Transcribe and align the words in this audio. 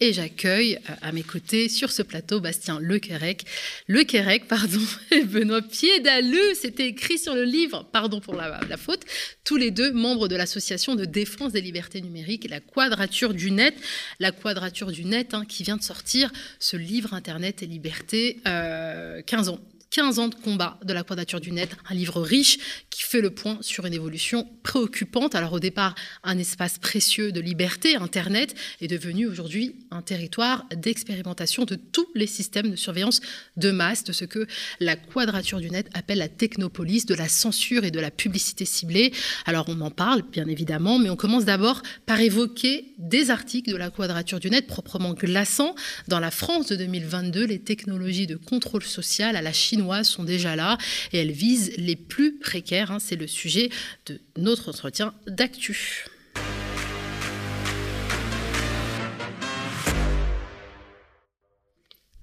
Et 0.00 0.12
j'accueille 0.12 0.78
euh, 0.90 0.92
à 1.00 1.12
mes 1.12 1.22
côtés 1.22 1.68
sur 1.68 1.90
ce 1.90 2.02
plateau 2.02 2.40
Bastien 2.40 2.78
Lequerec, 2.80 3.44
Lequerec, 3.88 4.46
pardon, 4.46 4.80
et 5.10 5.24
Benoît 5.24 5.62
Piédaleux, 5.62 6.54
c'était 6.54 6.88
écrit 6.88 7.18
sur 7.18 7.34
le 7.34 7.44
livre, 7.44 7.86
pardon 7.92 8.20
pour 8.20 8.34
la, 8.34 8.76
faute, 8.76 9.02
tous 9.44 9.56
les 9.56 9.70
deux 9.70 9.92
membres 9.92 10.28
de 10.28 10.36
l'association 10.36 10.94
de 10.94 11.04
défense 11.04 11.52
des 11.52 11.60
libertés 11.60 12.00
numériques, 12.00 12.48
la 12.50 12.60
Quadrature 12.60 13.32
du 13.32 13.50
Net, 13.50 13.74
la 14.20 14.32
Quadrature 14.32 14.92
du 14.92 15.04
Net 15.04 15.32
hein, 15.32 15.44
qui 15.48 15.62
vient 15.62 15.76
de 15.76 15.82
sortir 15.82 16.30
ce 16.58 16.76
livre 16.76 17.14
Internet 17.14 17.62
et 17.62 17.66
liberté, 17.66 18.40
euh, 18.46 19.22
15 19.22 19.48
ans 19.48 19.60
15 19.90 20.18
ans 20.18 20.28
de 20.28 20.34
combat 20.34 20.78
de 20.84 20.92
la 20.92 21.02
quadrature 21.02 21.40
du 21.40 21.52
net, 21.52 21.70
un 21.88 21.94
livre 21.94 22.20
riche 22.20 22.58
qui 22.90 23.02
fait 23.02 23.20
le 23.20 23.30
point 23.30 23.58
sur 23.60 23.86
une 23.86 23.94
évolution 23.94 24.48
préoccupante. 24.62 25.34
Alors 25.34 25.52
au 25.52 25.60
départ, 25.60 25.94
un 26.24 26.38
espace 26.38 26.78
précieux 26.78 27.32
de 27.32 27.40
liberté, 27.40 27.96
Internet, 27.96 28.54
est 28.80 28.88
devenu 28.88 29.26
aujourd'hui 29.26 29.76
un 29.90 30.02
territoire 30.02 30.66
d'expérimentation 30.74 31.64
de 31.64 31.76
tous 31.76 32.08
les 32.14 32.26
systèmes 32.26 32.70
de 32.70 32.76
surveillance 32.76 33.20
de 33.56 33.70
masse, 33.70 34.04
de 34.04 34.12
ce 34.12 34.24
que 34.24 34.46
la 34.80 34.96
quadrature 34.96 35.60
du 35.60 35.70
net 35.70 35.88
appelle 35.94 36.18
la 36.18 36.28
technopolis, 36.28 37.06
de 37.06 37.14
la 37.14 37.28
censure 37.28 37.84
et 37.84 37.90
de 37.90 38.00
la 38.00 38.10
publicité 38.10 38.64
ciblée. 38.64 39.12
Alors 39.44 39.66
on 39.68 39.80
en 39.80 39.90
parle, 39.90 40.22
bien 40.30 40.46
évidemment, 40.46 40.98
mais 40.98 41.10
on 41.10 41.16
commence 41.16 41.44
d'abord 41.44 41.82
par 42.06 42.20
évoquer 42.20 42.92
des 42.98 43.30
articles 43.30 43.70
de 43.70 43.76
la 43.76 43.90
quadrature 43.90 44.40
du 44.40 44.50
net 44.50 44.66
proprement 44.66 45.14
glaçants. 45.14 45.74
Dans 46.08 46.20
la 46.20 46.30
France 46.30 46.66
de 46.66 46.76
2022, 46.76 47.44
les 47.44 47.60
technologies 47.60 48.26
de 48.26 48.36
contrôle 48.36 48.82
social 48.82 49.36
à 49.36 49.42
la 49.42 49.52
Chine 49.52 49.75
sont 50.04 50.24
déjà 50.24 50.56
là 50.56 50.78
et 51.12 51.18
elles 51.18 51.32
visent 51.32 51.72
les 51.76 51.96
plus 51.96 52.38
précaires. 52.38 52.90
Hein. 52.90 52.98
C'est 52.98 53.16
le 53.16 53.26
sujet 53.26 53.70
de 54.06 54.20
notre 54.36 54.68
entretien 54.68 55.14
d'actu. 55.26 56.06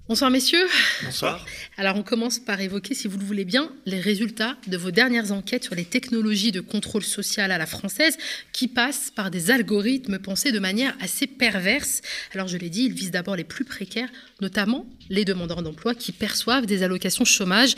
Bonsoir 0.09 0.30
messieurs. 0.30 0.68
Bonsoir. 1.06 1.46
Alors 1.78 1.96
on 1.96 2.04
commence 2.04 2.38
par 2.38 2.59
évoquer, 2.59 2.94
si 2.94 3.08
vous 3.08 3.18
le 3.18 3.23
voulez 3.23 3.46
bien, 3.46 3.72
les 3.86 4.02
résultats 4.02 4.58
de 4.68 4.76
vos 4.76 4.92
dernières 4.92 5.32
enquêtes 5.32 5.64
sur 5.64 5.76
les 5.76 5.86
technologies 5.86 6.52
de 6.52 6.59
contrôle 6.59 7.04
social 7.04 7.54
à 7.54 7.58
la 7.58 7.66
française 7.66 8.18
qui 8.52 8.68
passent 8.68 9.12
par 9.16 9.31
des 9.31 9.50
algorithmes 9.50 10.20
pensés 10.20 10.52
de 10.52 10.59
manière 10.59 10.94
assez 11.00 11.26
perverse. 11.26 12.02
Alors 12.34 12.50
je 12.50 12.58
l'ai 12.58 12.70
dit, 12.70 12.84
ils 12.84 12.94
visent 12.94 13.12
d'abord 13.12 13.38
les 13.38 13.46
plus 13.46 13.64
précaires, 13.64 14.09
notamment 14.42 14.86
les 15.09 15.24
demandeurs 15.24 15.64
d'emploi 15.64 15.96
qui 15.96 16.12
perçoivent 16.12 16.66
des 16.66 16.84
allocations 16.84 17.24
chômage. 17.24 17.74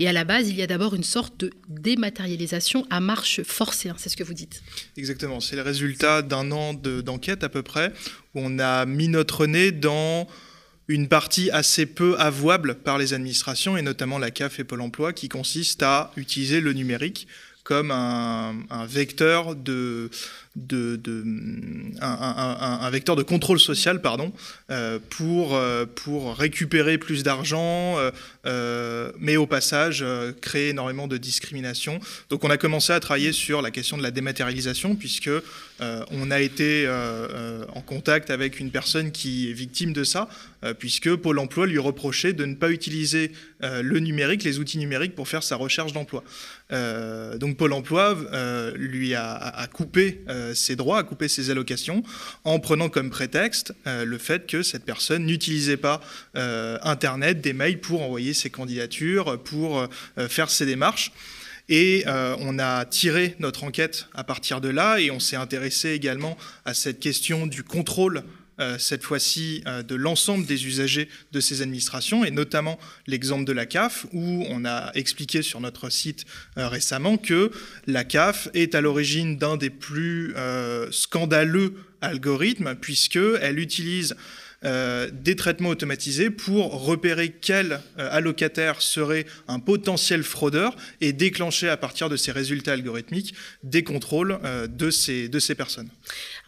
Et 0.00 0.08
à 0.08 0.12
la 0.12 0.24
base, 0.24 0.48
il 0.48 0.56
y 0.56 0.62
a 0.62 0.66
d'abord 0.66 0.96
une 0.96 1.04
sorte 1.04 1.38
de 1.38 1.52
dématérialisation 1.68 2.88
à 2.90 2.98
marche 2.98 3.44
forcée. 3.44 3.88
Hein, 3.88 3.96
c'est 3.98 4.08
ce 4.08 4.16
que 4.16 4.24
vous 4.24 4.34
dites. 4.34 4.64
Exactement. 4.96 5.38
C'est 5.38 5.54
le 5.54 5.62
résultat 5.62 6.22
d'un 6.22 6.50
an 6.50 6.74
d'enquête 6.74 7.44
à 7.44 7.48
peu 7.48 7.62
près 7.62 7.92
où 8.34 8.40
on 8.40 8.58
a 8.58 8.84
mis 8.84 9.06
notre 9.06 9.46
nez 9.46 9.70
dans 9.70 10.26
une 10.88 11.06
partie 11.06 11.50
assez 11.50 11.84
peu 11.84 12.16
avouable 12.18 12.74
par 12.76 12.98
les 12.98 13.12
administrations, 13.12 13.76
et 13.76 13.82
notamment 13.82 14.18
la 14.18 14.30
CAF 14.30 14.58
et 14.58 14.64
Pôle 14.64 14.80
Emploi, 14.80 15.12
qui 15.12 15.28
consiste 15.28 15.82
à 15.82 16.10
utiliser 16.16 16.60
le 16.60 16.72
numérique 16.72 17.28
comme 17.62 17.90
un, 17.90 18.86
vecteur 18.86 19.54
de, 19.54 20.08
de, 20.66 21.00
un, 22.00 22.90
vecteur 22.90 23.16
de 23.16 23.22
contrôle 23.22 23.60
social 23.60 24.00
pardon, 24.00 24.32
euh, 24.70 24.98
pour, 25.10 25.54
euh, 25.54 25.86
pour 25.86 26.36
récupérer 26.36 26.98
plus 26.98 27.22
d'argent, 27.22 27.96
euh, 28.46 29.12
mais 29.18 29.36
au 29.36 29.46
passage 29.46 30.04
créer 30.40 30.70
énormément 30.70 31.08
de 31.08 31.16
discrimination. 31.16 32.00
Donc 32.30 32.44
on 32.44 32.50
a 32.50 32.56
commencé 32.56 32.92
à 32.92 33.00
travailler 33.00 33.32
sur 33.32 33.62
la 33.62 33.70
question 33.70 33.96
de 33.96 34.02
la 34.02 34.10
dématérialisation, 34.10 34.94
puisque 34.94 35.30
on 36.10 36.30
a 36.30 36.40
été 36.40 36.88
en 37.74 37.80
contact 37.80 38.30
avec 38.30 38.60
une 38.60 38.70
personne 38.70 39.12
qui 39.12 39.50
est 39.50 39.52
victime 39.52 39.92
de 39.92 40.04
ça, 40.04 40.28
puisque 40.78 41.14
Pôle 41.16 41.38
Emploi 41.38 41.66
lui 41.66 41.78
reprochait 41.78 42.32
de 42.32 42.44
ne 42.44 42.54
pas 42.54 42.70
utiliser 42.70 43.32
le 43.60 43.98
numérique, 44.00 44.42
les 44.44 44.58
outils 44.58 44.78
numériques 44.78 45.14
pour 45.14 45.28
faire 45.28 45.42
sa 45.42 45.56
recherche 45.56 45.92
d'emploi. 45.92 46.24
donc 47.36 47.56
Pôle 47.56 47.72
emploi 47.72 48.16
lui 48.74 49.14
a, 49.14 49.68
coupé 49.72 50.20
ses 50.54 50.76
droits, 50.76 50.98
a 50.98 51.02
coupé 51.02 51.28
ses 51.28 51.50
allocations, 51.50 52.02
en 52.44 52.58
prenant 52.58 52.88
comme 52.88 53.10
prétexte 53.10 53.72
euh, 53.86 54.04
le 54.04 54.18
fait 54.18 54.46
que 54.46 54.62
cette 54.62 54.84
personne 54.84 55.26
n'utilisait 55.26 55.76
pas 55.76 56.00
Internet, 56.34 57.40
des 57.40 57.52
mails 57.52 57.80
pour 57.80 58.02
envoyer 58.02 58.32
ses 58.32 58.50
candidatures, 58.50 59.38
pour 59.42 59.86
faire 60.28 60.50
ses 60.50 60.66
démarches. 60.66 61.12
Et 61.68 62.04
on 62.06 62.58
a 62.58 62.84
tiré 62.84 63.34
notre 63.38 63.64
enquête 63.64 64.06
à 64.14 64.24
partir 64.24 64.60
de 64.60 64.68
là 64.68 64.98
et 64.98 65.10
on 65.10 65.20
s'est 65.20 65.36
intéressé 65.36 65.90
également 65.90 66.36
à 66.64 66.74
cette 66.74 67.00
question 67.00 67.46
du 67.46 67.62
contrôle 67.64 68.18
euh, 68.18 68.22
cette 68.78 69.02
fois-ci 69.04 69.62
euh, 69.66 69.82
de 69.82 69.94
l'ensemble 69.94 70.46
des 70.46 70.66
usagers 70.66 71.08
de 71.32 71.40
ces 71.40 71.62
administrations, 71.62 72.24
et 72.24 72.30
notamment 72.30 72.78
l'exemple 73.06 73.44
de 73.44 73.52
la 73.52 73.66
CAF, 73.66 74.06
où 74.12 74.44
on 74.48 74.64
a 74.64 74.90
expliqué 74.94 75.42
sur 75.42 75.60
notre 75.60 75.90
site 75.90 76.24
euh, 76.56 76.68
récemment 76.68 77.16
que 77.16 77.50
la 77.86 78.04
CAF 78.04 78.48
est 78.54 78.74
à 78.74 78.80
l'origine 78.80 79.38
d'un 79.38 79.56
des 79.56 79.70
plus 79.70 80.34
scandaleux 80.90 81.74
algorithmes, 82.00 82.74
puisqu'elle 82.74 83.58
utilise 83.58 84.14
euh, 84.64 85.08
des 85.12 85.36
traitements 85.36 85.68
automatisés 85.68 86.30
pour 86.30 86.84
repérer 86.84 87.30
quel 87.30 87.80
euh, 87.98 88.08
allocataire 88.10 88.82
serait 88.82 89.24
un 89.46 89.60
potentiel 89.60 90.24
fraudeur 90.24 90.74
et 91.00 91.12
déclencher 91.12 91.68
à 91.68 91.76
partir 91.76 92.08
de 92.08 92.16
ces 92.16 92.32
résultats 92.32 92.72
algorithmiques 92.72 93.34
des 93.62 93.84
contrôles 93.84 94.40
euh, 94.42 94.66
de, 94.66 94.90
ces, 94.90 95.28
de 95.28 95.38
ces 95.38 95.54
personnes. 95.54 95.88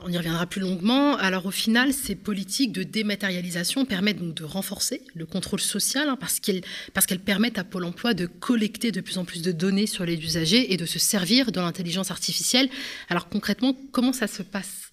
On 0.01 0.11
y 0.11 0.19
reviendra 0.19 0.47
plus 0.47 0.61
longuement. 0.61 1.17
Alors 1.19 1.47
au 1.47 1.53
final, 1.53 1.93
ces 1.93 2.17
politiques 2.17 2.73
de 2.73 2.83
dématérialisation 2.83 3.85
permettent 3.85 4.19
donc 4.19 4.35
de 4.35 4.45
renforcer 4.45 5.03
le 5.15 5.25
contrôle 5.25 5.61
social 5.61 6.09
hein, 6.09 6.19
parce 6.21 6.41
qu'elles 6.41 7.21
permettent 7.21 7.59
à 7.59 7.65
Pôle 7.65 7.85
Emploi 7.85 8.15
de 8.15 8.27
collecter 8.27 8.91
de 8.91 9.01
plus 9.01 9.19
en 9.19 9.25
plus 9.25 9.41
de 9.41 9.53
données 9.53 9.87
sur 9.87 10.05
les 10.05 10.17
usagers 10.17 10.73
et 10.73 10.77
de 10.77 10.87
se 10.87 10.99
servir 10.99 11.53
de 11.53 11.61
l'intelligence 11.61 12.11
artificielle. 12.11 12.71
Alors 13.09 13.29
concrètement, 13.29 13.79
comment 13.93 14.13
ça 14.13 14.27
se 14.27 14.43
passe? 14.43 14.90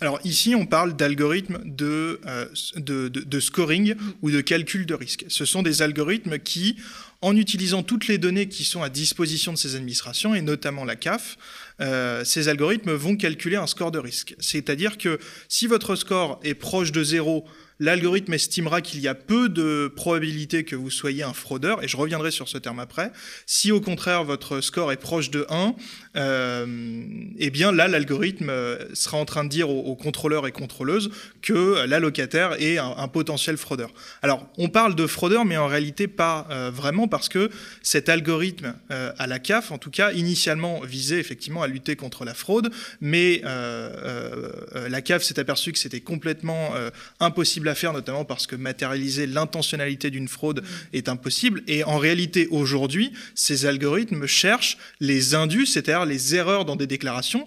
Alors 0.00 0.20
ici, 0.24 0.54
on 0.54 0.66
parle 0.66 0.94
d'algorithmes 0.94 1.58
de, 1.64 2.20
euh, 2.26 2.46
de, 2.76 3.40
scoring 3.40 3.94
ou 4.22 4.30
de 4.30 4.40
calcul 4.40 4.86
de 4.86 4.94
risque. 4.94 5.24
Ce 5.28 5.44
sont 5.44 5.62
des 5.62 5.82
algorithmes 5.82 6.38
qui, 6.38 6.76
en 7.22 7.36
utilisant 7.36 7.82
toutes 7.82 8.06
les 8.06 8.18
données 8.18 8.48
qui 8.48 8.64
sont 8.64 8.82
à 8.82 8.88
disposition 8.88 9.52
de 9.52 9.58
ces 9.58 9.74
administrations, 9.74 10.34
et 10.34 10.42
notamment 10.42 10.84
la 10.84 10.96
CAF, 10.96 11.38
euh, 11.80 12.24
ces 12.24 12.48
algorithmes 12.48 12.92
vont 12.92 13.16
calculer 13.16 13.56
un 13.56 13.66
score 13.66 13.90
de 13.90 13.98
risque. 13.98 14.34
C'est-à-dire 14.38 14.98
que 14.98 15.18
si 15.48 15.66
votre 15.66 15.96
score 15.96 16.40
est 16.42 16.54
proche 16.54 16.92
de 16.92 17.02
zéro, 17.02 17.46
l'algorithme 17.78 18.32
estimera 18.32 18.80
qu'il 18.80 19.00
y 19.00 19.08
a 19.08 19.14
peu 19.14 19.48
de 19.48 19.92
probabilité 19.94 20.64
que 20.64 20.76
vous 20.76 20.90
soyez 20.90 21.22
un 21.22 21.32
fraudeur, 21.32 21.82
et 21.82 21.88
je 21.88 21.96
reviendrai 21.96 22.30
sur 22.30 22.48
ce 22.48 22.58
terme 22.58 22.80
après. 22.80 23.12
Si 23.44 23.72
au 23.72 23.80
contraire 23.80 24.24
votre 24.24 24.60
score 24.60 24.92
est 24.92 24.96
proche 24.96 25.30
de 25.30 25.46
1, 25.48 25.54
euh, 25.66 25.72
eh 26.16 27.50
bien 27.50 27.72
là 27.72 27.88
l'algorithme 27.88 28.48
euh, 28.48 28.78
sera 28.94 29.18
en 29.18 29.24
train 29.24 29.44
de 29.44 29.48
dire 29.48 29.68
aux, 29.68 29.94
contrôleurs 29.94 30.46
et 30.46 30.52
contrôleuses 30.52 31.10
que 31.42 31.84
l'allocataire 31.86 32.54
est 32.60 32.78
un, 32.78 33.08
potentiel 33.08 33.56
fraudeur. 33.56 33.90
Alors 34.22 34.48
on 34.58 34.68
parle 34.68 34.94
de 34.94 35.06
fraudeur, 35.06 35.44
mais 35.44 35.56
en 35.56 35.66
réalité 35.66 36.08
pas 36.08 36.46
euh, 36.50 36.70
vraiment 36.72 37.08
parce 37.08 37.28
que 37.28 37.50
cet 37.82 38.08
algorithme 38.08 38.74
à 38.88 39.26
la 39.26 39.38
CAF, 39.38 39.70
en 39.70 39.78
tout 39.78 39.90
cas 39.90 40.12
initialement 40.12 40.80
visait 40.80 41.18
effectivement 41.18 41.62
à 41.62 41.66
lutter 41.66 41.96
contre 41.96 42.24
la 42.24 42.34
fraude, 42.34 42.70
mais 43.00 43.42
la 43.42 45.00
CAF 45.02 45.22
s'est 45.22 45.38
aperçue 45.38 45.72
que 45.72 45.78
c'était 45.78 46.00
complètement 46.00 46.72
impossible 47.20 47.68
à 47.68 47.74
faire, 47.74 47.92
notamment 47.92 48.24
parce 48.24 48.46
que 48.46 48.56
matérialiser 48.56 49.26
l'intentionnalité 49.26 50.10
d'une 50.10 50.28
fraude 50.28 50.62
est 50.92 51.08
impossible. 51.08 51.62
Et 51.66 51.84
en 51.84 51.98
réalité, 51.98 52.48
aujourd'hui, 52.50 53.12
ces 53.34 53.66
algorithmes 53.66 54.26
cherchent 54.26 54.78
les 55.00 55.34
indus, 55.34 55.66
c'est-à-dire 55.66 56.05
les 56.06 56.34
erreurs 56.34 56.64
dans 56.64 56.76
des 56.76 56.86
déclarations 56.86 57.46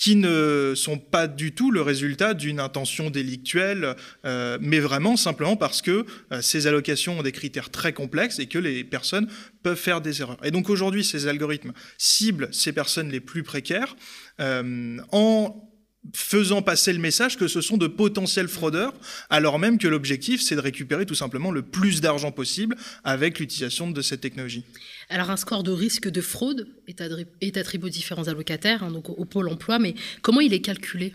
qui 0.00 0.16
ne 0.16 0.72
sont 0.74 0.96
pas 0.96 1.26
du 1.26 1.52
tout 1.52 1.70
le 1.70 1.82
résultat 1.82 2.32
d'une 2.32 2.58
intention 2.58 3.10
délictuelle, 3.10 3.96
euh, 4.24 4.56
mais 4.58 4.80
vraiment 4.80 5.14
simplement 5.14 5.56
parce 5.56 5.82
que 5.82 6.06
euh, 6.32 6.40
ces 6.40 6.66
allocations 6.66 7.18
ont 7.18 7.22
des 7.22 7.32
critères 7.32 7.68
très 7.68 7.92
complexes 7.92 8.38
et 8.38 8.46
que 8.46 8.58
les 8.58 8.82
personnes 8.82 9.28
peuvent 9.62 9.76
faire 9.76 10.00
des 10.00 10.22
erreurs. 10.22 10.38
Et 10.42 10.50
donc 10.52 10.70
aujourd'hui, 10.70 11.04
ces 11.04 11.26
algorithmes 11.26 11.72
ciblent 11.98 12.48
ces 12.50 12.72
personnes 12.72 13.10
les 13.10 13.20
plus 13.20 13.42
précaires 13.42 13.94
euh, 14.40 14.96
en 15.12 15.69
faisant 16.14 16.62
passer 16.62 16.92
le 16.92 16.98
message 16.98 17.36
que 17.36 17.46
ce 17.46 17.60
sont 17.60 17.76
de 17.76 17.86
potentiels 17.86 18.48
fraudeurs, 18.48 18.94
alors 19.28 19.58
même 19.58 19.78
que 19.78 19.86
l'objectif, 19.86 20.40
c'est 20.40 20.56
de 20.56 20.60
récupérer 20.60 21.06
tout 21.06 21.14
simplement 21.14 21.50
le 21.50 21.62
plus 21.62 22.00
d'argent 22.00 22.32
possible 22.32 22.76
avec 23.04 23.38
l'utilisation 23.38 23.90
de 23.90 24.02
cette 24.02 24.20
technologie. 24.20 24.64
Alors 25.08 25.30
un 25.30 25.36
score 25.36 25.62
de 25.62 25.72
risque 25.72 26.08
de 26.08 26.20
fraude 26.20 26.68
est, 26.88 27.56
attribué 27.56 27.86
aux 27.86 27.90
différents 27.90 28.28
allocataires, 28.28 28.82
hein, 28.82 28.90
donc 28.90 29.10
au 29.10 29.24
pôle 29.24 29.48
emploi, 29.48 29.78
mais 29.78 29.94
comment 30.22 30.40
il 30.40 30.54
est 30.54 30.60
calculé? 30.60 31.14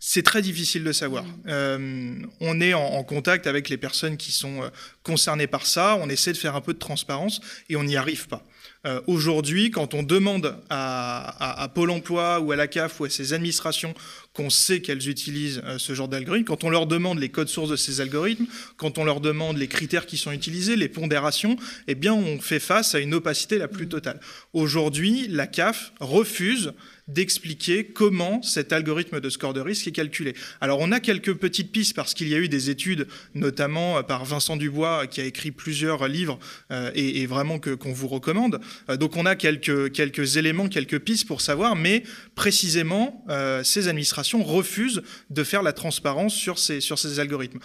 C'est 0.00 0.22
très 0.22 0.42
difficile 0.42 0.84
de 0.84 0.92
savoir. 0.92 1.24
Mmh. 1.24 2.26
on 2.40 2.60
est 2.60 2.74
en, 2.74 3.02
contact 3.04 3.46
avec 3.46 3.70
les 3.70 3.78
personnes 3.78 4.18
qui 4.18 4.32
sont 4.32 4.70
concernées 5.02 5.46
par 5.46 5.64
ça, 5.64 5.96
on 6.00 6.10
essaie 6.10 6.32
de 6.32 6.36
faire 6.36 6.56
un 6.56 6.60
peu 6.60 6.74
de 6.74 6.78
transparence 6.78 7.40
et 7.70 7.76
on 7.76 7.84
n'y 7.84 7.96
arrive 7.96 8.28
pas. 8.28 8.44
Euh, 8.86 9.00
aujourd'hui, 9.06 9.70
quand 9.70 9.94
on 9.94 10.02
demande 10.02 10.56
à, 10.68 11.68
Pôle 11.74 11.90
emploi 11.90 12.40
ou 12.40 12.52
à 12.52 12.56
la 12.56 12.66
CAF 12.66 13.00
ou 13.00 13.04
à 13.04 13.10
ces 13.10 13.32
administrations 13.32 13.94
qu'on 14.34 14.50
sait 14.50 14.80
qu'elles 14.80 15.08
utilisent 15.08 15.62
euh, 15.64 15.78
ce 15.78 15.94
genre 15.94 16.08
d'algorithme, 16.08 16.44
quand 16.44 16.64
on 16.64 16.70
leur 16.70 16.86
demande 16.86 17.20
les 17.20 17.28
codes 17.28 17.48
sources 17.48 17.70
de 17.70 17.76
ces 17.76 18.00
algorithmes, 18.00 18.46
quand 18.76 18.98
on 18.98 19.04
leur 19.04 19.20
demande 19.20 19.56
les 19.56 19.68
critères 19.68 20.06
qui 20.06 20.18
sont 20.18 20.32
utilisés, 20.32 20.74
les 20.74 20.88
pondérations, 20.88 21.56
eh 21.86 21.94
bien, 21.94 22.14
on 22.14 22.40
fait 22.40 22.58
face 22.58 22.94
à 22.96 22.98
une 22.98 23.14
opacité 23.14 23.58
la 23.58 23.68
plus 23.68 23.88
totale. 23.88 24.20
Aujourd'hui, 24.52 25.28
la 25.28 25.46
CAF 25.46 25.92
refuse 26.00 26.72
d'expliquer 27.06 27.84
comment 27.84 28.42
cet 28.42 28.72
algorithme 28.72 29.20
de 29.20 29.28
score 29.28 29.52
de 29.52 29.60
risque 29.60 29.86
est 29.86 29.92
calculé. 29.92 30.34
Alors 30.62 30.78
on 30.80 30.90
a 30.90 31.00
quelques 31.00 31.34
petites 31.34 31.70
pistes 31.70 31.94
parce 31.94 32.14
qu'il 32.14 32.28
y 32.28 32.34
a 32.34 32.38
eu 32.38 32.48
des 32.48 32.70
études, 32.70 33.06
notamment 33.34 33.98
euh, 33.98 34.02
par 34.02 34.24
Vincent 34.24 34.56
Dubois, 34.56 35.06
qui 35.06 35.20
a 35.20 35.24
écrit 35.24 35.50
plusieurs 35.50 36.08
livres 36.08 36.38
euh, 36.70 36.90
et, 36.94 37.26
vraiment 37.26 37.58
que, 37.58 37.70
qu'on 37.70 37.92
vous 37.92 38.08
recommande. 38.08 38.58
Donc 38.98 39.16
on 39.16 39.26
a 39.26 39.36
quelques, 39.36 39.92
quelques 39.92 40.38
éléments, 40.38 40.68
quelques 40.68 40.98
pistes 40.98 41.26
pour 41.26 41.42
savoir, 41.42 41.76
mais 41.76 42.04
précisément, 42.34 43.24
ces 43.62 43.88
administrations 43.88 44.23
refusent 44.32 45.02
de 45.30 45.44
faire 45.44 45.62
la 45.62 45.72
transparence 45.72 46.34
sur 46.34 46.58
ces, 46.58 46.80
sur 46.80 46.98
ces 46.98 47.20
algorithmes. 47.20 47.58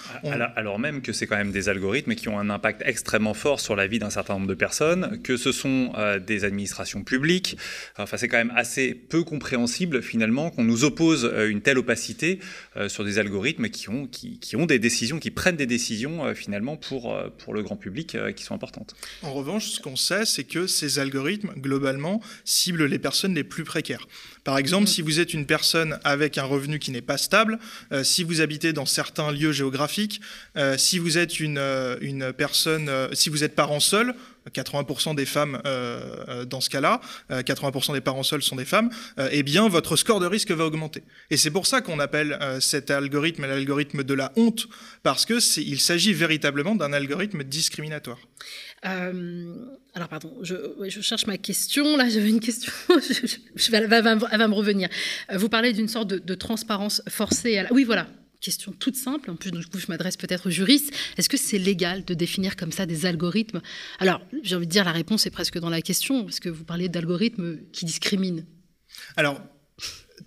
Alors, 0.56 0.80
même 0.80 1.02
que 1.02 1.14
c'est 1.14 1.28
quand 1.28 1.38
même 1.38 1.52
des 1.52 1.70
algorithmes 1.70 2.16
qui 2.16 2.30
ont 2.30 2.40
un 2.40 2.50
impact 2.50 2.82
extrêmement 2.86 3.34
fort 3.34 3.60
sur 3.60 3.76
la 3.76 3.88
vie 3.88 4.00
d'un 4.00 4.10
certain 4.10 4.34
nombre 4.34 4.48
de 4.48 4.54
personnes, 4.54 5.22
que 5.24 5.38
ce 5.38 5.52
sont 5.52 5.94
des 6.26 6.44
administrations 6.44 7.04
publiques, 7.04 7.58
enfin 7.98 8.18
c'est 8.18 8.28
quand 8.28 8.38
même 8.38 8.54
assez 8.56 8.94
peu 8.94 9.24
compréhensible 9.24 10.02
finalement 10.02 10.50
qu'on 10.50 10.64
nous 10.64 10.84
oppose 10.84 11.26
euh, 11.26 11.50
une 11.50 11.62
telle 11.62 11.78
opacité 11.78 12.40
euh, 12.78 12.90
sur 12.90 13.04
des 13.04 13.20
algorithmes 13.20 13.70
qui 13.70 13.90
ont, 13.90 14.08
qui, 14.08 14.56
ont 14.56 14.66
des 14.66 14.80
décisions, 14.80 15.20
qui 15.20 15.32
prennent 15.32 15.56
des 15.56 15.66
décisions 15.66 16.26
euh, 16.26 16.34
finalement 16.34 16.78
pour, 16.78 17.16
pour 17.38 17.54
le 17.54 17.64
grand 17.64 17.76
public 17.76 18.18
qui 18.36 18.44
sont 18.44 18.56
importantes. 18.56 18.96
En 19.24 19.34
revanche, 19.34 19.70
ce 19.70 19.80
qu'on 19.80 19.96
sait, 19.96 20.26
c'est 20.26 20.44
que 20.44 20.68
ces 20.68 21.00
algorithmes, 21.00 21.54
globalement, 21.58 22.22
ciblent 22.44 22.86
les 22.86 23.00
personnes 23.00 23.34
les 23.34 23.44
plus 23.44 23.64
précaires. 23.64 24.08
Par 24.44 24.58
exemple, 24.58 24.86
mm. 24.86 24.88
si 24.88 25.02
vous 25.02 25.20
êtes 25.20 25.34
une 25.34 25.46
personne 25.46 26.00
avec 26.04 26.38
un 26.38 26.44
revenu 26.44 26.80
qui 26.80 26.92
n'est 26.92 27.02
pas 27.02 27.18
stable, 27.18 27.60
si 28.04 28.24
vous 28.24 28.42
habitez 28.42 28.74
dans 28.74 28.86
certains 28.86 29.32
lieux 29.32 29.52
géographiques, 29.52 30.22
si 30.78 31.00
vous 31.00 31.18
êtes 31.18 31.40
une, 31.40 31.60
une 32.02 32.34
personne, 32.34 32.90
si 33.14 33.30
vous 33.30 33.44
êtes 33.44 33.56
parent 33.56 33.80
seul, 33.80 34.16
80% 34.50 35.16
des 35.16 35.26
femmes 35.26 35.62
euh, 35.66 36.16
euh, 36.28 36.46
dans 36.46 36.62
ce 36.62 36.70
cas-là, 36.70 37.02
80% 37.30 37.92
euh, 37.92 37.94
des 37.94 38.02
parents 38.02 38.24
seuls 38.24 38.42
sont 38.42 38.56
des 38.56 38.66
femmes, 38.66 38.90
eh 39.32 39.44
bien 39.44 39.68
votre 39.68 39.96
score 39.96 40.20
de 40.20 40.26
risque 40.26 40.52
va 40.52 40.66
augmenter. 40.66 41.04
Et 41.30 41.38
c'est 41.38 41.52
pour 41.52 41.68
ça 41.68 41.82
qu'on 41.82 42.00
appelle 42.00 42.38
cet 42.60 42.92
algorithme 42.92 43.46
l'algorithme 43.46 44.04
de 44.04 44.14
la 44.14 44.32
honte, 44.36 44.68
parce 45.04 45.26
qu'il 45.26 45.80
s'agit 45.80 46.14
véritablement 46.14 46.76
d'un 46.76 46.94
algorithme 46.94 47.44
discriminatoire. 47.44 48.20
Alors 49.96 50.08
pardon, 50.08 50.38
je, 50.42 51.02
cherche 51.02 51.26
ma 51.26 51.38
question. 51.38 51.98
Là, 51.98 52.08
j'avais 52.10 52.30
une 52.30 52.40
question. 52.40 52.72
je, 53.56 53.76
elle, 53.76 53.88
va, 53.88 54.16
me 54.16 54.54
revenir. 54.54 54.90
Vous 55.34 55.50
parlez 55.50 55.74
d'une 55.74 55.88
sorte 55.88 56.08
de, 56.08 56.36
transparence 56.36 57.02
forcée. 57.08 57.64
Oui, 57.72 57.84
voilà 57.84 58.08
question 58.42 58.72
toute 58.72 58.96
simple, 58.96 59.32
en 59.32 59.36
plus 59.36 59.52
je 59.52 59.88
m'adresse 59.90 60.16
peut-être 60.16 60.48
aux 60.48 60.50
juristes, 60.50 60.94
est-ce 61.18 61.28
que 61.28 61.36
c'est 61.36 61.58
légal 61.58 62.06
de 62.06 62.14
définir 62.14 62.56
comme 62.56 62.72
ça 62.72 62.86
des 62.86 63.06
algorithmes? 63.06 63.62
Alors 64.00 64.22
j'ai 64.44 64.56
envie 64.56 64.66
de 64.66 64.72
dire 64.72 64.86
la 64.86 64.94
réponse 64.94 65.26
est 65.26 65.30
presque 65.30 65.60
dans 65.60 65.70
la 65.70 65.82
question, 65.82 66.24
parce 66.24 66.40
que 66.40 66.48
vous 66.48 66.64
parlez 66.64 66.88
d'algorithmes 66.88 67.58
qui 67.74 67.84
discriminent. 67.84 68.46
Alors 69.18 69.42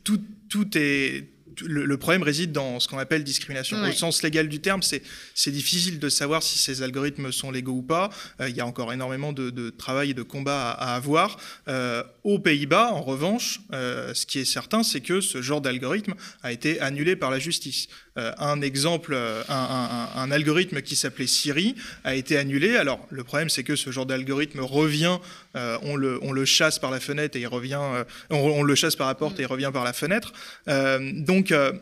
tout, 0.04 0.20
tout 0.50 0.68
est, 0.76 1.31
le, 1.64 1.96
problème 1.96 2.22
réside 2.22 2.52
dans 2.52 2.80
ce 2.80 2.88
qu'on 2.88 2.98
appelle 2.98 3.24
discrimination. 3.24 3.82
Au 3.82 3.92
sens 3.92 4.22
légal 4.22 4.48
du 4.48 4.60
terme, 4.60 4.82
c'est 4.82 5.50
difficile 5.50 5.98
de 5.98 6.08
savoir 6.08 6.42
si 6.42 6.58
ces 6.58 6.82
algorithmes 6.82 7.32
sont 7.32 7.50
légaux 7.50 7.72
ou 7.72 7.82
pas. 7.82 8.10
Euh, 8.40 8.48
il 8.48 8.56
y 8.56 8.60
a 8.60 8.66
encore 8.66 8.92
énormément 8.92 9.32
de, 9.32 9.70
travail 9.70 10.10
et 10.10 10.14
de 10.14 10.22
combat 10.22 10.70
à, 10.70 10.94
avoir. 10.94 11.38
Euh, 11.68 12.02
aux 12.24 12.38
Pays-Bas, 12.38 12.92
en 12.92 13.02
revanche, 13.02 13.60
euh, 13.72 14.14
ce 14.14 14.26
qui 14.26 14.38
est 14.38 14.44
certain, 14.44 14.82
c'est 14.82 15.00
que 15.00 15.20
ce 15.20 15.42
genre 15.42 15.60
d'algorithme 15.60 16.14
a 16.42 16.52
été 16.52 16.80
annulé 16.80 17.16
par 17.16 17.30
la 17.30 17.38
justice. 17.38 17.88
un 18.16 18.60
exemple, 18.60 19.16
un, 19.48 20.30
algorithme 20.30 20.82
qui 20.82 20.96
s'appelait 20.96 21.26
Siri 21.26 21.74
a 22.04 22.14
été 22.14 22.36
annulé. 22.36 22.76
Alors, 22.76 23.00
le 23.10 23.24
problème, 23.24 23.48
c'est 23.48 23.64
que 23.64 23.74
ce 23.74 23.90
genre 23.90 24.06
d'algorithme 24.06 24.60
revient, 24.60 25.18
on 25.54 25.96
le, 25.96 26.18
on, 26.22 26.32
le, 26.32 26.44
chasse 26.44 26.78
par 26.78 26.90
la 26.90 27.00
fenêtre 27.00 27.36
et 27.36 27.40
il 27.40 27.46
revient, 27.46 27.80
on, 28.30 28.36
on, 28.36 28.62
le 28.62 28.74
chasse 28.74 28.96
par 28.96 29.06
la 29.06 29.14
porte 29.14 29.38
et 29.40 29.42
il 29.42 29.46
revient 29.46 29.70
par 29.72 29.84
la 29.84 29.94
fenêtre. 29.94 30.32
donc, 30.66 31.41
donc, 31.42 31.50
euh, 31.50 31.72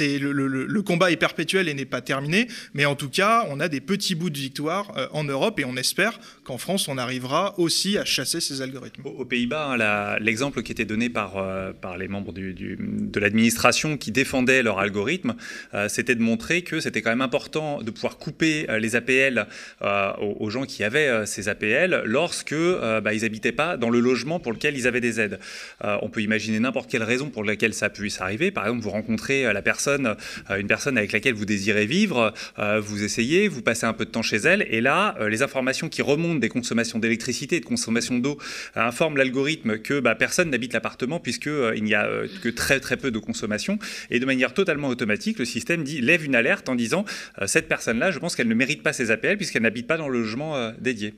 le, 0.00 0.82
combat 0.82 1.10
est 1.10 1.16
perpétuel 1.16 1.68
et 1.68 1.74
n'est 1.74 1.84
pas 1.84 2.00
terminé, 2.00 2.48
mais 2.74 2.84
en 2.84 2.94
tout 2.94 3.08
cas, 3.08 3.46
on 3.48 3.60
a 3.60 3.68
des 3.68 3.80
petits 3.80 4.14
bouts 4.14 4.30
de 4.30 4.38
victoire 4.38 4.92
euh, 4.96 5.06
en 5.12 5.24
Europe 5.24 5.60
et 5.60 5.64
on 5.64 5.76
espère 5.76 6.18
qu'en 6.44 6.58
France, 6.58 6.88
on 6.88 6.98
arrivera 6.98 7.58
aussi 7.58 7.98
à 7.98 8.04
chasser 8.04 8.40
ces 8.40 8.62
algorithmes. 8.62 9.02
Aux 9.04 9.24
Pays-Bas, 9.24 9.72
hein, 9.72 10.18
l'exemple 10.20 10.62
qui 10.62 10.72
était 10.72 10.84
donné 10.84 11.08
par, 11.08 11.36
euh, 11.36 11.72
les 11.98 12.08
membres 12.08 12.32
de 12.32 13.20
l'administration 13.20 13.96
qui 13.96 14.10
défendaient 14.10 14.62
leur 14.62 14.78
algorithme, 14.78 15.34
euh, 15.74 15.88
c'était 15.88 16.14
de 16.14 16.22
montrer 16.22 16.62
que 16.62 16.80
c'était 16.80 17.02
quand 17.02 17.10
même 17.10 17.20
important 17.20 17.82
de 17.82 17.90
pouvoir 17.90 18.18
couper 18.18 18.66
les 18.78 18.96
APL 18.96 19.46
aux, 19.80 20.50
gens 20.50 20.64
qui 20.64 20.84
avaient 20.84 21.26
ces 21.26 21.48
APL 21.48 22.02
lorsque 22.04 22.54
bah, 22.54 23.12
ils 23.12 23.22
n'habitaient 23.22 23.52
pas 23.52 23.76
dans 23.76 23.90
le 23.90 24.00
logement 24.00 24.40
pour 24.40 24.52
lequel 24.52 24.76
ils 24.76 24.86
avaient 24.86 25.00
des 25.00 25.20
aides. 25.20 25.38
on 25.82 26.08
peut 26.08 26.22
imaginer 26.22 26.58
n'importe 26.60 26.90
quelle 26.90 27.02
raison 27.02 27.30
pour 27.30 27.44
laquelle 27.44 27.74
ça 27.74 27.90
puisse 27.90 28.20
arriver. 28.20 28.50
Par 28.50 28.64
exemple, 28.64 28.82
vous 28.82 28.90
rencontrez 28.90 29.52
la 29.52 29.62
personne 29.62 29.69
euh, 29.88 30.14
une 30.58 30.66
personne 30.66 30.98
avec 30.98 31.12
laquelle 31.12 31.34
vous 31.34 31.44
désirez 31.44 31.86
vivre, 31.86 32.32
euh, 32.58 32.80
vous 32.80 33.04
essayez, 33.04 33.48
vous 33.48 33.62
passez 33.62 33.86
un 33.86 33.92
peu 33.92 34.04
de 34.04 34.10
temps 34.10 34.22
chez 34.22 34.36
elle, 34.36 34.66
et 34.70 34.80
là, 34.80 35.14
euh, 35.20 35.28
les 35.28 35.42
informations 35.42 35.88
qui 35.88 36.02
remontent 36.02 36.38
des 36.38 36.48
consommations 36.48 36.98
d'électricité 36.98 37.56
et 37.56 37.60
de 37.60 37.64
consommation 37.64 38.18
d'eau 38.18 38.38
informent 38.74 39.16
l'algorithme 39.16 39.78
que 39.78 40.00
bah, 40.00 40.14
personne 40.14 40.50
n'habite 40.50 40.72
l'appartement 40.72 41.20
puisqu'il 41.20 41.82
n'y 41.84 41.94
a 41.94 42.08
que 42.42 42.48
très 42.48 42.80
très 42.80 42.96
peu 42.96 43.10
de 43.10 43.18
consommation, 43.18 43.78
et 44.10 44.20
de 44.20 44.26
manière 44.26 44.54
totalement 44.54 44.88
automatique, 44.88 45.38
le 45.38 45.44
système 45.44 45.84
dit, 45.84 46.00
lève 46.00 46.24
une 46.24 46.34
alerte 46.34 46.68
en 46.68 46.74
disant, 46.74 47.04
cette 47.46 47.68
personne-là, 47.68 48.10
je 48.10 48.18
pense 48.18 48.36
qu'elle 48.36 48.48
ne 48.48 48.54
mérite 48.54 48.82
pas 48.82 48.92
ses 48.92 49.10
APL 49.10 49.36
puisqu'elle 49.36 49.62
n'habite 49.62 49.86
pas 49.86 49.96
dans 49.96 50.08
le 50.08 50.18
logement 50.18 50.72
dédié. 50.78 51.14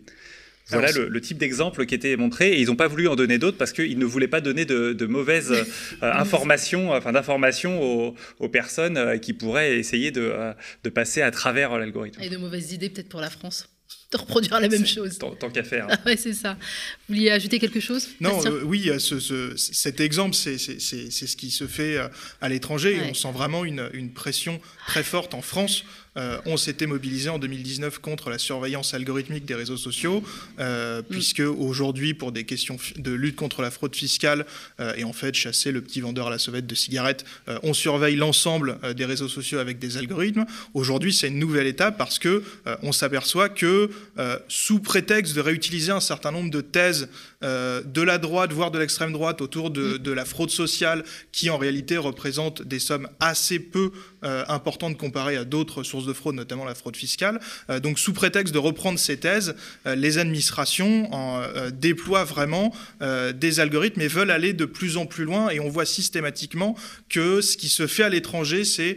Voilà 0.73 0.93
le, 0.93 1.21
type 1.21 1.39
d'exemple 1.39 1.87
qui 1.87 1.95
était 1.95 2.17
montré 2.17 2.53
et 2.53 2.61
ils 2.61 2.67
n'ont 2.67 2.77
pas 2.77 2.89
voulu 2.89 3.09
en 3.09 3.17
donner 3.17 3.39
d'autres 3.39 3.59
parce 3.59 3.73
qu'ils 3.73 3.99
ne 3.99 4.05
voulaient 4.05 4.29
pas 4.29 4.41
donner 4.41 4.65
de, 4.65 5.07
mauvaises 5.07 5.53
euh, 5.53 5.65
informations, 6.03 6.93
enfin 6.93 7.13
d'informations 7.13 8.15
aux, 8.39 8.49
personnes 8.49 8.97
euh, 8.97 9.19
qui 9.19 9.33
pourraient 9.33 9.79
essayer 9.79 10.11
de, 10.11 10.23
euh, 10.23 10.53
de 10.85 10.91
passer 10.91 11.23
à 11.23 11.31
travers 11.31 11.79
l'algorithme. 11.79 12.21
Et 12.23 12.29
de 12.29 12.37
mauvaises 12.37 12.73
idées 12.73 12.91
peut-être 12.91 13.09
pour 13.09 13.21
la 13.21 13.31
France 13.31 13.69
de 14.13 14.17
reproduire 14.19 14.61
la 14.61 14.69
même 14.69 14.87
chose. 14.87 15.19
Tant, 15.19 15.35
qu'à 15.51 15.63
faire. 15.63 15.87
Ah 15.91 15.99
ouais, 16.07 16.17
c'est 16.17 16.35
ça. 16.35 16.55
Vous 17.09 17.15
vouliez 17.15 17.31
ajouter 17.31 17.59
quelque 17.59 17.81
chose 17.81 18.09
Non, 18.21 18.41
oui, 18.65 18.91
ce, 18.99 19.55
cet 19.57 20.01
exemple, 20.01 20.35
c'est 20.35 20.59
ce 20.59 21.37
qui 21.37 21.51
se 21.51 21.67
fait 21.67 21.99
à 22.41 22.49
l'étranger. 22.49 23.01
On 23.09 23.15
sent 23.15 23.33
vraiment 23.33 23.65
une, 23.65 23.89
une, 23.93 24.13
pression 24.13 24.61
très 24.87 25.03
forte 25.03 25.35
en 25.35 25.43
France 25.43 25.85
euh, 26.17 26.39
on 26.45 26.57
s'était 26.57 26.87
mobilisé 26.87 27.31
en 27.31 27.39
2019 27.39 27.99
contre 27.99 28.29
la 28.29 28.39
surveillance 28.39 28.93
algorithmique 28.95 29.47
des 29.47 29.55
réseaux 29.55 29.77
sociaux, 29.77 30.23
euh, 30.59 31.01
mm. 31.01 31.05
puisque 31.05 31.41
aujourd'hui, 31.41 32.15
pour 32.15 32.33
des 32.33 32.45
questions 32.45 32.77
de 32.97 33.13
lutte 33.13 33.37
contre 33.37 33.63
la 33.63 33.71
fraude 33.71 33.97
fiscale 33.97 34.45
euh, 34.81 34.95
et 34.97 35.05
en 35.05 35.13
fait 35.13 35.35
chasser 35.35 35.73
le 35.73 35.81
petit 35.81 36.01
vendeur 36.01 36.27
à 36.27 36.31
la 36.31 36.39
sauvette 36.39 36.67
de 36.67 36.75
cigarettes, 36.75 37.25
on 37.63 37.75
surveille 37.75 38.17
l'ensemble 38.17 38.79
des 38.97 39.05
réseaux 39.05 39.29
sociaux 39.29 39.59
avec 39.59 39.79
des 39.79 39.97
algorithmes. 39.97 40.45
Aujourd'hui, 40.75 41.13
c'est 41.13 41.29
une 41.29 41.39
nouvelle 41.39 41.67
étape 41.67 41.97
parce 41.97 42.19
que 42.19 42.43
on 42.83 42.93
s'aperçoit 42.93 43.49
que 43.49 43.91
sous 44.49 44.81
prétexte 44.81 45.35
de 45.35 45.41
réutiliser 45.41 45.93
un 45.93 46.01
certain 46.01 46.31
nombre 46.31 46.51
de 46.51 46.61
thèses 46.61 47.09
de 47.43 48.03
la 48.03 48.19
droite, 48.19 48.53
voire 48.53 48.71
de 48.71 48.79
l'extrême 48.79 49.13
droite, 49.13 49.41
autour 49.41 49.71
de, 49.71 49.95
mm. 49.95 49.99
de, 49.99 50.13
la 50.13 50.25
fraude 50.25 50.51
sociale, 50.51 51.05
qui 51.33 51.51
en 51.51 51.59
réalité 51.59 51.97
représente 51.97 52.63
des 52.63 52.79
sommes 52.79 53.09
assez 53.21 53.59
peu 53.59 53.93
importantes 54.23 54.97
comparées 54.97 55.37
à 55.37 55.45
d'autres 55.45 55.83
sources 55.83 56.07
de 56.07 56.13
fraude, 56.13 56.35
notamment 56.35 56.65
la 56.65 56.75
fraude 56.75 56.97
fiscale. 56.97 57.41
Euh, 57.71 57.81
donc 57.81 57.99
sous 57.99 58.13
prétexte 58.13 58.55
de 58.55 58.59
reprendre 58.59 58.99
ces 58.99 59.17
thèses, 59.17 59.55
euh, 59.87 59.95
les 59.95 60.19
administrations 60.19 61.11
euh, 61.13 61.71
déploient 61.71 62.25
vraiment 62.25 62.75
des 63.35 63.61
algorithmes 63.61 64.01
et 64.01 64.09
veulent 64.09 64.31
aller 64.31 64.53
de 64.53 64.65
plus 64.65 64.97
en 64.97 65.07
plus 65.07 65.25
loin. 65.25 65.51
Et 65.51 65.61
on 65.61 65.69
voit 65.69 65.85
systématiquement 65.85 66.77
que 67.09 67.41
ce 67.41 67.57
qui 67.57 67.69
se 67.69 67.87
fait 67.87 68.05
à 68.05 68.09
l'étranger, 68.09 68.65
c'est 68.65 68.97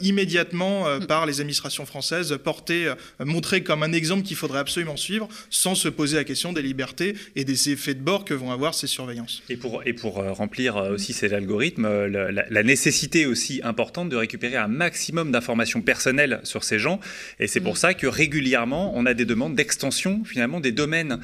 immédiatement 0.00 0.84
par 1.06 1.26
les 1.26 1.40
administrations 1.40 1.86
françaises 1.86 2.36
porté, 2.42 2.92
montré 3.20 3.62
comme 3.62 3.82
un 3.82 3.92
exemple 3.92 4.22
qu'il 4.22 4.36
faudrait 4.36 4.58
absolument 4.58 4.96
suivre, 4.96 5.28
sans 5.50 5.74
se 5.74 5.88
poser 5.88 6.16
la 6.16 6.24
question 6.24 6.52
des 6.52 6.62
libertés 6.62 7.14
et 7.36 7.44
des 7.44 7.70
effets 7.70 7.94
de 7.94 8.00
bord 8.00 8.24
que 8.24 8.34
vont 8.34 8.50
avoir 8.50 8.74
ces 8.74 8.86
surveillances. 8.86 9.42
Et 9.48 9.56
pour, 9.56 9.82
et 9.86 9.92
pour 9.92 10.14
remplir 10.14 10.76
aussi 10.76 11.12
ces 11.12 11.32
algorithmes, 11.32 11.88
la, 12.06 12.30
la 12.30 12.62
nécessité 12.62 13.26
aussi 13.26 13.60
importante 13.64 14.08
de 14.08 14.16
récupérer 14.16 14.56
un 14.58 14.68
maximum 14.68 15.32
d'informations 15.32 15.80
personnelles 15.80 16.40
sur 16.42 16.64
ces 16.64 16.78
gens. 16.78 17.00
Et 17.40 17.46
c'est 17.46 17.60
pour 17.60 17.74
mm. 17.74 17.76
ça 17.76 17.94
que 17.94 18.06
régulièrement, 18.06 18.92
on 18.94 19.06
a 19.06 19.14
des 19.14 19.24
demandes 19.24 19.54
d'extension 19.54 20.22
finalement 20.24 20.60
des 20.60 20.72
domaines 20.72 21.20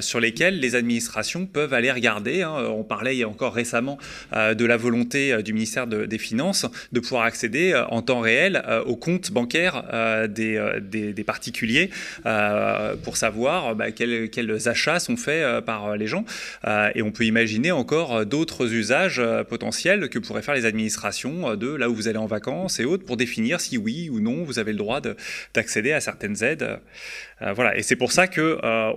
sur 0.00 0.20
lesquels 0.20 0.60
les 0.60 0.74
administrations 0.74 1.46
peuvent 1.46 1.74
aller 1.74 1.90
regarder. 1.90 2.42
Hein. 2.42 2.54
On 2.68 2.84
parlait 2.84 3.24
encore 3.24 3.54
récemment 3.54 3.98
de 4.32 4.64
la 4.64 4.76
volonté 4.76 5.42
du 5.42 5.52
ministère 5.52 5.86
des 5.86 6.18
Finances 6.18 6.66
de 6.92 7.00
pouvoir 7.00 7.24
accéder 7.24 7.74
en 7.90 8.02
temps 8.02 8.20
réel 8.20 8.62
aux 8.86 8.96
comptes 8.96 9.30
bancaires 9.30 9.84
des, 10.28 10.60
des, 10.82 11.24
particuliers 11.24 11.90
pour 13.02 13.16
savoir 13.16 13.74
bah, 13.74 13.90
quels, 13.90 14.30
quels, 14.30 14.68
achats 14.68 14.98
sont 15.00 15.16
faits 15.16 15.64
par 15.64 15.96
les 15.96 16.06
gens. 16.06 16.24
et 16.94 17.02
on 17.02 17.10
peut 17.10 17.24
imaginer 17.24 17.72
encore 17.72 18.26
d'autres 18.26 18.72
usages 18.72 19.22
potentiels 19.48 20.08
que 20.08 20.18
pourraient 20.18 20.42
faire 20.42 20.54
les 20.54 20.66
administrations 20.66 21.54
de 21.56 21.74
là 21.74 21.88
où 21.88 21.94
vous 21.94 22.08
allez 22.08 22.18
en 22.18 22.26
vacances 22.26 22.73
et 22.80 22.84
autres 22.84 23.04
pour 23.04 23.16
définir 23.16 23.60
si 23.60 23.78
oui 23.78 24.08
ou 24.10 24.20
non 24.20 24.44
vous 24.44 24.58
avez 24.58 24.72
le 24.72 24.78
droit 24.78 25.00
d'accéder 25.54 25.92
à 25.92 26.00
certaines 26.00 26.42
aides. 26.42 26.80
Euh, 27.42 27.52
voilà, 27.52 27.76
et 27.76 27.82
c'est 27.82 27.96
pour 27.96 28.12
ça 28.12 28.26
que 28.26 28.58
euh, 28.62 28.92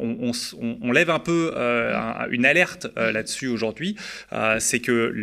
on, 0.82 0.92
lève 0.92 1.10
un 1.10 1.20
peu 1.20 1.54
euh, 1.56 1.94
une 2.32 2.46
alerte 2.46 2.88
là-dessus 2.96 3.48
aujourd'hui. 3.48 3.96
c'est 4.60 4.80
que 4.80 5.14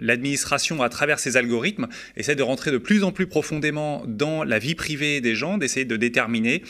l'administration, 0.00 0.82
à 0.82 0.88
travers 0.88 1.18
ces 1.18 1.36
algorithmes, 1.36 1.86
essaie 2.16 2.34
de 2.34 2.42
rentrer 2.42 2.70
de 2.70 2.78
plus 2.78 3.04
en 3.04 3.12
plus 3.12 3.26
profondément 3.26 4.02
dans 4.06 4.44
la 4.44 4.58
vie 4.58 4.74
privée 4.74 5.20
des 5.20 5.34
gens, 5.34 5.58
d'essayer 5.58 5.84
de 5.84 5.96
déterminer 5.96 6.62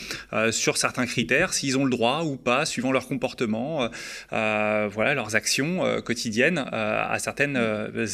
sur 0.51 0.77
certains 0.77 1.05
critères 1.05 1.53
s'ils 1.53 1.77
ont 1.77 1.85
le 1.85 1.91
droit 1.91 2.23
ou 2.23 2.35
pas, 2.35 2.65
suivant 2.65 2.91
leur 2.91 3.07
comportement, 3.07 3.89
voilà, 4.31 5.13
leurs 5.13 5.35
actions 5.35 6.01
quotidiennes 6.01 6.65
à 6.71 7.17
certaines 7.19 7.57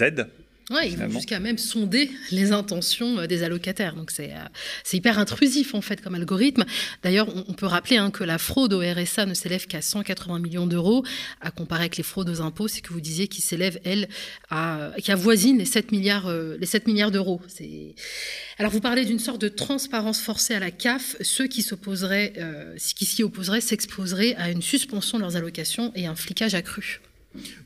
aides 0.01 0.27
oui, 0.69 0.91
ils 0.91 0.97
vont 0.97 1.09
jusqu'à 1.09 1.41
même 1.41 1.57
sonder 1.57 2.09
les 2.31 2.53
intentions 2.53 3.19
euh, 3.19 3.27
des 3.27 3.43
allocataires. 3.43 3.95
Donc 3.95 4.11
c'est 4.11 4.31
euh, 4.31 4.93
hyper 4.93 5.19
intrusif 5.19 5.75
en 5.75 5.81
fait 5.81 6.01
comme 6.01 6.15
algorithme. 6.15 6.63
D'ailleurs, 7.03 7.27
on, 7.49 7.53
peut 7.53 7.65
rappeler 7.65 7.97
hein, 7.97 8.11
que 8.11 8.23
la 8.23 8.37
fraude 8.37 8.71
au 8.71 8.79
RSA 8.79 9.25
ne 9.25 9.33
s'élève 9.33 9.67
qu'à 9.67 9.81
180 9.81 10.39
millions 10.39 10.65
d'euros, 10.65 11.03
à 11.41 11.51
comparer 11.51 11.81
avec 11.81 11.97
les 11.97 12.03
fraudes 12.03 12.29
aux 12.29 12.41
impôts, 12.41 12.69
c'est 12.69 12.79
que 12.79 12.93
vous 12.93 13.01
disiez 13.01 13.27
qu'ils 13.27 13.43
s'élèvent, 13.43 13.79
elles, 13.83 14.07
à, 14.49 14.91
qui 15.01 15.11
avoisinent 15.11 15.57
les 15.57 15.65
7 15.65 15.91
milliards, 15.91 16.27
euh, 16.27 16.55
les 16.57 16.65
7 16.65 16.87
milliards 16.87 17.11
d'euros. 17.11 17.41
Alors 18.57 18.71
vous 18.71 18.79
parlez 18.79 19.03
d'une 19.03 19.19
sorte 19.19 19.41
de 19.41 19.49
transparence 19.49 20.21
forcée 20.21 20.53
à 20.53 20.59
la 20.59 20.71
CAF. 20.71 21.17
Ceux 21.21 21.47
qui 21.47 21.61
s'opposeraient, 21.61 22.33
qui 22.95 23.05
s'y 23.05 23.23
opposeraient 23.23 23.61
s'exposeraient 23.61 24.35
à 24.35 24.49
une 24.49 24.61
suspension 24.61 25.17
de 25.17 25.23
leurs 25.23 25.35
allocations 25.35 25.91
et 25.95 26.05
un 26.05 26.15
flicage 26.15 26.55
accru. 26.55 27.01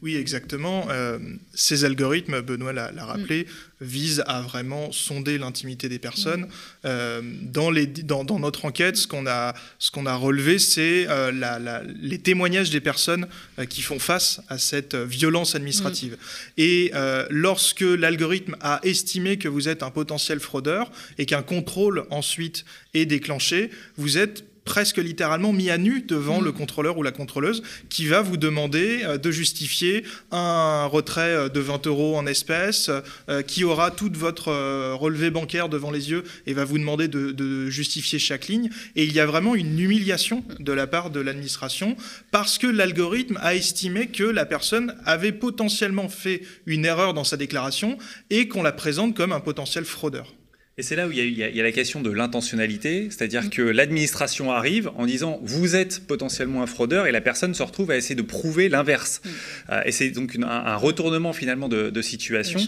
Oui, 0.02 0.16
exactement. 0.16 0.88
Euh, 0.90 1.20
ces 1.54 1.84
algorithmes, 1.84 2.42
Benoît 2.42 2.74
l'a 2.74 3.06
rappelé, 3.06 3.44
mm. 3.44 3.86
visent 3.86 4.24
à 4.26 4.42
vraiment 4.42 4.92
sonder 4.92 5.38
l'intimité 5.38 5.90
des 5.90 6.00
personnes. 6.00 6.42
Mm. 6.42 6.50
Euh, 6.86 7.22
dans, 7.42 7.70
les, 7.70 7.88
dans, 7.88 8.24
notre 8.40 8.66
enquête, 8.66 8.96
ce 8.96 9.08
qu'on 9.08 9.28
a, 9.28 9.54
qu'on 9.92 10.06
a 10.06 10.16
relevé, 10.16 10.60
c'est 10.60 11.06
euh, 11.10 11.84
les 12.00 12.20
témoignages 12.20 12.70
des 12.70 12.82
personnes 12.82 13.28
qui 13.70 13.82
font 13.82 14.00
face 14.00 14.42
à 14.50 14.58
cette 14.58 14.96
violence 14.96 15.56
administrative. 15.56 16.14
Mm. 16.14 16.18
Et 16.58 16.92
lorsque 17.30 17.82
l'algorithme 17.82 18.56
a 18.62 18.80
estimé 18.84 19.38
que 19.38 19.48
vous 19.48 19.68
êtes 19.68 19.84
un 19.84 19.92
potentiel 19.92 20.40
fraudeur 20.40 20.92
et 21.18 21.26
qu'un 21.26 21.44
contrôle 21.44 22.06
ensuite 22.10 22.66
est 22.94 23.06
déclenché, 23.06 23.70
vous 23.98 24.18
êtes 24.18 24.44
presque 24.68 24.98
littéralement 24.98 25.54
mis 25.54 25.70
à 25.70 25.78
nu 25.78 26.02
devant 26.02 26.42
le 26.42 26.52
mm. 26.52 26.56
contrôleur 26.56 26.98
ou 26.98 27.04
la 27.04 27.12
contrôleuse 27.12 27.64
qui 27.90 28.06
va 28.06 28.22
vous 28.22 28.36
demander 28.36 29.00
euh, 29.04 29.18
de 29.18 29.32
justifier 29.32 30.04
un 30.32 30.86
retrait 30.86 31.22
euh, 31.22 31.50
de 31.50 31.62
20 31.62 31.88
euros 31.88 32.18
en 32.18 32.28
espèces, 32.28 32.92
euh, 33.30 33.42
qui 33.42 33.64
aura 33.64 33.92
toute 33.92 34.18
votre 34.18 34.52
relevé 34.94 35.32
bancaire 35.32 35.70
devant 35.70 35.90
les 35.90 36.12
yeux 36.12 36.24
et 36.46 36.54
va 36.54 36.66
vous 36.66 36.78
demander 36.78 37.08
de, 37.08 37.70
justifier 37.70 38.20
chaque 38.20 38.48
ligne. 38.48 38.70
Et 38.96 39.06
il 39.06 39.14
y 39.14 39.22
a 39.22 39.26
vraiment 39.26 39.56
une 39.56 39.80
humiliation 39.80 40.44
de 40.60 40.74
la 40.74 40.86
part 40.86 41.10
de 41.12 41.22
l'administration 41.22 41.96
parce 42.32 42.58
que 42.58 42.68
l'algorithme 42.68 43.40
a 43.42 43.56
estimé 43.56 44.08
que 44.08 44.24
la 44.24 44.46
personne 44.46 44.96
avait 45.06 45.32
potentiellement 45.32 46.10
fait 46.10 46.42
une 46.66 46.86
erreur 46.86 47.14
dans 47.14 47.24
sa 47.24 47.38
déclaration 47.38 47.98
et 48.30 48.50
qu'on 48.50 48.64
la 48.64 48.74
présente 48.74 49.16
comme 49.16 49.32
un 49.32 49.40
potentiel 49.40 49.86
fraudeur. 49.86 50.34
Et 50.80 50.84
c'est 50.84 50.96
là 50.96 51.08
où 51.08 51.12
il 51.12 51.36
y, 51.36 51.44
a, 51.44 51.64
la 51.64 51.72
question 51.72 52.02
de 52.02 52.12
l'intentionnalité, 52.12 53.08
c'est-à-dire 53.10 53.46
mm. 53.46 53.50
que 53.50 53.64
l'administration 53.64 54.52
arrive 54.52 54.92
en 54.96 55.08
disant 55.08 55.40
vous 55.42 55.76
êtes 55.76 56.06
potentiellement 56.06 56.62
un 56.62 56.68
fraudeur 56.68 57.08
et 57.08 57.12
la 57.12 57.20
personne 57.20 57.56
se 57.56 57.64
retrouve 57.64 57.90
à 57.90 57.98
essayer 57.98 58.14
de 58.14 58.22
prouver 58.22 58.70
l'inverse. 58.70 59.22
Mm. 59.24 59.30
Euh, 59.72 59.82
et 59.86 59.92
c'est 59.92 60.12
donc 60.12 60.38
un, 60.40 60.76
retournement 60.76 61.34
finalement 61.34 61.68
de, 61.68 62.02
situation 62.04 62.60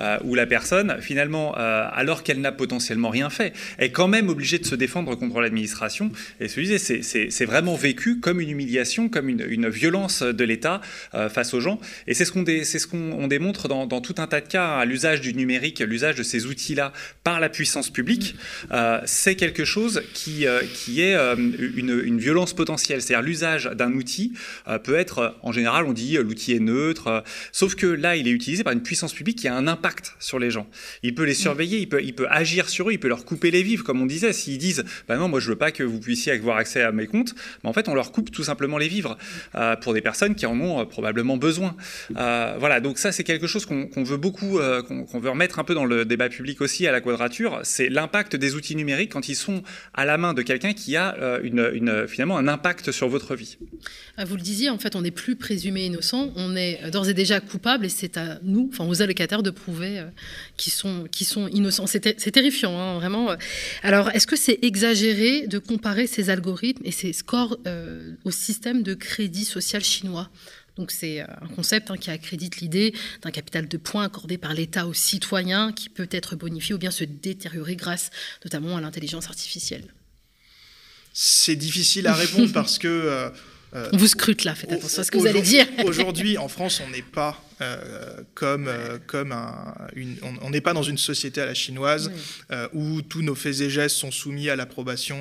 euh, 0.00 0.16
où 0.24 0.34
la 0.34 0.46
personne 0.46 0.96
finalement, 1.02 1.58
euh, 1.58 1.86
alors 1.92 2.22
qu'elle 2.22 2.40
n'a 2.40 2.52
potentiellement 2.52 3.10
rien 3.10 3.28
fait, 3.28 3.52
est 3.78 3.90
quand 3.90 4.08
même 4.08 4.30
obligée 4.30 4.58
de 4.58 4.64
se 4.64 4.74
défendre 4.74 5.14
contre 5.14 5.42
l'administration. 5.42 6.10
Et 6.40 6.48
ce 6.48 6.60
que 6.60 7.02
c'est 7.02 7.44
vraiment 7.44 7.76
vécu 7.76 8.18
comme 8.18 8.40
une 8.40 8.48
humiliation, 8.48 9.10
comme 9.10 9.28
une, 9.28 9.68
violence 9.68 10.22
de 10.22 10.44
l'État 10.44 10.80
face 11.28 11.52
aux 11.52 11.60
gens. 11.60 11.78
Et 12.06 12.14
c'est 12.14 12.24
ce 12.24 12.32
qu'on 12.32 12.46
ce 12.46 12.86
qu'on 12.86 13.28
démontre 13.28 13.68
dans, 13.68 13.86
dans, 13.86 14.00
tout 14.00 14.14
un 14.16 14.26
tas 14.26 14.40
de 14.40 14.48
cas, 14.48 14.78
à 14.78 14.86
l'usage 14.86 15.20
du 15.20 15.34
numérique, 15.34 15.80
l'usage 15.80 16.16
de 16.16 16.22
ces 16.22 16.46
outils-là 16.46 16.94
par 17.24 17.40
la 17.40 17.50
puissance 17.58 17.90
publique, 17.90 18.36
euh, 18.70 19.00
c'est 19.04 19.34
quelque 19.34 19.64
chose 19.64 20.02
qui, 20.14 20.46
euh, 20.46 20.62
qui 20.74 21.02
est 21.02 21.16
euh, 21.16 21.34
une, 21.34 22.00
une, 22.04 22.20
violence 22.20 22.52
potentielle. 22.52 23.02
C'est-à-dire 23.02 23.26
l'usage 23.26 23.64
d'un 23.74 23.94
outil 23.94 24.32
peut 24.84 24.94
être, 24.94 25.34
en 25.42 25.50
général, 25.50 25.86
on 25.86 25.92
dit 25.92 26.16
l'outil 26.18 26.52
est 26.52 26.60
neutre, 26.60 27.24
sauf 27.50 27.74
que 27.74 27.86
là, 27.86 28.14
il 28.14 28.28
est 28.28 28.30
utilisé 28.30 28.62
par 28.62 28.72
une 28.72 28.82
puissance 28.82 29.12
publique 29.12 29.38
qui 29.38 29.48
a 29.48 29.56
un 29.56 29.66
impact 29.66 30.14
sur 30.20 30.38
les 30.38 30.52
gens. 30.52 30.68
Il 31.02 31.16
peut 31.16 31.24
les 31.24 31.34
surveiller, 31.34 31.78
il 31.78 31.88
peut, 31.88 32.00
il 32.00 32.14
peut 32.14 32.28
agir 32.30 32.68
sur 32.68 32.90
eux, 32.90 32.92
il 32.92 33.00
peut 33.00 33.08
leur 33.08 33.24
couper 33.24 33.50
les 33.50 33.64
vivres, 33.64 33.82
comme 33.82 34.00
on 34.00 34.06
disait. 34.06 34.32
S'ils 34.32 34.58
disent, 34.58 34.84
bah 35.08 35.16
non, 35.16 35.26
moi 35.28 35.40
je 35.40 35.48
veux 35.48 35.56
pas 35.56 35.72
que 35.72 35.82
vous 35.82 35.98
puissiez 35.98 36.32
avoir 36.32 36.58
accès 36.58 36.82
à 36.82 36.92
mes 36.92 37.08
comptes, 37.08 37.34
bah 37.64 37.70
en 37.70 37.72
fait, 37.72 37.88
on 37.88 37.94
leur 37.94 38.12
coupe 38.12 38.30
tout 38.30 38.44
simplement 38.44 38.78
les 38.78 38.88
vivres 38.88 39.18
pour 39.82 39.94
des 39.94 40.00
personnes 40.00 40.36
qui 40.36 40.46
en 40.46 40.60
ont 40.60 40.86
probablement 40.86 41.36
besoin. 41.36 41.74
voilà, 42.10 42.80
donc 42.80 42.98
ça, 42.98 43.10
c'est 43.10 43.24
quelque 43.24 43.48
chose 43.48 43.66
qu'on 43.66 44.04
veut 44.04 44.16
beaucoup, 44.16 44.60
qu'on 44.86 45.18
veut 45.18 45.30
remettre 45.30 45.58
un 45.58 45.64
peu 45.64 45.74
dans 45.74 45.86
le 45.86 46.04
débat 46.04 46.28
public 46.28 46.60
aussi 46.60 46.86
à 46.86 46.92
la 46.92 47.00
quadrature 47.00 47.47
c'est 47.62 47.88
l'impact 47.88 48.36
des 48.36 48.54
outils 48.54 48.76
numériques 48.76 49.12
quand 49.12 49.28
ils 49.28 49.36
sont 49.36 49.62
à 49.94 50.04
la 50.04 50.18
main 50.18 50.34
de 50.34 50.42
quelqu'un 50.42 50.72
qui 50.72 50.96
a 50.96 51.16
euh, 51.18 52.06
finalement 52.06 52.38
un 52.38 52.48
impact 52.48 52.92
sur 52.92 53.08
votre 53.08 53.34
vie. 53.34 53.58
Ah, 54.16 54.24
vous 54.24 54.36
le 54.36 54.42
disiez, 54.42 54.70
en 54.70 54.78
fait, 54.78 54.96
on 54.96 55.02
n'est 55.02 55.10
plus 55.10 55.36
présumé 55.36 55.86
innocent, 55.86 56.32
on 56.36 56.56
est 56.56 56.90
d'ores 56.90 57.08
et 57.08 57.14
déjà 57.14 57.40
coupable 57.40 57.86
et 57.86 57.88
c'est 57.88 58.16
à 58.16 58.38
nous, 58.42 58.68
enfin 58.72 58.86
aux 58.86 59.02
allocataires, 59.02 59.42
de 59.42 59.50
prouver 59.50 59.98
euh, 59.98 60.04
qu'ils 60.56 60.72
sont, 60.72 61.48
innocents. 61.48 61.86
C'est 61.86 62.30
terrifiant, 62.30 62.78
hein, 62.78 62.98
vraiment. 62.98 63.30
Alors, 63.82 64.10
est-ce 64.10 64.26
que 64.26 64.36
c'est 64.36 64.58
exagéré 64.62 65.46
de 65.46 65.58
comparer 65.58 66.06
ces 66.06 66.30
algorithmes 66.30 66.82
et 66.84 66.92
ces 66.92 67.12
scores 67.12 67.58
euh, 67.66 68.14
au 68.24 68.30
système 68.30 68.82
de 68.82 68.94
crédit 68.94 69.44
social 69.44 69.82
chinois? 69.82 70.30
Donc 70.78 70.92
c'est 70.92 71.20
euh, 71.20 71.26
un 71.42 71.48
concept 71.48 71.90
hein, 71.90 71.96
qui 71.96 72.10
accrédite 72.10 72.58
l'idée 72.58 72.94
d'un 73.22 73.30
capital 73.30 73.68
de 73.68 73.76
points 73.76 74.04
accordé 74.04 74.38
par 74.38 74.54
l'État 74.54 74.86
aux 74.86 74.94
citoyens 74.94 75.72
qui 75.72 75.88
peut 75.88 76.08
être 76.10 76.36
bonifié 76.36 76.74
ou 76.74 76.78
bien 76.78 76.92
se 76.92 77.04
détériorer 77.04 77.76
grâce 77.76 78.10
notamment 78.44 78.76
à 78.76 78.80
l'intelligence 78.80 79.26
artificielle. 79.26 79.92
C'est 81.12 81.56
difficile 81.56 82.06
à 82.06 82.14
répondre 82.14 82.52
parce 82.52 82.78
que... 82.78 82.88
Euh, 82.88 83.30
euh, 83.74 83.90
on 83.92 83.98
vous 83.98 84.06
scrute 84.06 84.44
là, 84.44 84.54
faites 84.54 84.72
attention 84.72 85.02
à 85.02 85.04
ce 85.04 85.10
que 85.10 85.18
vous 85.18 85.26
allez 85.26 85.42
dire. 85.42 85.66
Aujourd'hui, 85.84 86.38
en 86.38 86.48
France, 86.48 86.80
on 86.86 86.88
n'est 86.88 87.02
pas 87.02 87.44
comme, 88.32 88.70
comme 89.06 89.32
un, 89.32 89.74
on 90.40 90.48
n'est 90.48 90.62
pas 90.62 90.72
dans 90.72 90.82
une 90.82 90.96
société 90.96 91.42
à 91.42 91.44
la 91.44 91.52
chinoise 91.52 92.10
où 92.72 93.02
tous 93.02 93.20
nos 93.20 93.34
faits 93.34 93.60
et 93.60 93.68
gestes 93.68 93.96
sont 93.96 94.10
soumis 94.10 94.48
à 94.48 94.56
l'approbation 94.56 95.18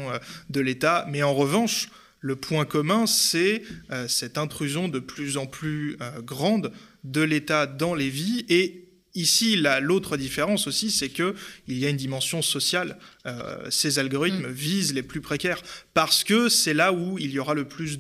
de 0.49 0.61
l'État. 0.61 1.05
Mais 1.09 1.23
en 1.23 1.33
revanche, 1.33 1.89
le 2.19 2.36
point 2.36 2.65
commun, 2.65 3.05
c'est 3.05 3.63
euh, 3.91 4.07
cette 4.07 4.38
intrusion 4.38 4.88
de 4.88 5.00
plus 5.00 5.38
en 5.38 5.45
plus 5.45 5.97
euh, 6.01 6.21
grande 6.21 6.71
de 7.03 7.21
l'État 7.21 7.67
dans 7.67 7.93
les 7.93 8.09
vies. 8.09 8.45
Et 8.50 8.86
ici, 9.15 9.55
l'autre 9.81 10.17
différence 10.17 10.67
aussi, 10.67 10.91
c'est 10.91 11.09
qu'il 11.09 11.33
y 11.67 11.86
a 11.86 11.89
une 11.89 11.97
dimension 11.97 12.41
sociale. 12.41 12.97
Euh, 13.25 13.69
ces 13.69 14.00
algorithmes 14.00 14.47
mm. 14.47 14.51
visent 14.51 14.93
les 14.93 15.03
plus 15.03 15.21
précaires 15.21 15.62
parce 15.93 16.24
que 16.24 16.50
c'est 16.50 16.74
là 16.74 16.91
où 16.91 17.17
il 17.17 17.31
y 17.31 17.39
aura 17.39 17.53
le 17.53 17.65
plus 17.65 17.97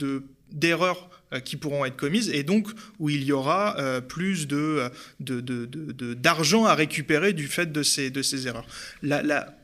d'erreurs 0.51 1.09
qui 1.43 1.57
pourront 1.57 1.83
être 1.83 1.97
commises 1.97 2.29
et 2.29 2.43
donc 2.43 2.69
où 2.99 3.09
il 3.09 3.25
y 3.25 3.33
aura 3.33 3.75
plus 4.07 4.47
de, 4.47 4.89
d'argent 5.19 6.63
à 6.63 6.73
récupérer 6.73 7.33
du 7.33 7.47
fait 7.47 7.69
de 7.69 7.83
ces, 7.83 8.09
de 8.09 8.21
ces 8.21 8.47
erreurs. 8.47 8.65
La, 9.01 9.56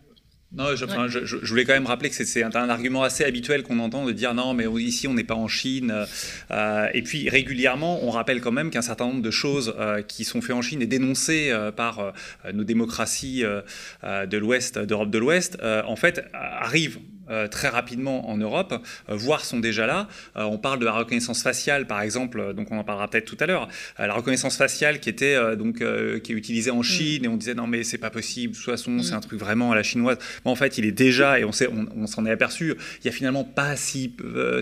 non, 0.55 0.75
je, 0.75 1.25
je, 1.25 1.47
voulais 1.47 1.65
quand 1.65 1.73
même 1.73 1.87
rappeler 1.87 2.11
que 2.11 2.15
c'est 2.15 2.43
un, 2.43 2.69
argument 2.69 3.01
assez 3.01 3.23
habituel 3.23 3.63
qu'on 3.63 3.79
entend 3.79 4.05
de 4.05 4.11
dire 4.11 4.35
non, 4.35 4.53
mais 4.53 4.65
ici 4.81 5.07
on 5.07 5.15
n'est 5.15 5.23
pas 5.23 5.33
en 5.33 5.47
Chine. 5.47 6.05
Euh, 6.51 6.87
et 6.93 7.01
puis 7.01 7.27
régulièrement, 7.27 8.05
on 8.05 8.11
rappelle 8.11 8.39
quand 8.39 8.51
même 8.51 8.69
qu'un 8.69 8.83
certain 8.83 9.05
nombre 9.07 9.23
de 9.23 9.31
choses 9.31 9.73
euh, 9.79 10.03
qui 10.03 10.23
sont 10.25 10.41
faites 10.41 10.55
en 10.55 10.61
Chine 10.61 10.81
et 10.83 10.85
dénoncées 10.85 11.49
euh, 11.49 11.71
par 11.71 12.13
nos 12.53 12.63
démocraties 12.63 13.43
de 13.43 14.37
l'Ouest, 14.37 14.77
d'Europe 14.77 15.09
de 15.09 15.17
l'Ouest, 15.17 15.57
en 15.63 15.95
fait, 15.95 16.25
arrivent 16.33 16.99
très 17.51 17.69
rapidement 17.69 18.29
en 18.29 18.37
Europe, 18.37 18.73
voire 19.07 19.45
sont 19.45 19.59
déjà 19.59 19.87
là. 19.87 20.07
on 20.35 20.57
parle 20.57 20.79
de 20.79 20.85
la 20.85 20.91
reconnaissance 20.91 21.41
faciale, 21.41 21.87
par 21.87 22.01
exemple, 22.01 22.53
donc 22.53 22.71
on 22.71 22.77
en 22.77 22.83
parlera 22.83 23.07
peut-être 23.07 23.25
tout 23.25 23.37
à 23.39 23.45
l'heure. 23.45 23.67
la 23.97 24.13
reconnaissance 24.13 24.57
faciale 24.57 24.99
qui 24.99 25.09
était 25.09 25.37
donc 25.55 25.77
qui 25.77 26.31
est 26.31 26.35
utilisée 26.35 26.71
en 26.71 26.79
mm. 26.79 26.83
Chine 26.83 27.25
et 27.25 27.27
on 27.27 27.37
disait 27.37 27.53
non 27.53 27.67
mais 27.67 27.83
c'est 27.83 27.97
pas 27.97 28.09
possible, 28.09 28.53
de 28.53 28.57
toute 28.57 28.65
façon 28.65 29.01
c'est 29.01 29.13
mm. 29.13 29.17
un 29.17 29.21
truc 29.21 29.39
vraiment 29.39 29.71
à 29.71 29.75
la 29.75 29.83
chinoise. 29.83 30.17
Mais 30.45 30.51
en 30.51 30.55
fait, 30.55 30.77
il 30.77 30.85
est 30.85 30.91
déjà 30.91 31.39
et 31.39 31.45
on 31.45 31.51
sait, 31.51 31.67
on, 31.67 32.07
s'en 32.07 32.25
est 32.25 32.31
aperçu. 32.31 32.75
Il 33.01 33.05
y 33.05 33.09
a 33.09 33.11
finalement 33.11 33.43
pas 33.43 33.75
si 33.75 34.15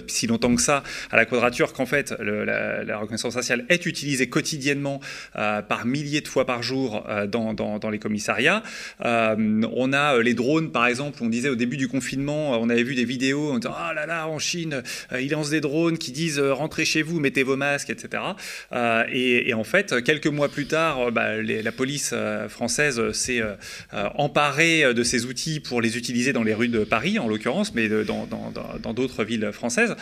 si 0.08 0.28
longtemps 0.28 0.56
que 0.56 0.62
ça 0.62 0.84
à 1.12 1.18
la 1.18 1.26
Quadrature 1.26 1.74
qu'en 1.74 1.86
fait 1.86 2.14
la, 2.20 2.98
reconnaissance 2.98 3.34
faciale 3.34 3.66
est 3.70 3.86
utilisée 3.86 4.30
quotidiennement 4.30 5.00
par 5.34 5.86
milliers 5.86 6.22
de 6.22 6.28
fois 6.28 6.46
par 6.46 6.64
jour 6.64 7.06
dans, 7.28 7.54
dans, 7.54 7.80
dans 7.80 7.90
les 7.90 8.00
commissariats. 8.00 8.64
Euh, 9.04 9.62
on 9.76 9.94
a 9.94 10.16
euh, 10.16 10.24
les 10.24 10.34
drones, 10.34 10.72
par 10.72 10.88
exemple. 10.88 11.20
On 11.22 11.30
disait 11.30 11.50
au 11.50 11.56
début 11.56 11.78
du 11.78 11.88
confinement, 11.88 12.51
euh, 12.54 12.58
on 12.60 12.70
avait 12.70 12.84
vu 12.84 12.96
des 12.96 13.06
vidéos, 13.06 13.52
on 13.52 13.60
disait 13.60 13.74
Ah 13.76 13.94
là 13.94 14.06
là, 14.06 14.28
en 14.28 14.40
Chine, 14.40 14.84
ils 15.20 15.30
lancent 15.32 15.50
des 15.50 15.62
drones 15.62 15.98
qui 15.98 16.12
disent 16.12 16.40
rentrez 16.40 16.86
chez 16.86 17.02
vous, 17.02 17.20
mettez 17.20 17.44
vos 17.44 17.58
masques, 17.58 17.90
etc. 17.90 18.24
Et, 19.12 19.54
en 19.54 19.64
fait, 19.64 20.04
quelques 20.04 20.28
mois 20.28 20.50
plus 20.50 20.66
tard, 20.66 21.12
bah, 21.12 21.42
la 21.42 21.72
police 21.72 22.14
française 22.50 23.12
s'est 23.12 23.42
emparée 24.16 24.94
de 24.94 25.04
ces 25.04 25.26
outils 25.26 25.60
pour 25.60 25.82
les 25.82 25.98
utiliser 25.98 26.34
dans 26.34 26.44
les 26.44 26.54
rues 26.54 26.68
de 26.68 26.84
Paris, 26.84 27.20
en 27.20 27.28
l'occurrence, 27.28 27.74
mais 27.74 27.90
dans 27.90 28.94
d'autres 28.94 29.24
villes 29.24 29.52
françaises. 29.52 29.96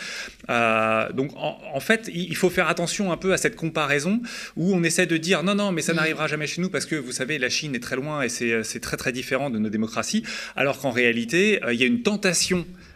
donc, 0.48 1.32
en, 1.36 1.80
fait, 1.80 2.10
il 2.12 2.36
faut 2.36 2.50
faire 2.50 2.68
attention 2.68 3.12
un 3.12 3.16
peu 3.16 3.32
à 3.32 3.36
cette 3.36 3.56
comparaison 3.56 4.20
où 4.56 4.74
on 4.74 4.82
essaie 4.82 5.06
de 5.06 5.16
dire 5.16 5.42
non, 5.42 5.54
non, 5.54 5.72
mais 5.72 5.82
ça 5.82 5.92
n'arrivera 5.92 6.26
jamais 6.26 6.46
chez 6.46 6.60
nous 6.60 6.70
parce 6.70 6.86
que 6.86 6.96
vous 6.96 7.12
savez, 7.12 7.38
la 7.38 7.48
Chine 7.48 7.74
est 7.74 7.80
très 7.80 7.96
loin 7.96 8.22
et 8.22 8.28
c'est 8.28 8.80
très 8.80 8.96
très 8.96 9.12
différent 9.12 9.50
de 9.50 9.58
nos 9.58 9.68
démocraties, 9.68 10.24
alors 10.56 10.78
qu'en 10.78 10.90
réalité, 10.90 11.62
euh, 11.64 11.72
il 11.72 11.80
y 11.80 11.82
a 11.82 11.86
une 11.86 12.02
tentation 12.02 12.39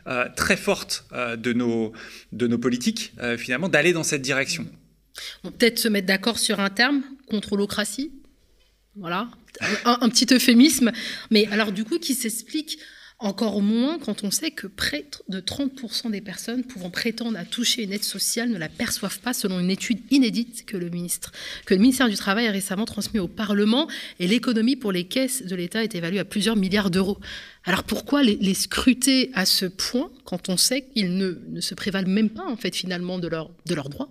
euh, 0.07 0.29
très 0.37 0.57
forte 0.57 1.05
euh, 1.13 1.37
de, 1.37 1.53
nos, 1.53 1.93
de 2.33 2.47
nos 2.47 2.59
politiques, 2.59 3.13
finalement, 3.39 3.69
d'aller 3.69 3.93
dans 3.93 4.03
cette 4.03 4.23
direction. 4.23 4.67
Peut-être 5.43 5.79
se 5.79 5.89
mettre 5.89 6.07
d'accord 6.07 6.39
sur 6.39 6.61
un 6.61 6.71
terme, 6.71 7.03
contrôlocratie, 7.29 8.11
voilà, 8.97 9.29
un, 9.85 10.09
petit 10.09 10.33
euphémisme, 10.33 10.93
mais 11.31 11.47
alors 11.47 11.73
du 11.73 11.85
coup 11.85 11.99
qui 11.99 12.15
s'explique 12.15 12.79
encore 13.25 13.63
moins 13.63 13.99
quand 13.99 14.25
on 14.25 14.31
sait 14.31 14.51
que 14.51 14.67
près 14.67 15.07
de 15.29 15.41
30% 15.41 16.11
des 16.11 16.21
personnes 16.21 16.65
pouvant 16.65 16.91
prétendre 16.91 17.39
à 17.39 17.45
toucher 17.45 17.83
une 17.83 17.93
aide 17.93 18.05
sociale 18.05 18.51
ne 18.51 18.59
la 18.59 18.69
perçoivent 18.69 19.21
pas 19.21 19.33
selon 19.33 19.61
une 19.61 19.71
étude 19.71 20.01
inédite 20.11 20.65
que 20.67 20.77
le, 20.77 20.91
ministère 20.91 22.09
du 22.09 22.17
Travail 22.17 22.47
a 22.47 22.51
récemment 22.51 22.85
transmise 22.85 23.23
au 23.23 23.29
Parlement 23.29 23.89
et 24.21 24.27
l'économie 24.27 24.77
pour 24.77 24.93
les 24.93 25.05
caisses 25.05 25.43
de 25.45 25.57
l'État 25.57 25.83
est 25.83 25.95
évaluée 25.95 26.19
à 26.19 26.25
plusieurs 26.25 26.57
milliards 26.57 26.91
d'euros. 26.91 27.19
Alors 27.65 27.85
pourquoi 27.85 28.23
les, 28.23 28.55
scruter 28.55 29.31
à 29.35 29.47
ce 29.47 29.67
point 29.67 30.11
quand 30.25 30.49
on 30.49 30.57
sait 30.57 30.83
qu'ils 30.83 31.17
ne, 31.17 31.61
se 31.61 31.75
prévalent 31.75 32.09
même 32.09 32.31
pas 32.31 32.45
en 32.47 32.57
fait 32.57 32.75
finalement 32.77 33.19
de 33.19 33.29
leurs 33.29 33.89
droits? 33.89 34.11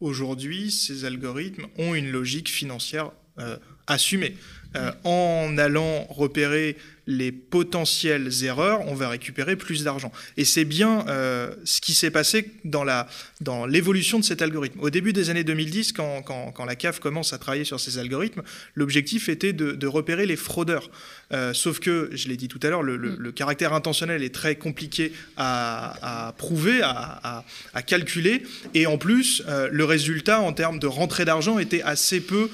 Aujourd'hui, 0.00 0.70
ces 0.70 1.04
algorithmes 1.04 1.66
ont 1.76 1.94
une 1.94 2.10
logique 2.10 2.50
financière 2.50 3.12
euh, 3.38 3.58
assumée. 3.86 4.34
Euh, 4.76 4.92
en 5.02 5.58
allant 5.58 6.04
repérer 6.10 6.76
les 7.10 7.32
potentielles 7.32 8.44
erreurs, 8.44 8.86
on 8.86 8.94
va 8.94 9.08
récupérer 9.08 9.56
plus 9.56 9.84
d'argent. 9.84 10.12
Et 10.36 10.44
c'est 10.44 10.64
bien 10.64 11.04
euh, 11.08 11.52
ce 11.64 11.80
qui 11.80 11.92
s'est 11.92 12.10
passé 12.10 12.52
dans, 12.64 12.84
la, 12.84 13.08
dans 13.40 13.66
l'évolution 13.66 14.18
de 14.20 14.24
cet 14.24 14.42
algorithme. 14.42 14.78
Au 14.80 14.90
début 14.90 15.12
des 15.12 15.28
années 15.28 15.44
2010, 15.44 15.92
quand, 15.92 16.22
quand, 16.22 16.64
la 16.64 16.76
CAF 16.76 17.00
commence 17.00 17.32
à 17.32 17.38
travailler 17.38 17.64
sur 17.64 17.80
ces 17.80 17.98
algorithmes, 17.98 18.42
l'objectif 18.74 19.28
était 19.28 19.52
de, 19.52 19.86
repérer 19.86 20.24
les 20.24 20.36
fraudeurs. 20.36 20.88
Euh, 21.32 21.52
sauf 21.52 21.80
que, 21.80 22.10
je 22.12 22.28
l'ai 22.28 22.36
dit 22.36 22.46
tout 22.46 22.60
à 22.62 22.70
l'heure, 22.70 22.82
le, 22.82 22.96
mm. 22.96 23.32
caractère 23.32 23.72
intentionnel 23.72 24.22
est 24.22 24.34
très 24.34 24.54
compliqué 24.54 25.12
à, 25.36 26.32
prouver, 26.38 26.80
à, 26.82 27.44
calculer. 27.86 28.44
Et 28.74 28.86
en 28.86 28.98
plus, 28.98 29.42
euh, 29.48 29.68
le 29.72 29.84
résultat 29.84 30.40
en 30.40 30.52
termes 30.52 30.78
de 30.78 30.86
rentrée 30.86 31.24
d'argent 31.24 31.58
était 31.58 31.82
assez 31.82 32.20
peu 32.20 32.48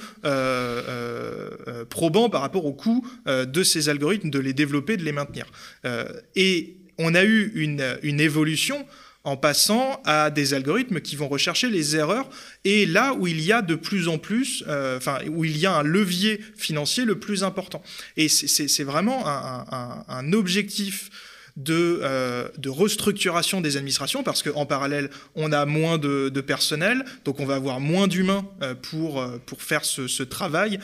probant 1.90 2.30
par 2.30 2.40
rapport 2.40 2.64
au 2.64 2.72
coût 2.72 3.06
de 3.26 3.62
ces 3.62 3.90
algorithmes 3.90 4.30
de 4.30 4.45
les 4.46 4.54
développer, 4.54 4.96
de 4.96 5.04
les 5.04 5.12
maintenir. 5.12 5.46
Euh, 5.84 6.08
et 6.34 6.76
on 6.98 7.14
a 7.14 7.24
eu 7.24 7.52
une, 7.54 8.20
évolution 8.20 8.86
en 9.24 9.36
passant 9.36 10.00
à 10.04 10.30
des 10.30 10.54
algorithmes 10.54 11.00
qui 11.00 11.16
vont 11.16 11.28
rechercher 11.28 11.68
les 11.68 11.96
erreurs 11.96 12.30
et 12.64 12.86
là 12.86 13.12
où 13.12 13.26
il 13.26 13.40
y 13.40 13.52
a 13.52 13.60
de 13.60 13.74
plus 13.74 14.08
en 14.08 14.18
plus, 14.18 14.64
euh, 14.68 14.96
enfin 14.96 15.18
où 15.28 15.44
il 15.44 15.58
y 15.58 15.66
a 15.66 15.74
un 15.74 15.82
levier 15.82 16.40
financier 16.56 17.04
le 17.04 17.18
plus 17.18 17.42
important. 17.42 17.82
Et 18.16 18.28
c'est 18.28 18.84
vraiment 18.84 19.24
un 19.26 20.32
objectif 20.32 21.10
de, 21.56 22.00
euh, 22.02 22.48
de 22.58 22.68
restructuration 22.68 23.60
des 23.60 23.76
administrations, 23.76 24.22
parce 24.22 24.42
qu'en 24.42 24.66
parallèle, 24.66 25.10
on 25.34 25.52
a 25.52 25.64
moins 25.64 25.98
de, 25.98 26.28
personnel, 26.40 27.04
donc 27.24 27.40
on 27.40 27.46
va 27.46 27.54
avoir 27.54 27.80
moins 27.80 28.08
d'humains 28.08 28.46
euh, 28.62 28.74
pour, 28.74 29.20
euh, 29.20 29.38
pour 29.46 29.62
faire 29.62 29.84
ce, 29.84 30.22
travail, 30.22 30.78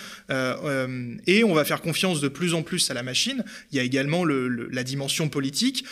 et 1.27 1.45
on 1.45 1.55
va 1.55 1.65
faire 1.65 1.81
confiance 1.81 2.21
de 2.21 2.29
plus 2.29 2.55
en 2.55 2.63
plus 2.63 2.91
à 2.91 2.95
la 2.95 3.03
machine. 3.03 3.45
Il 3.71 3.77
y 3.77 3.81
a 3.81 3.83
également 3.83 4.25
la 4.25 4.85
dimension 4.85 5.29
politique 5.29 5.85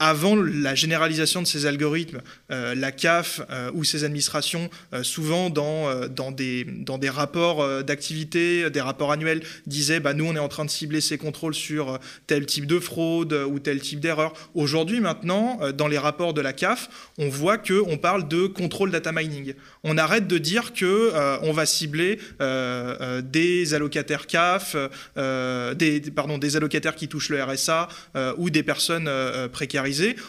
avant 0.00 0.36
la 0.36 0.74
généralisation 0.76 1.42
de 1.42 1.46
ces 1.46 1.66
algorithmes, 1.66 2.20
euh, 2.52 2.74
la 2.76 2.92
CAF 2.92 3.40
euh, 3.50 3.70
ou 3.74 3.82
ses 3.82 4.04
administrations, 4.04 4.70
euh, 4.92 5.02
souvent 5.02 5.50
dans, 5.50 6.30
des, 6.30 6.64
rapports 7.08 7.82
d'activité, 7.82 8.70
des 8.70 8.80
rapports 8.80 9.10
annuels, 9.10 9.42
disaient 9.66 9.98
bah, 9.98 10.14
nous, 10.14 10.24
on 10.24 10.36
est 10.36 10.40
en 10.40 10.48
train 10.48 10.64
de 10.64 10.70
cibler 10.70 11.00
ces 11.00 11.18
contrôles 11.18 11.54
sur 11.54 11.98
tel 12.26 12.46
type 12.46 12.66
de 12.66 12.78
fraude 12.78 13.32
ou 13.32 13.58
tel 13.58 13.80
type 13.80 13.98
d'erreur. 13.98 14.34
Aujourd'hui, 14.54 15.00
maintenant, 15.00 15.58
dans 15.76 15.88
les 15.88 15.98
rapports 15.98 16.32
de 16.32 16.40
la 16.40 16.52
CAF, 16.52 16.88
on 17.18 17.28
voit 17.28 17.58
qu'on 17.58 17.96
parle 17.96 18.28
de 18.28 18.46
contrôle 18.46 18.90
data 18.90 19.10
mining. 19.10 19.54
On 19.82 19.98
arrête 19.98 20.28
de 20.28 20.38
dire 20.38 20.72
que 20.74 21.12
on 21.42 21.52
va 21.52 21.66
cibler 21.66 22.18
des 22.38 23.74
allocataires 23.74 24.26
CAF, 24.26 24.76
des, 25.16 26.02
pardon, 26.14 26.38
des 26.38 26.56
allocataires 26.56 26.94
qui 26.94 27.08
touchent 27.08 27.30
le 27.30 27.42
RSA 27.42 27.88
ou 28.36 28.50
des 28.50 28.62
personnes 28.62 29.08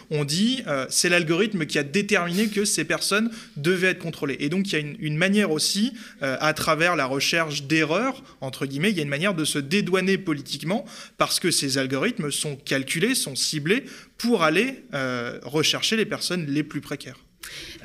on 0.09 0.25
dit 0.25 0.63
euh, 0.67 0.85
c'est 0.89 1.09
l'algorithme 1.09 1.65
qui 1.65 1.77
a 1.77 1.83
déterminé 1.83 2.47
que 2.47 2.65
ces 2.65 2.83
personnes 2.83 3.31
devaient 3.57 3.89
être 3.89 3.99
contrôlées. 3.99 4.37
Et 4.39 4.49
donc 4.49 4.71
il 4.71 4.73
y 4.73 4.75
a 4.75 4.85
une, 4.99 5.17
manière 5.17 5.51
aussi, 5.51 5.93
euh, 6.21 6.37
à 6.39 6.53
travers 6.53 6.95
la 6.95 7.05
recherche 7.05 7.63
d'erreurs, 7.63 8.23
entre 8.41 8.65
guillemets, 8.65 8.91
il 8.91 8.97
y 8.97 8.99
a 8.99 9.03
une 9.03 9.09
manière 9.09 9.33
de 9.33 9.45
se 9.45 9.59
dédouaner 9.59 10.17
politiquement 10.17 10.85
parce 11.17 11.39
que 11.39 11.51
ces 11.51 11.77
algorithmes 11.77 12.31
sont 12.31 12.55
calculés, 12.55 13.15
sont 13.15 13.35
ciblés 13.35 13.85
pour 14.17 14.43
aller 14.43 14.83
euh, 14.93 15.39
rechercher 15.43 15.95
les 15.95 16.05
personnes 16.05 16.45
les 16.47 16.63
plus 16.63 16.81
précaires. 16.81 17.17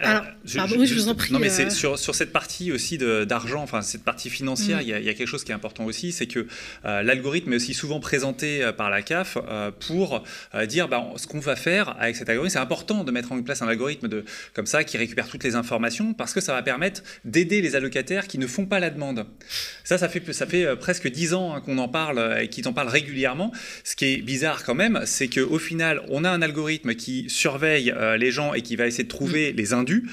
Alors, 0.00 0.24
pardon, 0.56 0.84
je, 0.84 0.94
vous 0.94 1.08
en 1.08 1.14
prie. 1.14 1.32
Non, 1.32 1.38
mais 1.38 1.48
c'est 1.48 1.70
sur, 1.70 1.98
sur, 1.98 2.14
cette 2.14 2.32
partie 2.32 2.72
aussi 2.72 2.98
d'argent, 2.98 3.62
enfin 3.62 3.82
cette 3.82 4.02
partie 4.02 4.28
financière, 4.28 4.78
mm. 4.78 4.82
il 4.82 4.88
y, 4.88 5.08
a 5.08 5.14
quelque 5.14 5.26
chose 5.26 5.44
qui 5.44 5.52
est 5.52 5.54
important 5.54 5.84
aussi, 5.84 6.12
c'est 6.12 6.26
que 6.26 6.46
euh, 6.84 7.02
l'algorithme 7.02 7.52
est 7.52 7.56
aussi 7.56 7.74
souvent 7.74 8.00
présenté 8.00 8.62
euh, 8.62 8.72
par 8.72 8.90
la 8.90 9.02
CAF 9.02 9.38
euh, 9.48 9.70
pour 9.70 10.24
dire 10.66 10.88
bah, 10.88 11.04
ce 11.16 11.26
qu'on 11.26 11.38
va 11.38 11.56
faire 11.56 11.96
avec 12.00 12.16
cet 12.16 12.28
algorithme. 12.28 12.52
C'est 12.52 12.58
important 12.58 13.04
de 13.04 13.10
mettre 13.12 13.32
en 13.32 13.40
place 13.42 13.62
un 13.62 13.68
algorithme 13.68 14.08
de, 14.08 14.24
comme 14.52 14.66
ça 14.66 14.84
qui 14.84 14.96
récupère 14.96 15.28
toutes 15.28 15.44
les 15.44 15.54
informations 15.54 16.12
parce 16.12 16.32
que 16.32 16.40
ça 16.40 16.52
va 16.52 16.62
permettre 16.62 17.02
d'aider 17.24 17.60
les 17.60 17.76
allocataires 17.76 18.26
qui 18.26 18.38
ne 18.38 18.46
font 18.46 18.66
pas 18.66 18.80
la 18.80 18.90
demande. 18.90 19.26
Ça, 19.84 19.98
ça 19.98 20.08
fait, 20.08 20.32
ça 20.32 20.46
fait 20.46 20.76
presque 20.76 21.08
dix 21.08 21.34
ans 21.34 21.54
hein, 21.54 21.60
qu'on 21.60 21.78
en 21.78 21.88
parle 21.88 22.38
et 22.40 22.48
qu'ils 22.48 22.66
en 22.68 22.72
parlent 22.72 22.88
régulièrement. 22.88 23.52
Ce 23.84 23.94
qui 23.96 24.06
est 24.06 24.16
bizarre 24.18 24.64
quand 24.64 24.74
même, 24.74 25.02
c'est 25.04 25.28
qu'au 25.28 25.58
final, 25.58 26.02
on 26.08 26.24
a 26.24 26.30
un 26.30 26.42
algorithme 26.42 26.94
qui 26.94 27.26
surveille 27.28 27.94
les 28.18 28.30
gens 28.30 28.54
et 28.54 28.62
qui 28.62 28.76
va 28.76 28.86
essayer 28.86 29.04
de 29.04 29.08
trouver 29.08 29.43
les 29.52 29.72
indus 29.72 30.04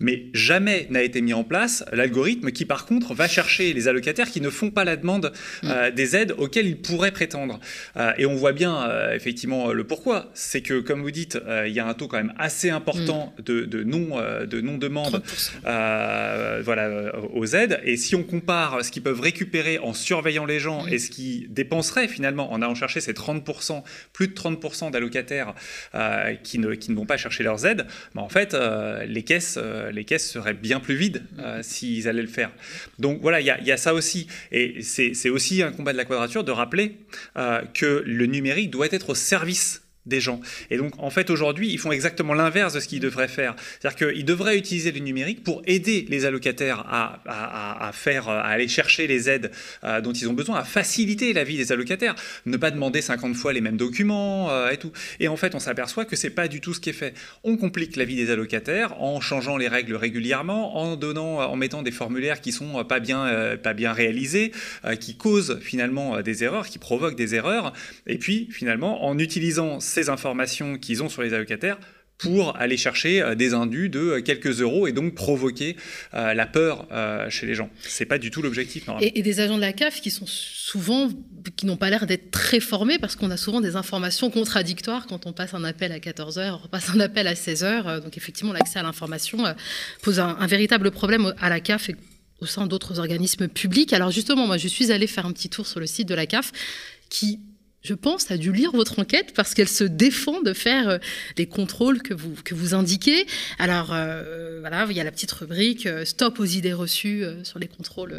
mais 0.00 0.26
jamais 0.32 0.86
n'a 0.90 1.02
été 1.02 1.20
mis 1.20 1.34
en 1.34 1.44
place 1.44 1.84
l'algorithme 1.92 2.50
qui, 2.50 2.64
par 2.64 2.86
contre, 2.86 3.14
va 3.14 3.28
chercher 3.28 3.72
les 3.72 3.86
allocataires 3.86 4.30
qui 4.30 4.40
ne 4.40 4.50
font 4.50 4.70
pas 4.70 4.84
la 4.84 4.96
demande 4.96 5.32
euh, 5.64 5.90
mm. 5.90 5.94
des 5.94 6.16
aides 6.16 6.34
auxquelles 6.38 6.66
ils 6.66 6.80
pourraient 6.80 7.10
prétendre. 7.12 7.60
Euh, 7.96 8.12
et 8.18 8.26
on 8.26 8.34
voit 8.34 8.52
bien, 8.52 8.88
euh, 8.88 9.14
effectivement, 9.14 9.72
le 9.72 9.84
pourquoi. 9.84 10.30
C'est 10.34 10.62
que, 10.62 10.80
comme 10.80 11.02
vous 11.02 11.10
dites, 11.10 11.38
il 11.66 11.72
y 11.72 11.80
a 11.80 11.86
un 11.86 11.94
taux 11.94 12.08
quand 12.08 12.16
même 12.16 12.32
assez 12.38 12.70
important 12.70 13.34
mm. 13.38 13.42
de, 13.42 13.64
de, 13.66 13.84
non, 13.84 14.18
de 14.46 14.60
non-demande 14.60 15.22
voilà, 15.62 17.12
aux 17.34 17.46
aides. 17.46 17.80
Et 17.84 17.96
si 17.96 18.14
on 18.14 18.22
compare 18.22 18.84
ce 18.84 18.90
qu'ils 18.90 19.02
peuvent 19.02 19.20
récupérer 19.20 19.78
en 19.78 19.92
surveillant 19.92 20.46
les 20.46 20.60
gens 20.60 20.84
mm. 20.84 20.92
et 20.92 20.98
ce 20.98 21.10
qu'ils 21.10 21.52
dépenseraient 21.52 22.08
finalement 22.08 22.52
en 22.52 22.62
allant 22.62 22.74
chercher 22.74 23.00
ces 23.00 23.12
30%, 23.12 23.82
plus 24.12 24.28
de 24.28 24.34
30% 24.34 24.90
d'allocataires 24.90 25.54
qui, 26.42 26.58
ne, 26.58 26.74
qui 26.74 26.90
ne 26.90 26.96
vont 26.96 27.06
pas 27.06 27.18
chercher 27.18 27.42
leurs 27.42 27.66
aides, 27.66 27.86
bah, 28.14 28.22
en 28.22 28.28
fait, 28.28 28.56
les 29.06 29.22
caisses 29.22 29.58
les 29.92 30.04
caisses 30.04 30.30
seraient 30.30 30.54
bien 30.54 30.80
plus 30.80 30.94
vides 30.94 31.22
euh, 31.38 31.62
s'ils 31.62 32.08
allaient 32.08 32.22
le 32.22 32.28
faire. 32.28 32.50
Donc 32.98 33.20
voilà, 33.20 33.40
il 33.40 33.46
y, 33.46 33.72
a 33.72 33.76
ça 33.76 33.94
aussi. 33.94 34.26
Et 34.52 34.82
c'est 34.82 35.30
aussi 35.30 35.62
un 35.62 35.72
combat 35.72 35.92
de 35.92 35.96
la 35.96 36.04
quadrature 36.04 36.44
de 36.44 36.52
rappeler 36.52 36.96
euh, 37.36 37.62
que 37.74 38.02
le 38.06 38.26
numérique 38.26 38.70
doit 38.70 38.88
être 38.90 39.10
au 39.10 39.14
service 39.14 39.82
des 40.06 40.20
gens. 40.20 40.40
Et 40.70 40.78
donc, 40.78 40.92
en 40.98 41.10
fait, 41.10 41.30
aujourd'hui, 41.30 41.70
ils 41.70 41.78
font 41.78 41.92
exactement 41.92 42.32
l'inverse 42.32 42.72
de 42.72 42.80
ce 42.80 42.88
qu'ils 42.88 43.00
devraient 43.00 43.28
faire. 43.28 43.54
C'est-à-dire 43.78 44.08
qu'ils 44.08 44.24
devraient 44.24 44.56
utiliser 44.56 44.92
le 44.92 45.00
numérique 45.00 45.44
pour 45.44 45.62
aider 45.66 46.06
les 46.08 46.24
allocataires 46.24 46.84
à, 46.88 47.90
faire, 47.92 48.28
à 48.28 48.46
aller 48.46 48.68
chercher 48.68 49.06
les 49.06 49.28
aides 49.28 49.50
euh, 49.84 50.00
dont 50.00 50.12
ils 50.12 50.28
ont 50.28 50.32
besoin, 50.32 50.58
à 50.58 50.64
faciliter 50.64 51.32
la 51.32 51.44
vie 51.44 51.58
des 51.58 51.70
allocataires, 51.72 52.14
ne 52.46 52.56
pas 52.56 52.70
demander 52.70 53.02
50 53.02 53.34
fois 53.36 53.52
les 53.52 53.60
mêmes 53.60 53.76
documents 53.76 54.50
euh, 54.50 54.70
et 54.70 54.78
tout. 54.78 54.92
Et 55.18 55.28
en 55.28 55.36
fait, 55.36 55.54
on 55.54 55.58
s'aperçoit 55.58 56.06
que 56.06 56.16
c'est 56.16 56.30
pas 56.30 56.48
du 56.48 56.60
tout 56.60 56.72
ce 56.72 56.80
qui 56.80 56.90
est 56.90 56.94
fait. 56.94 57.14
On 57.44 57.56
complique 57.58 57.96
la 57.96 58.04
vie 58.04 58.16
des 58.16 58.30
allocataires 58.30 59.00
en 59.02 59.20
changeant 59.20 59.58
les 59.58 59.68
règles 59.68 59.96
régulièrement, 59.96 60.78
en 60.78 60.96
donnant, 60.96 61.40
en 61.40 61.56
mettant 61.56 61.82
des 61.82 61.90
formulaires 61.90 62.40
qui 62.40 62.52
sont 62.52 62.82
pas 62.84 63.00
bien, 63.00 63.26
euh, 63.26 63.56
pas 63.58 63.74
bien 63.74 63.92
réalisés, 63.92 64.52
qui 64.98 65.16
causent 65.16 65.58
finalement 65.60 66.22
des 66.22 66.42
erreurs, 66.44 66.66
qui 66.66 66.78
provoquent 66.78 67.16
des 67.16 67.34
erreurs. 67.34 67.72
Et 68.06 68.18
puis, 68.18 68.48
finalement, 68.50 69.04
en 69.04 69.18
utilisant 69.18 69.80
ces 69.90 70.08
informations 70.08 70.78
qu'ils 70.78 71.02
ont 71.02 71.08
sur 71.08 71.22
les 71.22 71.34
allocataires 71.34 71.78
pour 72.20 72.56
aller 72.56 72.76
chercher 72.76 73.22
euh, 73.22 73.34
des 73.34 73.54
indus 73.54 73.88
de 73.88 73.98
euh, 73.98 74.22
quelques 74.22 74.60
euros 74.60 74.86
et 74.86 74.92
donc 74.92 75.14
provoquer 75.14 75.76
euh, 76.14 76.34
la 76.34 76.46
peur 76.46 76.86
chez 77.28 77.46
les 77.46 77.54
gens. 77.54 77.70
C'est 77.80 78.04
pas 78.04 78.18
du 78.18 78.30
tout 78.30 78.42
l'objectif. 78.42 78.84
Et, 79.00 79.22
des 79.22 79.40
agents 79.40 79.56
de 79.56 79.60
la 79.60 79.72
CAF 79.72 80.00
qui 80.00 80.10
sont 80.10 80.26
souvent, 80.26 81.08
qui 81.56 81.66
n'ont 81.66 81.76
pas 81.76 81.90
l'air 81.90 82.06
d'être 82.06 82.30
très 82.30 82.60
formés 82.60 82.98
parce 82.98 83.16
qu'on 83.16 83.30
a 83.30 83.36
souvent 83.36 83.60
des 83.60 83.76
informations 83.76 84.30
contradictoires 84.30 85.06
quand 85.06 85.26
on 85.26 85.32
passe 85.32 85.54
un 85.54 85.64
appel 85.64 85.92
à 85.92 86.00
14 86.00 86.38
h 86.38 86.58
on 86.64 86.68
passe 86.68 86.90
un 86.90 87.00
appel 87.00 87.26
à 87.26 87.34
16 87.34 87.64
h 87.64 88.00
Donc 88.02 88.16
effectivement, 88.16 88.52
l'accès 88.52 88.78
à 88.78 88.82
l'information 88.82 89.38
pose 90.02 90.20
un, 90.20 90.36
un, 90.38 90.46
véritable 90.46 90.90
problème 90.90 91.34
à 91.38 91.48
la 91.48 91.60
CAF 91.60 91.90
et 91.90 91.96
au 92.40 92.46
sein 92.46 92.66
d'autres 92.66 92.98
organismes 92.98 93.48
publics. 93.48 93.92
Alors 93.92 94.10
justement, 94.10 94.46
moi, 94.46 94.56
je 94.56 94.68
suis 94.68 94.90
allée 94.92 95.06
faire 95.06 95.26
un 95.26 95.32
petit 95.32 95.48
tour 95.48 95.66
sur 95.66 95.80
le 95.80 95.86
site 95.86 96.08
de 96.08 96.14
la 96.14 96.26
CAF 96.26 96.52
qui 97.08 97.40
je 97.82 97.94
pense, 97.94 98.30
a 98.30 98.36
dû 98.36 98.52
lire 98.52 98.72
votre 98.72 98.98
enquête 98.98 99.32
parce 99.34 99.54
qu'elle 99.54 99.68
se 99.68 99.84
défend 99.84 100.42
de 100.42 100.52
faire 100.52 100.88
euh, 100.88 100.98
les 101.38 101.46
contrôles 101.46 102.02
que 102.02 102.12
vous, 102.12 102.34
que 102.44 102.54
vous 102.54 102.74
indiquez. 102.74 103.26
Alors, 103.58 103.90
euh, 103.92 104.58
voilà, 104.60 104.86
il 104.90 104.96
y 104.96 105.00
a 105.00 105.04
la 105.04 105.10
petite 105.10 105.32
rubrique 105.32 105.86
euh, 105.86 106.04
Stop 106.04 106.40
aux 106.40 106.44
idées 106.44 106.74
reçues 106.74 107.24
sur 107.42 107.58
les 107.58 107.68
contrôles 107.68 108.14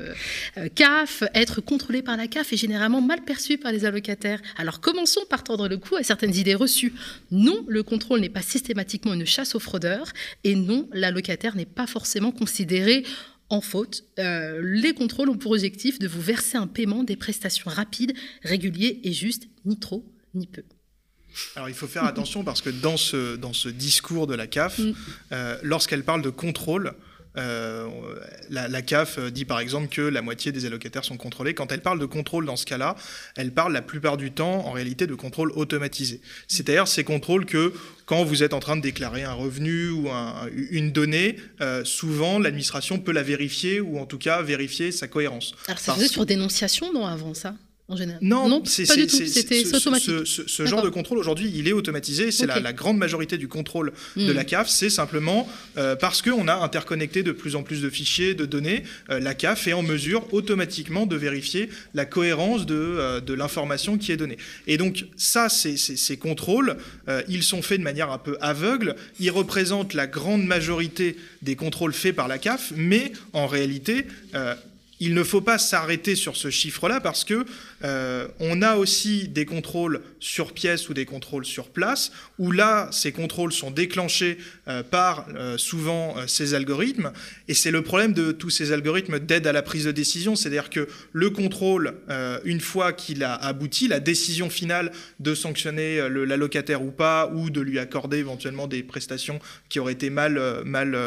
CAF. 0.75 1.23
Être 1.35 1.61
contrôlé 1.61 2.01
par 2.01 2.17
la 2.17 2.27
CAF 2.27 2.53
est 2.53 2.57
généralement 2.57 3.01
mal 3.01 3.21
perçu 3.21 3.57
par 3.57 3.71
les 3.71 3.85
allocataires. 3.85 4.41
Alors, 4.57 4.79
commençons 4.79 5.21
par 5.29 5.43
tordre 5.43 5.67
le 5.67 5.77
cou 5.77 5.95
à 5.95 6.03
certaines 6.03 6.35
idées 6.35 6.55
reçues. 6.55 6.93
Non, 7.31 7.63
le 7.67 7.83
contrôle 7.83 8.21
n'est 8.21 8.29
pas 8.29 8.41
systématiquement 8.41 9.13
une 9.13 9.25
chasse 9.25 9.55
aux 9.55 9.59
fraudeurs. 9.59 10.07
Et 10.43 10.55
non, 10.55 10.87
l'allocataire 10.93 11.55
n'est 11.55 11.65
pas 11.65 11.87
forcément 11.87 12.31
considéré 12.31 13.03
en 13.51 13.61
faute. 13.61 14.03
Euh, 14.19 14.61
les 14.63 14.93
contrôles 14.93 15.29
ont 15.29 15.37
pour 15.37 15.51
objectif 15.51 15.99
de 15.99 16.07
vous 16.07 16.21
verser 16.21 16.57
un 16.57 16.67
paiement 16.67 17.03
des 17.03 17.15
prestations 17.15 17.69
rapides, 17.69 18.13
réguliers 18.43 18.99
et 19.03 19.13
justes, 19.13 19.47
ni 19.65 19.77
trop 19.77 20.05
ni 20.33 20.47
peu. 20.47 20.63
Alors 21.55 21.69
il 21.69 21.75
faut 21.75 21.87
faire 21.87 22.03
attention 22.03 22.43
parce 22.43 22.61
que 22.61 22.69
dans 22.69 22.97
ce, 22.97 23.35
dans 23.35 23.53
ce 23.53 23.69
discours 23.69 24.27
de 24.27 24.35
la 24.35 24.47
CAF, 24.47 24.79
mm. 24.79 24.93
euh, 25.31 25.57
lorsqu'elle 25.63 26.03
parle 26.03 26.21
de 26.21 26.29
contrôle, 26.29 26.93
euh, 27.37 27.87
la, 28.49 28.81
CAF 28.81 29.19
dit 29.19 29.45
par 29.45 29.59
exemple 29.59 29.87
que 29.87 30.01
la 30.01 30.21
moitié 30.21 30.51
des 30.51 30.65
allocataires 30.65 31.05
sont 31.05 31.17
contrôlés. 31.17 31.53
Quand 31.53 31.71
elle 31.71 31.81
parle 31.81 31.99
de 31.99 32.05
contrôle 32.05 32.45
dans 32.45 32.55
ce 32.55 32.65
cas-là, 32.65 32.95
elle 33.35 33.51
parle 33.51 33.73
la 33.73 33.81
plupart 33.81 34.17
du 34.17 34.31
temps 34.31 34.65
en 34.67 34.71
réalité 34.71 35.07
de 35.07 35.15
contrôle 35.15 35.51
automatisé. 35.53 36.21
C'est-à-dire 36.47 36.87
ces 36.87 37.03
contrôles 37.03 37.45
que 37.45 37.73
quand 38.05 38.23
vous 38.23 38.43
êtes 38.43 38.53
en 38.53 38.59
train 38.59 38.75
de 38.75 38.81
déclarer 38.81 39.23
un 39.23 39.33
revenu 39.33 39.89
ou 39.89 40.09
une 40.71 40.91
donnée, 40.91 41.37
euh, 41.61 41.85
souvent 41.85 42.39
l'administration 42.39 42.99
peut 42.99 43.13
la 43.13 43.23
vérifier 43.23 43.79
ou 43.79 43.99
en 43.99 44.05
tout 44.05 44.17
cas 44.17 44.41
vérifier 44.41 44.91
sa 44.91 45.07
cohérence. 45.07 45.53
Alors 45.67 45.79
ça 45.79 45.93
faisait 45.93 46.07
sur 46.07 46.25
dénonciation, 46.25 46.91
non, 46.93 47.05
avant 47.05 47.33
ça? 47.33 47.55
Non, 48.47 48.63
c'est 48.65 48.87
pas 48.87 48.95
du 48.95 49.07
tout. 49.07 49.25
C'était 49.25 49.65
automatique. 49.75 50.11
Ce, 50.25 50.65
genre 50.65 50.81
de 50.81 50.89
contrôle 50.89 51.17
aujourd'hui, 51.17 51.51
il 51.53 51.67
est 51.67 51.73
automatisé. 51.73 52.31
C'est 52.31 52.45
la, 52.45 52.73
grande 52.73 52.97
majorité 52.97 53.37
du 53.37 53.47
contrôle 53.47 53.91
de 54.15 54.31
hmm. 54.31 54.35
la 54.35 54.43
CAF. 54.43 54.69
C'est 54.69 54.89
simplement 54.89 55.47
euh, 55.77 55.95
parce 55.95 56.21
qu'on 56.21 56.47
a 56.47 56.55
interconnecté 56.55 57.21
de 57.23 57.31
plus 57.31 57.55
en 57.55 57.63
plus 57.63 57.81
de 57.81 57.89
fichiers, 57.89 58.33
de 58.33 58.45
données. 58.45 58.83
Euh, 59.09 59.19
la 59.19 59.33
CAF 59.33 59.67
est 59.67 59.73
en 59.73 59.83
mesure 59.83 60.33
automatiquement 60.33 61.05
de 61.05 61.15
vérifier 61.15 61.69
la 61.93 62.05
cohérence 62.05 62.65
de, 62.65 62.75
euh, 62.75 63.19
de 63.19 63.33
l'information 63.33 63.97
qui 63.97 64.11
est 64.11 64.17
donnée. 64.17 64.37
Et 64.67 64.77
donc 64.77 65.05
ça, 65.17 65.49
ces 65.49 66.17
contrôles, 66.17 66.77
ils 67.27 67.43
sont 67.43 67.61
faits 67.61 67.79
de 67.79 67.83
manière 67.83 68.11
un 68.11 68.17
peu 68.17 68.37
aveugle. 68.41 68.95
Ils 69.19 69.31
représentent 69.31 69.93
la 69.93 70.07
grande 70.07 70.45
majorité 70.45 71.17
des 71.41 71.55
contrôles 71.55 71.93
faits 71.93 72.15
par 72.15 72.27
la 72.27 72.37
CAF, 72.37 72.71
mais 72.75 73.11
en 73.33 73.47
réalité, 73.47 74.05
il 75.01 75.15
ne 75.15 75.23
faut 75.23 75.41
pas 75.41 75.57
s'arrêter 75.57 76.15
sur 76.15 76.37
ce 76.37 76.49
chiffre-là 76.49 77.01
parce 77.01 77.25
que 77.25 77.45
euh, 77.83 78.27
on 78.39 78.61
a 78.61 78.75
aussi 78.75 79.27
des 79.27 79.45
contrôles 79.45 80.01
sur 80.19 80.53
pièce 80.53 80.89
ou 80.89 80.93
des 80.93 81.05
contrôles 81.05 81.45
sur 81.45 81.69
place, 81.69 82.11
où 82.37 82.51
là, 82.51 82.89
ces 82.91 83.11
contrôles 83.11 83.51
sont 83.51 83.71
déclenchés 83.71 84.37
euh, 84.67 84.83
par 84.83 85.27
euh, 85.35 85.57
souvent 85.57 86.15
ces 86.27 86.53
algorithmes. 86.53 87.11
Et 87.47 87.53
c'est 87.53 87.71
le 87.71 87.81
problème 87.81 88.13
de 88.13 88.31
tous 88.31 88.49
ces 88.49 88.71
algorithmes 88.71 89.19
d'aide 89.19 89.47
à 89.47 89.51
la 89.51 89.61
prise 89.61 89.85
de 89.85 89.91
décision, 89.91 90.35
c'est-à-dire 90.35 90.69
que 90.69 90.87
le 91.13 91.29
contrôle, 91.29 91.95
une 92.45 92.59
fois 92.59 92.93
qu'il 92.93 93.23
a 93.23 93.33
abouti, 93.33 93.87
la 93.87 93.99
décision 93.99 94.49
finale 94.49 94.91
de 95.19 95.35
sanctionner 95.35 96.07
l'allocataire 96.09 96.81
ou 96.83 96.91
pas, 96.91 97.31
ou 97.33 97.49
de 97.49 97.61
lui 97.61 97.79
accorder 97.79 98.17
éventuellement 98.17 98.67
des 98.67 98.83
prestations 98.83 99.39
qui 99.69 99.79
auraient 99.79 99.93
été 99.93 100.09
mal, 100.09 100.39
mal 100.65 100.97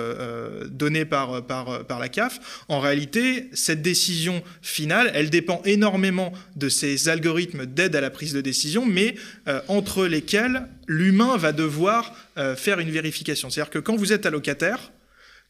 données 0.71 1.05
par, 1.05 1.45
par, 1.47 1.85
par 1.87 1.99
la 1.99 2.09
CAF, 2.09 2.65
en 2.69 2.81
réalité, 2.81 3.49
cette 3.53 3.83
décision 3.83 4.43
finale, 4.63 5.11
elle 5.15 5.31
dépend 5.31 5.63
énormément 5.65 6.33
de 6.57 6.64
de 6.65 6.69
ces 6.71 7.09
algorithmes 7.09 7.67
d'aide 7.67 7.95
à 7.95 8.01
la 8.01 8.11
prise 8.11 8.33
de 8.33 8.41
décision, 8.41 8.87
mais 8.87 9.17
euh, 9.49 9.61
entre 9.69 10.07
lesquels 10.07 10.67
l'humain 10.87 11.37
va 11.37 11.53
devoir 11.53 12.15
euh, 12.39 12.57
faire 12.57 12.81
une 12.81 12.91
vérification. 12.91 13.51
C'est-à-dire 13.51 13.71
que 13.71 13.79
quand 13.79 13.97
vous 13.97 14.13
êtes 14.13 14.25
allocataire, 14.25 14.93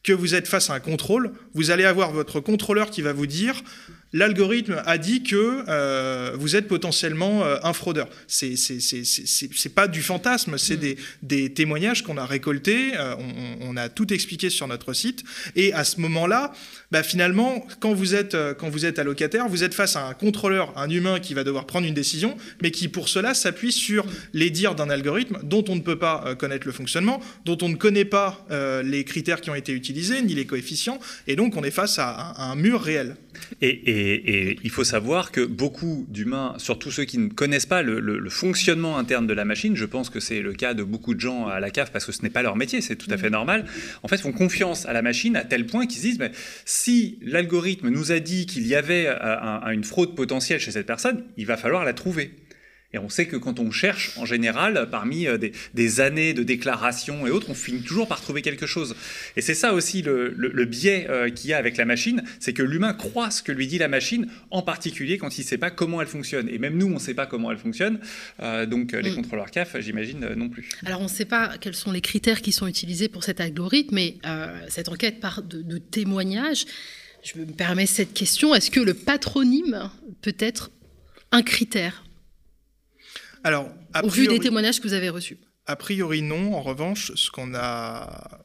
que 0.02 0.12
vous 0.12 0.34
êtes 0.34 0.48
face 0.48 0.70
à 0.70 0.74
un 0.74 0.80
contrôle, 0.80 1.32
vous 1.54 1.70
allez 1.70 1.84
avoir 1.84 2.12
votre 2.12 2.40
contrôleur 2.40 2.90
qui 2.90 3.00
va 3.00 3.12
vous 3.12 3.26
dire 3.26 3.62
l'algorithme 4.14 4.80
a 4.86 4.96
dit 4.96 5.22
que 5.22 5.64
euh, 5.68 6.32
vous 6.36 6.56
êtes 6.56 6.68
potentiellement 6.68 7.44
euh, 7.44 7.56
un 7.62 7.74
fraudeur. 7.74 8.08
C'est 8.26 8.54
c'est 8.56 9.74
pas 9.74 9.88
du 9.88 10.00
fantasme, 10.00 10.56
c'est 10.56 10.76
mm. 10.76 10.80
des, 10.80 10.96
des, 11.22 11.52
témoignages 11.52 12.02
qu'on 12.02 12.16
a 12.16 12.24
récoltés, 12.24 12.92
euh, 12.96 13.16
on, 13.18 13.72
on, 13.72 13.76
a 13.76 13.88
tout 13.88 14.14
expliqué 14.14 14.50
sur 14.50 14.68
notre 14.68 14.92
site. 14.92 15.24
Et 15.56 15.72
à 15.72 15.84
ce 15.84 16.00
moment-là, 16.00 16.52
bah, 16.92 17.02
finalement, 17.02 17.66
quand 17.80 17.92
vous 17.92 18.14
êtes 18.14 18.36
quand 18.58 18.70
vous 18.70 18.86
êtes 18.86 18.98
allocataire, 18.98 19.48
vous 19.48 19.64
êtes 19.64 19.74
face 19.74 19.96
à 19.96 20.06
un 20.06 20.14
contrôleur, 20.14 20.72
un 20.78 20.88
humain 20.88 21.18
qui 21.18 21.34
va 21.34 21.42
devoir 21.42 21.66
prendre 21.66 21.86
une 21.86 21.94
décision, 21.94 22.36
mais 22.62 22.70
qui 22.70 22.86
pour 22.88 23.08
cela 23.08 23.34
s'appuie 23.34 23.72
sur 23.72 24.06
les 24.32 24.50
dires 24.50 24.76
d'un 24.76 24.90
algorithme 24.90 25.40
dont 25.42 25.64
on 25.68 25.74
ne 25.74 25.80
peut 25.80 25.98
pas 25.98 26.36
connaître 26.36 26.68
le 26.68 26.72
fonctionnement, 26.72 27.20
dont 27.44 27.58
on 27.62 27.68
ne 27.68 27.74
connaît 27.74 28.04
pas 28.04 28.46
les 28.84 29.04
critères 29.04 29.40
qui 29.40 29.50
ont 29.50 29.54
été 29.56 29.72
utilisés 29.72 30.22
ni 30.22 30.34
les 30.34 30.46
coefficients, 30.46 31.00
et 31.26 31.34
donc 31.34 31.56
on 31.56 31.64
est 31.64 31.72
face 31.72 31.98
à 31.98 32.34
un, 32.38 32.54
mur 32.54 32.80
réel. 32.80 33.16
Et 33.60 33.74
et, 33.86 34.58
il 34.62 34.70
faut 34.70 34.84
savoir 34.84 35.30
que 35.30 35.40
beaucoup 35.40 36.06
d'humains, 36.08 36.54
surtout 36.58 36.90
ceux 36.90 37.04
qui 37.04 37.18
ne 37.18 37.28
connaissent 37.28 37.66
pas 37.66 37.82
le, 37.82 38.30
fonctionnement 38.30 38.98
interne 38.98 39.26
de 39.26 39.32
la 39.32 39.44
machine, 39.44 39.76
je 39.76 39.84
pense 39.84 40.10
que 40.10 40.20
c'est 40.20 40.40
le 40.40 40.52
cas 40.52 40.74
de 40.74 40.82
beaucoup 40.82 41.14
de 41.14 41.20
gens 41.20 41.46
à 41.46 41.60
la 41.60 41.70
CAF 41.70 41.92
parce 41.92 42.04
que 42.04 42.12
ce 42.12 42.22
n'est 42.22 42.30
pas 42.30 42.42
leur 42.42 42.56
métier, 42.56 42.80
c'est 42.80 42.96
tout 42.96 43.10
à 43.10 43.16
fait 43.16 43.30
normal, 43.30 43.64
en 44.02 44.08
fait 44.08 44.18
font 44.18 44.32
confiance 44.32 44.86
à 44.86 44.92
la 44.92 45.02
machine 45.02 45.36
à 45.36 45.44
tel 45.44 45.66
point 45.66 45.86
qu'ils 45.86 45.98
se 45.98 46.02
disent, 46.02 46.18
mais 46.18 46.32
si 46.64 47.18
l'algorithme 47.22 47.88
nous 47.88 48.12
a 48.12 48.20
dit 48.20 48.46
qu'il 48.46 48.66
y 48.66 48.74
avait 48.74 49.06
euh, 49.08 49.72
une 49.72 49.84
fraude 49.84 50.14
potentielle 50.14 50.60
chez 50.60 50.70
cette 50.70 50.86
personne, 50.86 51.24
il 51.36 51.46
va 51.46 51.56
falloir 51.56 51.84
la 51.84 51.92
trouver. 51.92 52.32
Et 52.94 52.98
on 52.98 53.08
sait 53.08 53.26
que 53.26 53.36
quand 53.36 53.58
on 53.58 53.72
cherche, 53.72 54.12
en 54.16 54.24
général, 54.24 54.86
parmi 54.88 55.26
euh, 55.26 55.36
des, 55.36 56.00
années 56.00 56.32
de 56.32 56.44
déclarations 56.44 57.26
et 57.26 57.30
autres, 57.30 57.50
on 57.50 57.54
finit 57.54 57.82
toujours 57.82 58.06
par 58.06 58.20
trouver 58.20 58.40
quelque 58.40 58.66
chose. 58.66 58.94
Et 59.36 59.42
c'est 59.42 59.54
ça 59.54 59.74
aussi 59.74 60.00
le, 60.00 60.64
biais 60.64 61.08
euh, 61.10 61.28
qu'il 61.28 61.50
y 61.50 61.52
a 61.52 61.58
avec 61.58 61.76
la 61.76 61.86
machine, 61.86 62.22
c'est 62.38 62.52
que 62.52 62.62
l'humain 62.62 62.94
croit 62.94 63.32
ce 63.32 63.42
que 63.42 63.50
lui 63.50 63.66
dit 63.66 63.78
la 63.78 63.88
machine, 63.88 64.28
en 64.52 64.62
particulier 64.62 65.18
quand 65.18 65.36
il 65.36 65.40
ne 65.40 65.46
sait 65.46 65.58
pas 65.58 65.70
comment 65.70 66.00
elle 66.00 66.06
fonctionne. 66.06 66.48
Et 66.48 66.58
même 66.58 66.78
nous, 66.78 66.86
on 66.86 66.94
ne 66.94 66.98
sait 67.00 67.14
pas 67.14 67.26
comment 67.26 67.50
elle 67.50 67.58
fonctionne, 67.58 67.98
euh, 68.40 68.64
donc 68.64 68.92
les 68.92 69.10
mm. 69.10 69.16
contrôleurs 69.16 69.50
CAF, 69.50 69.76
j'imagine, 69.80 70.28
non 70.36 70.48
plus. 70.48 70.68
Alors 70.86 71.00
on 71.00 71.04
ne 71.04 71.08
sait 71.08 71.24
pas 71.24 71.58
quels 71.60 71.74
sont 71.74 71.90
les 71.90 72.00
critères 72.00 72.42
qui 72.42 72.52
sont 72.52 72.68
utilisés 72.68 73.08
pour 73.08 73.24
cet 73.24 73.40
algorithme, 73.40 73.96
mais 73.96 74.18
cette 74.68 74.88
enquête 74.88 75.18
part 75.18 75.42
de, 75.42 75.62
de 75.62 75.78
témoignages. 75.78 76.64
Je 77.24 77.40
me 77.40 77.46
permets 77.46 77.86
cette 77.86 78.14
question, 78.14 78.54
est-ce 78.54 78.70
que 78.70 78.80
le 78.80 78.94
patronyme 78.94 79.90
peut 80.22 80.36
être 80.38 80.70
un 81.32 81.42
critère? 81.42 82.04
Alors, 83.44 83.68
Au 84.02 84.08
vu 84.08 84.26
des 84.26 84.40
témoignages 84.40 84.80
que 84.80 84.88
vous 84.88 84.94
avez 84.94 85.10
reçus 85.10 85.38
A 85.66 85.76
priori, 85.76 86.22
non. 86.22 86.54
En 86.54 86.62
revanche, 86.62 87.12
ce 87.14 87.30
qu'on 87.30 87.54
a 87.54 88.40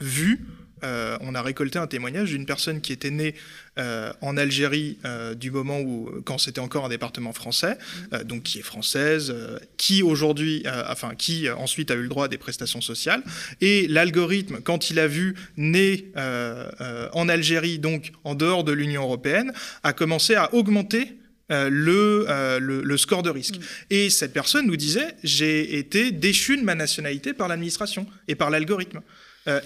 vu, 0.00 0.44
euh, 0.82 1.16
on 1.20 1.34
a 1.34 1.42
récolté 1.42 1.78
un 1.78 1.86
témoignage 1.86 2.30
d'une 2.30 2.46
personne 2.46 2.80
qui 2.80 2.92
était 2.92 3.10
née 3.10 3.34
euh, 3.78 4.12
en 4.20 4.36
Algérie 4.36 4.98
euh, 5.04 5.34
du 5.34 5.50
moment 5.50 5.80
où, 5.80 6.10
quand 6.24 6.38
c'était 6.38 6.60
encore 6.60 6.84
un 6.84 6.88
département 6.88 7.32
français, 7.32 7.78
donc 8.24 8.42
qui 8.42 8.58
est 8.58 8.62
française, 8.62 9.34
qui 9.76 10.02
aujourd'hui, 10.02 10.64
enfin 10.88 11.14
qui 11.14 11.48
ensuite 11.50 11.90
a 11.90 11.94
eu 11.94 12.02
le 12.02 12.08
droit 12.08 12.24
à 12.24 12.28
des 12.28 12.38
prestations 12.38 12.80
sociales. 12.80 13.22
Et 13.60 13.86
l'algorithme, 13.88 14.60
quand 14.62 14.90
il 14.90 14.98
a 14.98 15.06
vu 15.06 15.34
né 15.56 16.10
en 16.16 17.28
Algérie, 17.28 17.78
donc 17.78 18.12
en 18.24 18.34
dehors 18.34 18.64
de 18.64 18.72
l'Union 18.72 19.02
européenne, 19.02 19.52
a 19.82 19.92
commencé 19.92 20.34
à 20.34 20.52
augmenter 20.54 21.19
le, 21.50 22.58
le, 22.58 22.96
score 22.96 23.22
de 23.22 23.30
risque. 23.30 23.56
Mm. 23.56 23.62
Et 23.90 24.10
cette 24.10 24.32
personne 24.32 24.66
nous 24.66 24.76
disait, 24.76 25.14
j'ai 25.22 25.78
été 25.78 26.10
déchu 26.10 26.56
de 26.56 26.62
ma 26.62 26.74
nationalité 26.74 27.32
par 27.32 27.48
l'administration 27.48 28.06
et 28.28 28.34
par 28.34 28.50
l'algorithme. 28.50 29.00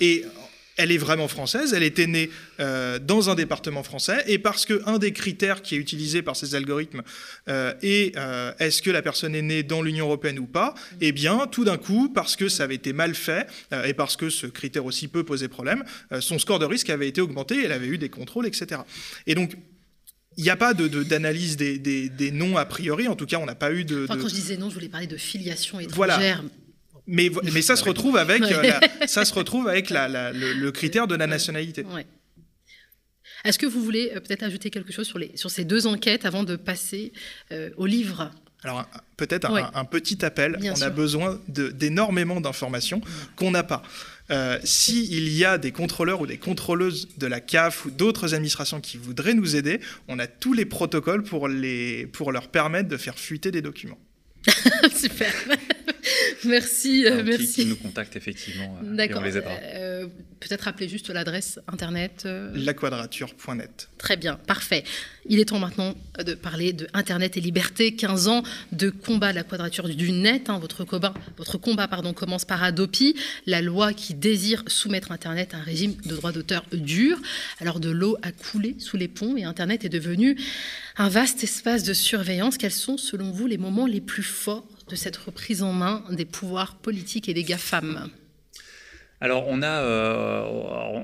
et 0.01 0.25
elle 0.77 0.91
est 0.91 0.99
vraiment 0.99 1.29
française, 1.29 1.73
elle 1.73 1.83
était 1.83 2.07
née 2.07 2.31
euh, 2.61 2.99
dans 2.99 3.31
un 3.31 3.35
département 3.35 3.83
français, 3.83 4.25
et 4.27 4.39
parce 4.39 4.67
qu'un 4.67 4.99
des 4.99 5.13
critères 5.13 5.63
qui 5.63 5.75
est 5.77 5.79
utilisé 5.79 6.23
par 6.23 6.37
ces 6.37 6.55
algorithmes 6.55 7.03
euh, 7.49 7.75
est 7.83 8.17
euh, 8.17 8.53
est-ce 8.59 8.83
que 8.83 8.91
la 8.91 9.03
personne 9.03 9.35
est 9.35 9.43
née 9.43 9.63
dans 9.63 9.83
l'Union 9.83 10.07
européenne 10.07 10.39
ou 10.39 10.47
pas, 10.47 10.75
eh 11.01 11.13
bien, 11.13 11.47
tout 11.47 11.65
d'un 11.65 11.77
coup, 11.77 12.09
parce 12.09 12.37
que 12.37 12.49
ça 12.49 12.65
avait 12.65 12.75
été 12.75 12.93
mal 12.93 13.15
fait, 13.15 13.47
et 13.85 13.95
parce 13.95 14.17
que 14.17 14.31
ce 14.31 14.47
critère 14.47 14.85
aussi 14.85 15.09
peut 15.09 15.25
poser 15.25 15.49
problème, 15.49 15.85
son 16.21 16.39
score 16.39 16.59
de 16.59 16.65
risque 16.65 16.91
avait 16.91 17.09
été 17.09 17.21
augmenté, 17.21 17.65
elle 17.65 17.73
avait 17.73 17.87
eu 17.87 17.99
des 17.99 18.09
contrôles, 18.09 18.47
etc. 18.47 18.81
Et 19.27 19.35
donc, 19.35 19.53
il 20.37 20.45
n'y 20.45 20.51
a 20.51 20.57
pas 20.57 20.75
d'analyse 20.75 21.57
de, 21.57 21.77
des, 21.77 22.09
des, 22.09 22.31
noms 22.31 22.57
a 22.57 22.65
priori, 22.65 23.09
en 23.09 23.17
tout 23.17 23.27
cas, 23.27 23.39
on 23.39 23.47
n'a 23.47 23.55
pas 23.55 23.73
eu 23.73 23.85
de, 23.85 24.07
Quand 24.07 24.29
je 24.29 24.35
disais 24.35 24.57
non, 24.57 24.69
je 24.69 24.75
voulais 24.75 24.89
parler 24.89 25.07
de 25.07 25.17
filiation 25.17 25.81
étrangère. 25.81 25.97
Voilà. 25.97 26.41
Mais, 27.07 27.31
mais 27.53 27.63
ça, 27.63 27.77
se 27.77 27.85
retrouve 27.85 28.17
avec, 28.17 28.43
euh, 28.43 28.73
ça 29.07 29.25
se 29.25 29.35
retrouve 29.35 29.69
avec 29.69 29.91
la, 29.91 30.33
le, 30.33 30.71
critère 30.71 31.07
de 31.07 31.15
la 31.15 31.27
nationalité. 31.27 31.85
Est-ce 33.45 33.59
que 33.59 33.67
vous 33.67 33.83
voulez 33.83 34.11
euh, 34.15 34.21
peut-être 34.21 34.43
ajouter 34.43 34.71
quelque 34.71 34.93
chose 34.93 35.07
sur, 35.07 35.19
les, 35.19 35.37
sur 35.37 35.51
ces 35.51 35.65
deux 35.65 35.87
enquêtes 35.87 36.25
avant 36.25 36.45
de 36.45 36.57
passer 36.57 37.13
euh, 37.53 37.71
au 37.77 37.85
livre? 37.85 38.31
Alors 38.63 38.87
peut-être 39.19 39.51
un, 39.75 39.85
petit 39.85 40.25
appel. 40.25 40.59
on 40.75 40.81
a 40.81 40.89
besoin 40.89 41.39
d'énormément 41.49 42.41
d'informations 42.41 43.03
qu'on 43.37 43.51
n'a 43.51 43.63
pas. 43.63 43.83
S'il 44.65 45.29
y 45.29 45.45
a 45.45 45.59
des 45.59 45.73
contrôleurs 45.73 46.21
ou 46.21 46.27
des 46.27 46.39
contrôleuses 46.39 47.09
de 47.19 47.27
la 47.27 47.41
CAF 47.41 47.85
ou 47.85 47.91
d'autres 47.91 48.35
administrations 48.35 48.81
qui 48.81 48.97
voudraient 48.97 49.35
nous 49.35 49.57
aider, 49.57 49.81
on 50.09 50.19
a 50.19 50.27
tous 50.27 50.53
les 50.53 50.65
protocoles 50.65 51.23
pour, 51.23 51.49
les, 51.49 52.07
pour 52.07 52.33
leur 52.33 52.49
permettre 52.49 52.89
de 52.89 52.97
faire 52.97 53.19
fuiter 53.19 53.51
des 53.51 53.63
documents. 53.63 53.99
Super. 54.95 55.33
Merci, 56.45 57.07
euh, 57.07 57.23
merci. 57.25 57.63
Qui, 57.63 57.67
nous 57.67 57.77
contacte 57.77 58.17
effectivement 58.17 58.79
euh, 58.83 58.99
et 58.99 59.15
on 59.15 59.23
les 59.23 59.37
aidera. 59.37 59.53
Euh, 59.63 60.07
peut-être 60.41 60.63
rappeler 60.63 60.89
juste 60.89 61.11
l'adresse 61.11 61.59
internet. 61.69 62.27
Laquadrature.net. 62.55 63.89
Très 63.99 64.17
bien, 64.17 64.37
parfait. 64.37 64.85
Il 65.27 65.39
est 65.39 65.47
temps 65.47 65.59
maintenant 65.59 65.95
de 66.23 66.35
parler 66.35 66.73
de 66.73 66.87
Internet 66.93 67.37
et 67.37 67.41
liberté. 67.41 67.95
15 67.95 68.29
ans 68.29 68.43
de 68.73 68.91
combat 68.91 69.31
de 69.31 69.37
la 69.37 69.43
quadrature 69.43 69.89
du 69.89 70.13
net. 70.13 70.51
Hein. 70.51 70.59
votre 70.59 70.85
combat, 70.85 71.15
votre 71.39 71.57
combat 71.57 71.89
pardon, 71.89 72.13
commence 72.13 72.45
par 72.45 72.63
Adopi, 72.63 73.17
la 73.47 73.63
loi 73.63 73.93
qui 73.93 74.15
désire 74.15 74.63
soumettre 74.67 75.13
Internet 75.13 75.55
à 75.55 75.59
un 75.59 75.63
régime 75.63 75.95
de 76.05 76.15
droit 76.15 76.33
d'auteur 76.33 76.65
dur. 76.73 77.21
Alors 77.61 77.81
de 77.81 77.91
l'eau 77.91 78.19
a 78.23 78.33
coulé 78.33 78.77
sous 78.79 78.97
les 78.97 79.09
ponts 79.09 79.37
et 79.37 79.45
Internet 79.45 79.85
est 79.85 79.89
devenu 79.89 80.37
un 80.97 81.09
vaste 81.09 81.43
espace 81.43 81.85
de 81.85 81.95
surveillance. 81.95 82.59
Quels 82.59 82.71
sont, 82.71 82.99
selon 82.99 83.31
vous, 83.31 83.47
les 83.47 83.59
moments 83.59 83.87
les 83.87 84.01
plus 84.01 84.23
forts 84.23 84.67
de 84.89 84.97
cette 84.97 85.17
reprise 85.17 85.63
en 85.63 85.73
main 85.73 86.05
des 86.11 86.25
pouvoirs 86.25 86.77
politiques 86.77 87.29
et 87.29 87.35
des 87.35 87.45
GAFAM 87.45 88.11
alors, 89.25 89.47
on 89.49 89.63
a, 89.63 89.81
euh, 89.81 90.43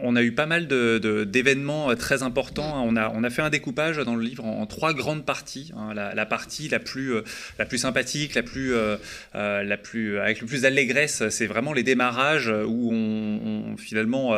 on 0.02 0.14
a 0.14 0.22
eu 0.22 0.32
pas 0.32 0.44
mal 0.44 0.66
d'événements 0.66 1.88
de, 1.88 1.94
très 1.94 2.22
importants. 2.22 2.84
On 2.86 2.94
a, 2.94 3.10
on 3.14 3.24
a 3.24 3.30
fait 3.30 3.40
un 3.40 3.48
découpage 3.48 3.96
dans 3.96 4.14
le 4.14 4.22
livre 4.22 4.44
en, 4.44 4.66
trois 4.66 4.92
grandes 4.92 5.24
parties. 5.24 5.72
Hein. 5.74 5.94
La, 5.94 6.26
partie 6.26 6.68
la 6.68 6.80
plus, 6.80 7.14
euh, 7.14 7.22
la 7.58 7.64
plus 7.64 7.78
sympathique, 7.78 8.34
la 8.34 8.42
plus, 8.42 8.74
euh, 8.74 8.98
la 9.32 9.76
plus, 9.78 10.18
avec 10.18 10.42
le 10.42 10.46
plus 10.46 10.62
d'allégresse, 10.62 11.22
c'est 11.30 11.46
vraiment 11.46 11.72
les 11.72 11.82
démarrages 11.82 12.52
où 12.66 12.92
on, 12.92 13.78
finalement 13.78 14.36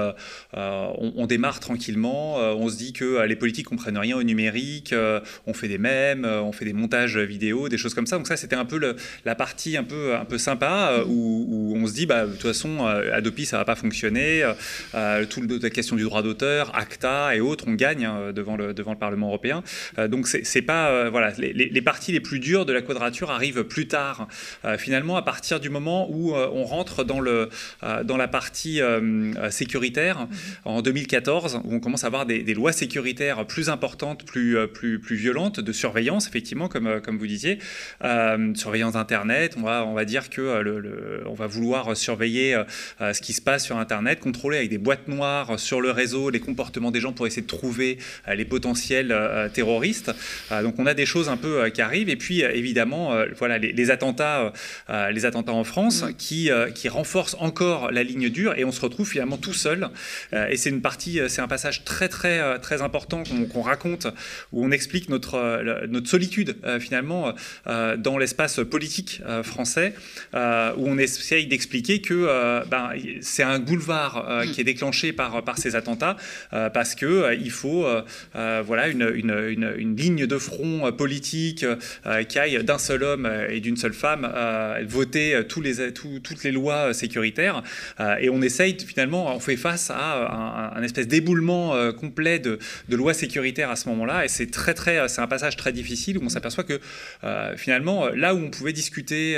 on, 0.52 1.26
démarre 1.26 1.58
tranquillement. 1.58 2.36
On 2.36 2.68
se 2.68 2.76
dit 2.76 2.92
que 2.92 3.26
les 3.26 3.34
politiques 3.34 3.66
comprennent 3.66 3.98
rien 3.98 4.16
au 4.16 4.22
numérique. 4.22 4.94
On 5.48 5.54
fait 5.54 5.66
des 5.66 5.78
mèmes, 5.78 6.24
on 6.24 6.52
fait 6.52 6.66
des 6.66 6.72
montages 6.72 7.18
vidéo, 7.18 7.68
des 7.68 7.78
choses 7.78 7.94
comme 7.94 8.06
ça. 8.06 8.16
Donc 8.16 8.28
ça, 8.28 8.36
c'était 8.36 8.54
un 8.54 8.64
peu 8.64 8.94
la 9.24 9.34
partie 9.34 9.76
un 9.76 9.82
peu, 9.82 10.14
un 10.14 10.24
peu 10.24 10.38
sympa 10.38 11.02
où, 11.04 11.46
où, 11.48 11.76
on 11.76 11.84
se 11.88 11.94
dit, 11.94 12.06
bah, 12.06 12.26
de 12.26 12.32
toute 12.32 12.42
façon, 12.42 12.86
Adopi, 12.86 13.44
ça 13.44 13.58
va 13.58 13.64
pas 13.64 13.71
fonctionner. 13.76 14.42
Euh, 14.42 14.54
euh, 14.94 15.26
tout 15.26 15.42
la 15.62 15.70
question 15.70 15.96
du 15.96 16.02
droit 16.04 16.22
d'auteur, 16.22 16.74
ACTA 16.76 17.36
et 17.36 17.40
autres, 17.40 17.64
on 17.66 17.74
gagne 17.74 18.04
hein, 18.04 18.32
devant, 18.32 18.56
le, 18.56 18.74
devant 18.74 18.92
le 18.92 18.98
Parlement 18.98 19.28
européen. 19.28 19.62
Euh, 19.98 20.08
donc 20.08 20.26
c'est 20.26 20.62
pas 20.62 21.10
voilà 21.10 21.32
les, 21.38 21.52
les, 21.52 21.82
parties 21.82 22.12
les 22.12 22.20
plus 22.20 22.38
dures 22.38 22.64
de 22.66 22.72
la 22.72 22.82
quadrature 22.82 23.30
arrivent 23.30 23.64
plus 23.64 23.86
tard. 23.88 24.28
finalement, 24.78 25.16
à 25.16 25.22
partir 25.22 25.60
du 25.60 25.70
moment 25.70 26.08
où 26.10 26.34
on 26.34 26.64
rentre 26.64 27.04
dans 27.04 27.20
le 27.20 27.48
dans 28.04 28.16
la 28.16 28.28
partie 28.28 28.80
sécuritaire 29.50 30.28
en 30.64 30.82
2014, 30.82 31.60
où 31.64 31.74
on 31.74 31.80
commence 31.80 32.04
à 32.04 32.06
avoir 32.06 32.26
des, 32.26 32.54
lois 32.54 32.72
sécuritaires 32.72 33.46
plus 33.46 33.68
importantes, 33.68 34.24
plus 34.24 34.56
plus 34.68 34.98
plus 34.98 35.16
violentes 35.16 35.60
de 35.60 35.72
surveillance, 35.72 36.28
effectivement, 36.28 36.68
comme 36.68 37.00
comme 37.00 37.18
vous 37.18 37.26
disiez, 37.26 37.58
surveillance 38.54 38.92
d'internet. 38.94 39.54
On 39.58 39.62
va 39.62 39.84
on 39.86 39.94
va 39.94 40.04
dire 40.04 40.30
que 40.30 40.60
le, 40.60 41.22
on 41.26 41.34
va 41.34 41.46
vouloir 41.46 41.96
surveiller 41.96 42.60
ce 43.00 43.20
qui 43.20 43.32
se 43.32 43.40
passe 43.40 43.51
sur 43.58 43.76
Internet, 43.76 44.20
contrôler 44.20 44.58
avec 44.58 44.70
des 44.70 44.78
boîtes 44.78 45.08
noires 45.08 45.58
sur 45.58 45.80
le 45.80 45.90
réseau 45.90 46.30
les 46.30 46.40
comportements 46.40 46.90
des 46.90 47.00
gens 47.00 47.12
pour 47.12 47.26
essayer 47.26 47.42
de 47.42 47.46
trouver 47.46 47.98
euh, 48.28 48.34
les 48.34 48.44
potentiels 48.44 49.12
euh, 49.12 49.48
terroristes. 49.48 50.12
Euh, 50.50 50.62
donc 50.62 50.78
on 50.78 50.86
a 50.86 50.94
des 50.94 51.06
choses 51.06 51.28
un 51.28 51.36
peu 51.36 51.68
qui 51.70 51.82
arrivent. 51.82 52.08
Et 52.08 52.16
puis 52.16 52.42
évidemment, 52.42 53.14
voilà, 53.38 53.58
les, 53.58 53.90
attentats, 53.90 54.52
les 55.10 55.24
attentats 55.24 55.52
en 55.52 55.64
France 55.64 56.04
qui, 56.18 56.50
qui 56.74 56.88
renforcent 56.88 57.36
encore 57.38 57.90
la 57.90 58.02
ligne 58.02 58.28
dure 58.28 58.54
et 58.56 58.64
on 58.64 58.72
se 58.72 58.80
retrouve 58.80 59.08
finalement 59.08 59.36
tout 59.36 59.52
seul. 59.52 59.88
et 60.32 60.56
c'est 60.56 60.70
une 60.70 60.80
partie, 60.80 61.20
c'est 61.28 61.40
un 61.40 61.48
passage 61.48 61.84
très 61.84 62.08
très 62.08 62.58
très 62.60 62.82
important 62.82 63.22
qu'on 63.52 63.62
raconte 63.62 64.06
où 64.52 64.64
on 64.64 64.70
explique 64.70 65.08
notre, 65.08 65.86
notre 65.86 66.08
solitude 66.08 66.56
finalement 66.80 67.34
dans 67.66 68.18
l'espace 68.18 68.60
politique 68.68 69.22
français 69.42 69.94
où 70.34 70.36
on 70.86 70.98
essaye 70.98 71.46
d'expliquer 71.46 72.00
que 72.00 72.62
ben, 72.68 72.90
c'est 73.20 73.41
un 73.42 73.52
un 73.52 73.58
boulevard 73.58 74.26
euh, 74.28 74.44
qui 74.46 74.60
est 74.60 74.64
déclenché 74.64 75.12
par, 75.12 75.42
par 75.44 75.58
ces 75.58 75.76
attentats 75.76 76.16
euh, 76.52 76.70
parce 76.70 76.94
que 76.94 77.06
euh, 77.06 77.34
il 77.34 77.50
faut 77.50 77.86
voilà 78.64 78.88
une, 78.88 79.10
une, 79.14 79.74
une, 79.76 79.96
ligne 79.96 80.26
de 80.26 80.38
front 80.38 80.90
politique 80.92 81.64
qui 82.28 82.38
aille 82.38 82.62
d'un 82.64 82.78
seul 82.78 83.02
homme 83.02 83.30
et 83.48 83.60
d'une 83.60 83.76
seule 83.76 83.92
femme 83.92 84.30
voter 84.86 85.42
tous 85.48 85.60
les, 85.60 85.92
toutes 85.92 86.44
les 86.44 86.52
lois 86.52 86.94
sécuritaires. 86.94 87.62
Et 88.20 88.30
on 88.30 88.40
essaye 88.42 88.76
finalement 88.78 89.34
on 89.34 89.40
fait 89.40 89.56
face 89.56 89.90
à 89.90 90.72
un, 90.74 90.82
espèce 90.82 91.08
d'éboulement 91.08 91.92
complet 91.92 92.38
de, 92.38 92.58
de, 92.88 92.96
lois 92.96 93.14
sécuritaires 93.14 93.70
à 93.70 93.76
ce 93.76 93.88
moment-là. 93.90 94.24
Et 94.24 94.28
c'est 94.28 94.50
très 94.50 94.74
très 94.74 95.08
c'est 95.08 95.20
un 95.20 95.26
passage 95.26 95.56
très 95.56 95.72
difficile 95.72 96.18
où 96.18 96.22
on 96.24 96.28
s'aperçoit 96.28 96.64
que 96.64 96.80
finalement 97.56 98.08
là 98.08 98.34
où 98.34 98.38
on 98.38 98.50
pouvait 98.50 98.72
discuter 98.72 99.36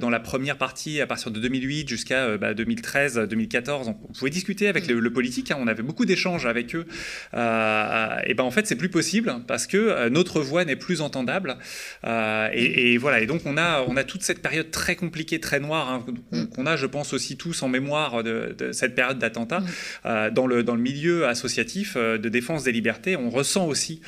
dans 0.00 0.10
la 0.10 0.20
première 0.20 0.58
partie 0.58 1.00
à 1.00 1.06
partir 1.06 1.30
de 1.30 1.40
2008 1.40 1.88
jusqu'à 1.88 2.36
2013 2.36 3.14
bah, 3.14 3.25
2014, 3.26 3.88
on 3.88 4.12
pouvait 4.12 4.30
discuter 4.30 4.68
avec 4.68 4.86
le, 4.86 5.12
politique, 5.12 5.50
hein, 5.50 5.56
on 5.60 5.66
avait 5.66 5.82
beaucoup 5.82 6.04
d'échanges 6.04 6.46
avec 6.46 6.74
eux. 6.74 6.86
Euh, 7.34 8.18
et 8.24 8.34
ben 8.34 8.44
en 8.44 8.50
fait, 8.50 8.66
c'est 8.66 8.76
plus 8.76 8.88
possible 8.88 9.34
parce 9.46 9.66
que 9.66 9.76
euh, 9.76 10.10
notre 10.10 10.40
voix 10.40 10.64
n'est 10.64 10.76
plus 10.76 11.00
entendable. 11.00 11.56
Euh, 12.04 12.48
et, 12.52 12.98
voilà. 12.98 13.20
Et 13.20 13.26
donc 13.26 13.42
on 13.44 13.56
a 13.56 13.84
on 13.86 13.96
a 13.96 14.04
toute 14.04 14.22
cette 14.22 14.42
période 14.42 14.70
très 14.70 14.96
compliquée, 14.96 15.40
très 15.40 15.60
noire 15.60 15.90
hein, 15.90 16.04
mm. 16.32 16.46
qu'on 16.46 16.66
a, 16.66 16.76
je 16.76 16.86
pense 16.86 17.12
aussi 17.12 17.36
tous 17.36 17.62
en 17.62 17.68
mémoire 17.68 18.22
de, 18.22 18.54
cette 18.72 18.94
période 18.94 19.18
d'attentat 19.18 19.60
mm. 19.60 20.30
dans 20.30 20.46
le 20.46 20.62
dans 20.62 20.74
le 20.74 20.82
milieu 20.82 21.26
associatif 21.26 21.96
de 21.96 22.28
défense 22.28 22.64
des 22.64 22.72
libertés. 22.72 23.16
On 23.16 23.30
ressent 23.30 23.66
aussi 23.66 24.00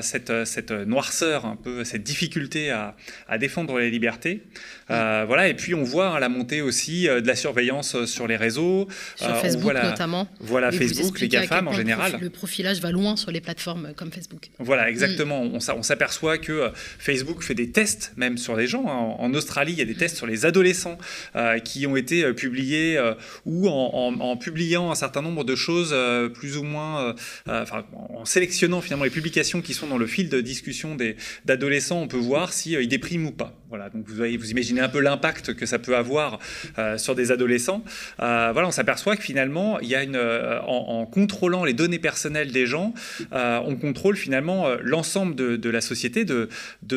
cette 0.00 0.44
cette 0.44 0.72
noirceur, 0.72 1.46
un 1.46 1.56
peu 1.56 1.84
cette 1.84 2.02
difficulté 2.02 2.70
à, 2.70 2.96
à 3.28 3.38
défendre 3.38 3.78
les 3.78 3.90
libertés. 3.90 4.42
Mm. 4.88 5.24
voilà. 5.26 5.48
Et 5.48 5.54
puis 5.54 5.74
on 5.74 5.84
voit 5.84 6.08
hein, 6.08 6.20
la 6.20 6.28
montée 6.28 6.62
aussi 6.62 7.04
de 7.04 7.26
la 7.26 7.36
surveillance 7.36 8.04
sur 8.04 8.26
les 8.26 8.36
réseaux 8.36 8.49
sur 8.54 9.28
euh, 9.28 9.34
Facebook 9.34 9.72
notamment. 9.74 10.28
Voilà, 10.40 10.72
Facebook, 10.72 11.20
les 11.20 11.28
GAFAM 11.28 11.68
en 11.68 11.72
général. 11.72 12.18
Le 12.20 12.30
profilage 12.30 12.80
va 12.80 12.90
loin 12.90 13.16
sur 13.16 13.30
les 13.30 13.40
plateformes 13.40 13.92
comme 13.96 14.12
Facebook. 14.12 14.50
Voilà, 14.58 14.90
exactement. 14.90 15.44
Mm. 15.44 15.58
On 15.76 15.82
s'aperçoit 15.82 16.38
que 16.38 16.52
euh, 16.52 16.68
Facebook 16.98 17.42
fait 17.42 17.54
des 17.54 17.70
tests 17.70 18.12
même 18.16 18.38
sur 18.38 18.56
les 18.56 18.66
gens. 18.66 18.86
Hein. 18.88 19.16
En, 19.18 19.34
Australie, 19.34 19.72
il 19.72 19.78
y 19.78 19.82
a 19.82 19.84
des 19.84 19.94
tests 19.94 20.16
sur 20.16 20.26
les 20.26 20.44
adolescents 20.44 20.98
euh, 21.36 21.58
qui 21.60 21.86
ont 21.86 21.96
été 21.96 22.32
publiés 22.32 22.98
ou 23.46 23.68
en, 23.68 24.36
publiant 24.36 24.90
un 24.90 24.94
certain 24.94 25.22
nombre 25.22 25.44
de 25.44 25.54
choses 25.54 25.94
plus 26.34 26.56
ou 26.56 26.62
moins, 26.62 27.14
enfin, 27.46 27.84
en 27.92 28.24
sélectionnant 28.24 28.80
finalement 28.80 29.04
les 29.04 29.10
publications 29.10 29.62
qui 29.62 29.74
sont 29.74 29.86
dans 29.86 29.98
le 29.98 30.06
fil 30.06 30.28
de 30.28 30.40
discussion 30.40 30.96
d'adolescents, 31.44 32.00
on 32.00 32.08
peut 32.08 32.16
voir 32.16 32.52
s'ils 32.52 32.80
ils 32.80 32.88
dépriment 32.88 33.26
ou 33.26 33.32
pas. 33.32 33.59
Voilà, 33.70 33.88
donc 33.88 34.04
vous, 34.08 34.24
imaginez 34.24 34.80
un 34.80 34.88
peu 34.88 34.98
l'impact 34.98 35.54
que 35.54 35.64
ça 35.64 35.78
peut 35.78 35.96
avoir 35.96 36.40
euh, 36.76 36.98
sur 36.98 37.14
des 37.14 37.30
adolescents. 37.30 37.84
Euh, 38.18 38.50
voilà, 38.52 38.66
on 38.66 38.72
s'aperçoit 38.72 39.14
que 39.14 39.22
finalement, 39.22 39.78
il 39.78 39.86
y 39.86 39.94
a 39.94 40.02
une, 40.02 40.16
euh, 40.16 40.60
en, 40.62 41.06
contrôlant 41.06 41.64
les 41.64 41.72
données 41.72 42.00
personnelles 42.00 42.50
des 42.50 42.66
gens, 42.66 42.92
on 43.30 43.76
contrôle 43.76 44.16
finalement 44.16 44.66
l'ensemble 44.82 45.36
de, 45.36 45.70
la 45.70 45.80
société, 45.80 46.24
de, 46.24 46.48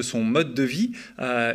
son 0.01 0.23
mode 0.23 0.55
de 0.55 0.63
vie, 0.63 0.91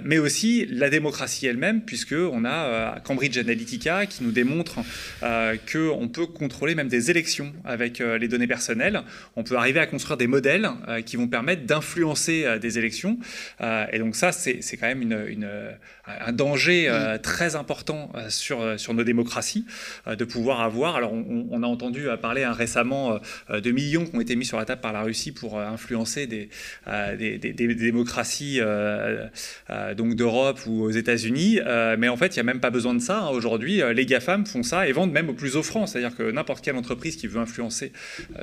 mais 0.05 0.19
aussi 0.19 0.67
la 0.67 0.89
démocratie 0.89 1.47
elle-même, 1.47 1.83
puisque 1.83 2.15
on 2.15 2.45
a 2.45 3.01
Cambridge 3.01 3.37
Analytica 3.39 4.07
qui 4.07 4.23
nous 4.23 4.31
démontre 4.31 4.77
qu'on 5.21 6.09
peut 6.09 6.27
contrôler 6.27 6.75
même 6.75 6.89
des 6.89 7.11
élections 7.11 7.53
avec 7.65 7.99
les 7.99 8.29
données 8.29 8.47
personnelles. 8.47 9.03
On 9.37 9.43
peut 9.43 9.57
arriver 9.57 9.81
à 9.81 9.87
construire 9.87 10.17
des 10.17 10.27
modèles 10.27 10.69
qui 11.07 11.17
vont 11.17 11.29
permettre 11.29 11.65
d'influencer 11.65 12.59
des 12.61 12.79
élections. 12.79 13.19
et 13.61 13.99
donc 13.99 14.17
ça, 14.17 14.33
c'est 14.33 14.77
quand 14.77 14.87
même 14.87 15.03
une 15.03 15.08
une, 15.13 15.49
un 16.09 16.33
danger 16.33 16.89
euh, 16.89 17.19
très 17.19 17.57
important 17.57 18.11
euh, 18.15 18.31
sur, 18.31 18.61
euh, 18.61 18.77
sur 18.77 18.95
nos 18.95 19.05
démocraties, 19.05 19.65
de 20.07 20.25
pouvoir 20.25 20.61
avoir. 20.61 20.97
Alors, 20.97 21.13
on, 21.13 21.63
a 21.63 21.67
entendu 21.67 22.07
parler 22.21 22.45
hein, 22.45 22.53
récemment 22.53 23.19
de 23.51 23.71
millions 23.71 24.05
qui 24.05 24.17
ont 24.17 24.21
été 24.21 24.37
mis 24.37 24.45
sur 24.45 24.57
la 24.57 24.65
table 24.65 24.81
par 24.81 24.93
la 24.93 25.03
Russie 25.03 25.33
pour 25.33 25.59
influencer 25.59 26.27
des, 26.27 26.49
des, 27.19 27.39
des, 27.39 27.75
démocraties 27.75 28.61
donc 29.97 30.15
d'Europe 30.15 30.61
ou 30.67 30.83
aux 30.83 30.91
États-Unis. 30.91 31.61
mais 31.99 32.09
en 32.09 32.17
fait, 32.17 32.37
il 32.37 32.39
n'y 32.39 32.41
a 32.41 32.45
même 32.45 32.61
pas 32.61 32.71
besoin 32.71 32.95
de 32.95 33.01
ça. 33.01 33.21
Hein. 33.21 33.31
Aujourd'hui, 33.31 33.83
les 33.93 34.07
GAFAM 34.07 34.47
font 34.47 34.63
ça 34.63 34.89
et 34.89 34.93
vendent 34.93 35.13
même 35.13 35.29
au 35.29 35.35
plus 35.35 35.57
offrant. 35.57 35.87
C'est-à-dire 35.87 36.17
que 36.17 36.31
n'importe 36.31 36.65
quelle 36.65 36.77
entreprise 36.77 37.17
qui 37.17 37.27
veut 37.27 37.41
influencer 37.41 37.93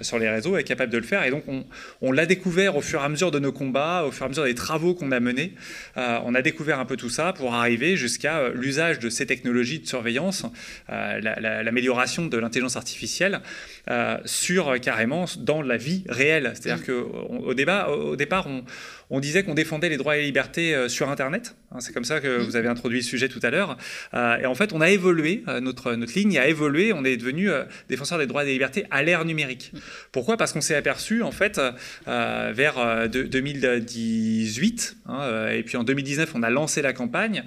sur 0.01 0.19
les 0.19 0.29
réseaux 0.29 0.57
est 0.57 0.63
capable 0.63 0.91
de 0.91 0.97
le 0.97 1.03
faire. 1.03 1.23
Et 1.23 1.31
donc, 1.31 1.43
on, 1.47 1.65
on 2.01 2.11
l'a 2.11 2.25
découvert 2.25 2.75
au 2.75 2.81
fur 2.81 3.01
et 3.01 3.05
à 3.05 3.09
mesure 3.09 3.31
de 3.31 3.39
nos 3.39 3.51
combats, 3.51 4.03
au 4.05 4.11
fur 4.11 4.23
et 4.23 4.27
à 4.27 4.29
mesure 4.29 4.43
des 4.43 4.55
travaux 4.55 4.93
qu'on 4.93 5.11
a 5.11 5.19
menés. 5.19 5.53
on 5.95 6.35
a 6.35 6.41
découvert 6.41 6.54
un 6.79 6.85
peu 6.85 6.97
tout 6.97 7.09
ça 7.09 7.33
pour 7.33 7.53
arriver 7.53 7.95
jusqu'à 7.95 8.37
euh, 8.37 8.53
l'usage 8.53 8.99
de 8.99 9.09
ces 9.09 9.25
technologies 9.25 9.79
de 9.79 9.87
surveillance, 9.87 10.45
euh, 10.89 11.19
l'amélioration 11.19 12.25
de 12.25 12.37
l'intelligence 12.37 12.75
artificielle 12.75 13.41
euh, 13.89 14.17
sur 14.25 14.79
carrément 14.79 15.25
dans 15.39 15.61
la 15.61 15.77
vie 15.77 16.03
réelle. 16.07 16.53
C'est-à-dire 16.55 16.83
mm. 16.83 17.41
qu'au 17.41 17.53
débat, 17.53 17.89
au 17.89 18.15
départ, 18.15 18.47
on, 18.47 18.63
on 19.09 19.19
disait 19.19 19.43
qu'on 19.43 19.53
défendait 19.53 19.89
les 19.89 19.97
droits 19.97 20.17
et 20.17 20.23
libertés 20.23 20.73
euh, 20.73 20.89
sur 20.89 21.09
Internet. 21.09 21.55
Hein, 21.71 21.79
c'est 21.79 21.93
comme 21.93 22.05
ça 22.05 22.19
que 22.19 22.39
vous 22.39 22.55
avez 22.55 22.67
introduit 22.67 22.99
le 22.99 23.03
sujet 23.03 23.29
tout 23.29 23.39
à 23.43 23.49
l'heure. 23.49 23.77
Euh, 24.13 24.37
et 24.37 24.45
en 24.45 24.55
fait, 24.55 24.73
on 24.73 24.81
a 24.81 24.89
évolué, 24.89 25.43
euh, 25.47 25.59
notre, 25.59 25.93
notre 25.93 26.13
ligne 26.13 26.37
a 26.37 26.47
évolué, 26.47 26.93
on 26.93 27.03
est 27.03 27.17
devenu 27.17 27.49
défenseur 27.89 28.17
des 28.17 28.27
droits 28.27 28.43
et 28.43 28.47
des 28.47 28.53
libertés 28.53 28.85
à 28.91 29.03
l'ère 29.03 29.25
numérique. 29.25 29.73
Pourquoi? 30.11 30.37
Parce 30.37 30.53
qu'on 30.53 30.61
s'est 30.61 30.75
aperçu, 30.75 31.21
en 31.21 31.31
fait, 31.31 31.61
vers 32.05 33.09
2018, 33.09 34.97
hein, 35.07 35.49
et 35.51 35.63
puis 35.63 35.77
en 35.77 35.83
2019, 35.83 36.31
on 36.35 36.43
a 36.43 36.49
lancé 36.49 36.81
la 36.81 36.93
campagne 36.93 37.43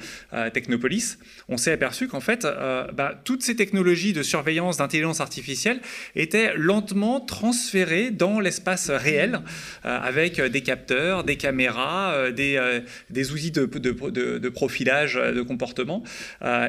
Technopolis, 0.53 1.19
on 1.49 1.57
s'est 1.57 1.73
aperçu 1.73 2.09
qu'en 2.09 2.21
fait, 2.21 2.47
bah, 2.95 3.21
toutes 3.25 3.43
ces 3.43 3.57
technologies 3.57 4.13
de 4.13 4.23
surveillance, 4.23 4.77
d'intelligence 4.79 5.21
artificielle 5.21 5.81
étaient 6.15 6.53
lentement 6.57 7.21
transférées 7.21 8.11
dans 8.11 8.41
l'espace 8.41 8.91
réel, 8.91 9.41
avec 9.83 10.41
des 10.41 10.63
capteurs, 10.63 11.25
des 11.25 11.37
caméras, 11.49 12.13
euh, 12.13 12.31
des, 12.31 12.57
euh, 12.57 12.81
des, 13.09 13.33
outils 13.33 13.51
de, 13.51 13.65
de, 13.65 14.39
de, 14.39 14.49
profilage 14.51 15.17
euh, 15.17 15.33
de 15.33 15.43
comportement. 15.43 16.03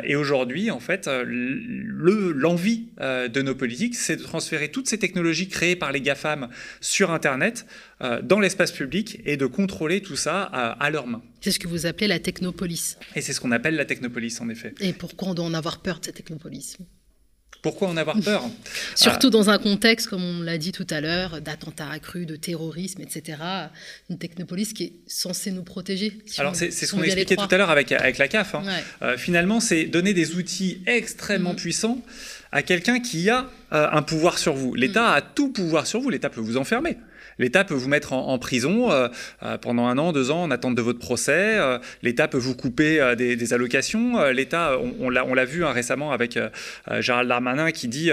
et 0.04 0.16
aujourd'hui, 0.16 0.72
en 0.72 0.80
fait, 0.80 1.10
l'envie 1.26 2.88
de 3.00 3.42
nos 3.42 3.56
politiques, 3.56 3.96
c'est 3.96 4.16
de 4.16 4.24
transférer 4.24 4.70
toutes 4.70 4.88
ces 4.88 4.98
technologies 4.98 5.48
créées 5.48 5.76
par 5.76 5.92
les 5.92 6.02
GAFAM 6.02 6.50
sur 6.80 7.12
Internet 7.12 7.66
dans 8.24 8.40
l'espace 8.40 8.72
public 8.72 9.20
et 9.26 9.38
de 9.38 9.46
contrôler 9.46 10.02
tout 10.02 10.16
ça 10.16 10.44
à 10.44 10.90
leurs 10.90 11.08
mains. 11.08 11.22
C'est 11.42 11.52
ce 11.52 11.60
que 11.60 11.68
vous 11.68 11.86
appelez 11.86 12.08
la 12.08 12.20
technopolis. 12.20 12.98
Et 13.16 13.22
c'est 13.22 13.34
ce 13.34 13.42
qu'on 13.42 13.52
appelle 13.52 13.76
la 13.76 13.86
technopolis, 13.86 14.40
en 14.42 14.50
effet. 14.50 14.74
Et 14.80 14.94
pourquoi 14.94 15.30
on 15.30 15.34
doit 15.34 15.46
en 15.46 15.54
avoir 15.54 15.82
peur 15.82 16.00
de 16.00 16.06
cette 16.06 16.16
technopolis? 16.16 16.78
Pourquoi 17.62 17.90
en 17.90 17.98
avoir 17.98 18.20
peur 18.22 18.44
Surtout 18.96 19.30
dans 19.30 19.50
un 19.50 19.58
contexte, 19.58 20.08
comme 20.08 20.24
on 20.24 20.42
l'a 20.42 20.58
dit 20.58 20.72
tout 20.72 20.88
à 20.90 21.02
l'heure, 21.02 21.42
d'attentats 21.42 21.90
accrus, 21.90 22.26
de 22.26 22.36
terrorisme, 22.36 23.02
etc. 23.02 23.38
Une 24.10 24.18
technopolis 24.18 24.74
qui 24.74 24.84
est 24.86 24.94
censée 25.08 25.52
nous 25.52 25.64
protéger. 25.64 26.14
Alors 26.38 26.56
c'est 26.56 26.72
ce 26.72 26.92
qu'on 26.92 27.04
expliquait 27.04 27.36
tout 27.36 27.48
à 27.50 27.58
l'heure 27.58 27.70
avec, 27.70 27.92
avec 27.92 28.18
la 28.18 28.28
CAF. 28.28 28.56
Hein. 28.56 28.64
Euh, 29.02 29.18
finalement, 29.18 29.60
c'est 29.60 29.86
donner 29.86 30.14
des 30.14 30.36
outils 30.36 30.82
extrêmement 30.86 31.54
mm. 31.54 31.58
puissants 31.58 32.02
à 32.52 32.62
quelqu'un 32.62 33.00
qui 33.00 33.30
a 33.30 33.50
euh, 33.74 33.88
un 33.92 34.02
pouvoir 34.02 34.38
sur 34.38 34.54
vous. 34.54 34.74
L'État 34.74 35.12
mm. 35.12 35.14
a 35.14 35.22
tout 35.22 35.50
pouvoir 35.52 35.86
sur 35.86 36.00
vous. 36.00 36.10
L'État 36.10 36.30
peut 36.30 36.42
vous 36.42 36.58
enfermer. 36.58 36.98
L'État 37.40 37.64
peut 37.64 37.74
vous 37.74 37.88
mettre 37.88 38.14
en, 38.14 38.38
prison 38.38 38.92
euh, 38.92 39.08
euh, 39.44 39.58
pendant 39.58 39.88
un 39.88 39.98
an, 39.98 40.12
deux 40.12 40.30
ans 40.30 40.44
en 40.44 40.52
attente 40.52 40.76
de 40.76 40.82
votre 40.82 41.00
procès. 41.00 41.58
Euh, 41.58 41.80
L'État 42.04 42.28
peut 42.28 42.38
vous 42.38 42.56
couper 42.56 43.16
des, 43.18 43.54
allocations. 43.54 44.30
L'État, 44.30 44.78
on, 44.80 45.08
on 45.08 45.34
l'a 45.34 45.46
vu 45.46 45.66
hein, 45.66 45.72
récemment 45.72 46.12
avec 46.12 46.38
Gérald 47.00 47.30
Darmanin 47.30 47.72
qui 47.72 47.88
dit 47.88 48.12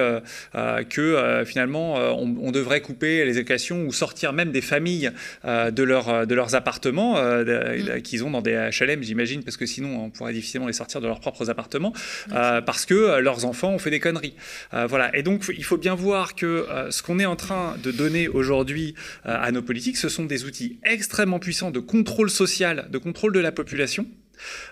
que 0.89 1.43
finalement 1.45 1.95
on, 1.95 2.53
devrait 2.53 2.81
couper 2.81 3.25
les 3.25 3.37
allocations 3.37 3.85
ou 3.85 3.93
sortir 3.93 4.33
même 4.33 4.53
des 4.53 4.61
familles 4.61 5.11
de, 5.45 5.83
leur, 5.83 6.27
de 6.27 6.35
leurs 6.35 6.55
appartements 6.55 7.21
mm. 7.21 8.01
qu'ils 8.03 8.25
ont 8.25 8.31
dans 8.31 8.41
des 8.41 8.71
HLM, 8.79 9.03
j'imagine, 9.03 9.43
parce 9.43 9.57
que 9.57 9.67
sinon 9.67 10.05
on 10.05 10.11
pourrait 10.11 10.33
difficilement 10.33 10.69
les 10.69 10.73
sortir 10.73 11.01
de 11.01 11.07
leurs 11.07 11.21
propres 11.21 11.51
appartements 11.51 11.93
parce 12.31 12.87
que 12.87 13.19
leurs 13.19 13.45
enfants 13.45 13.73
ont 13.73 13.79
fait 13.79 13.91
des 13.91 14.01
conneries. 14.01 14.35
voilà. 14.73 15.15
Et 15.17 15.23
donc 15.23 15.45
il 15.55 15.65
faut 15.65 15.79
bien 15.79 15.95
voir 15.95 16.35
que 16.35 16.67
ce 16.91 17.03
qu'on 17.03 17.19
est 17.19 17.27
en 17.27 17.37
train 17.37 17.75
de 17.83 17.91
donner 17.91 18.29
aujourd'hui 18.29 18.95
à 19.25 19.51
nos 19.53 19.63
politiques, 19.63 19.97
ce 19.97 20.09
sont 20.09 20.25
des 20.25 20.45
outils 20.45 20.79
extrêmement 20.85 21.39
puissants 21.39 21.71
de 21.71 21.81
contrôle 21.81 22.31
social, 22.31 22.89
de 22.91 22.99
contrôle 22.99 23.33
de 23.33 23.41
la 23.41 23.53
population, 23.53 24.07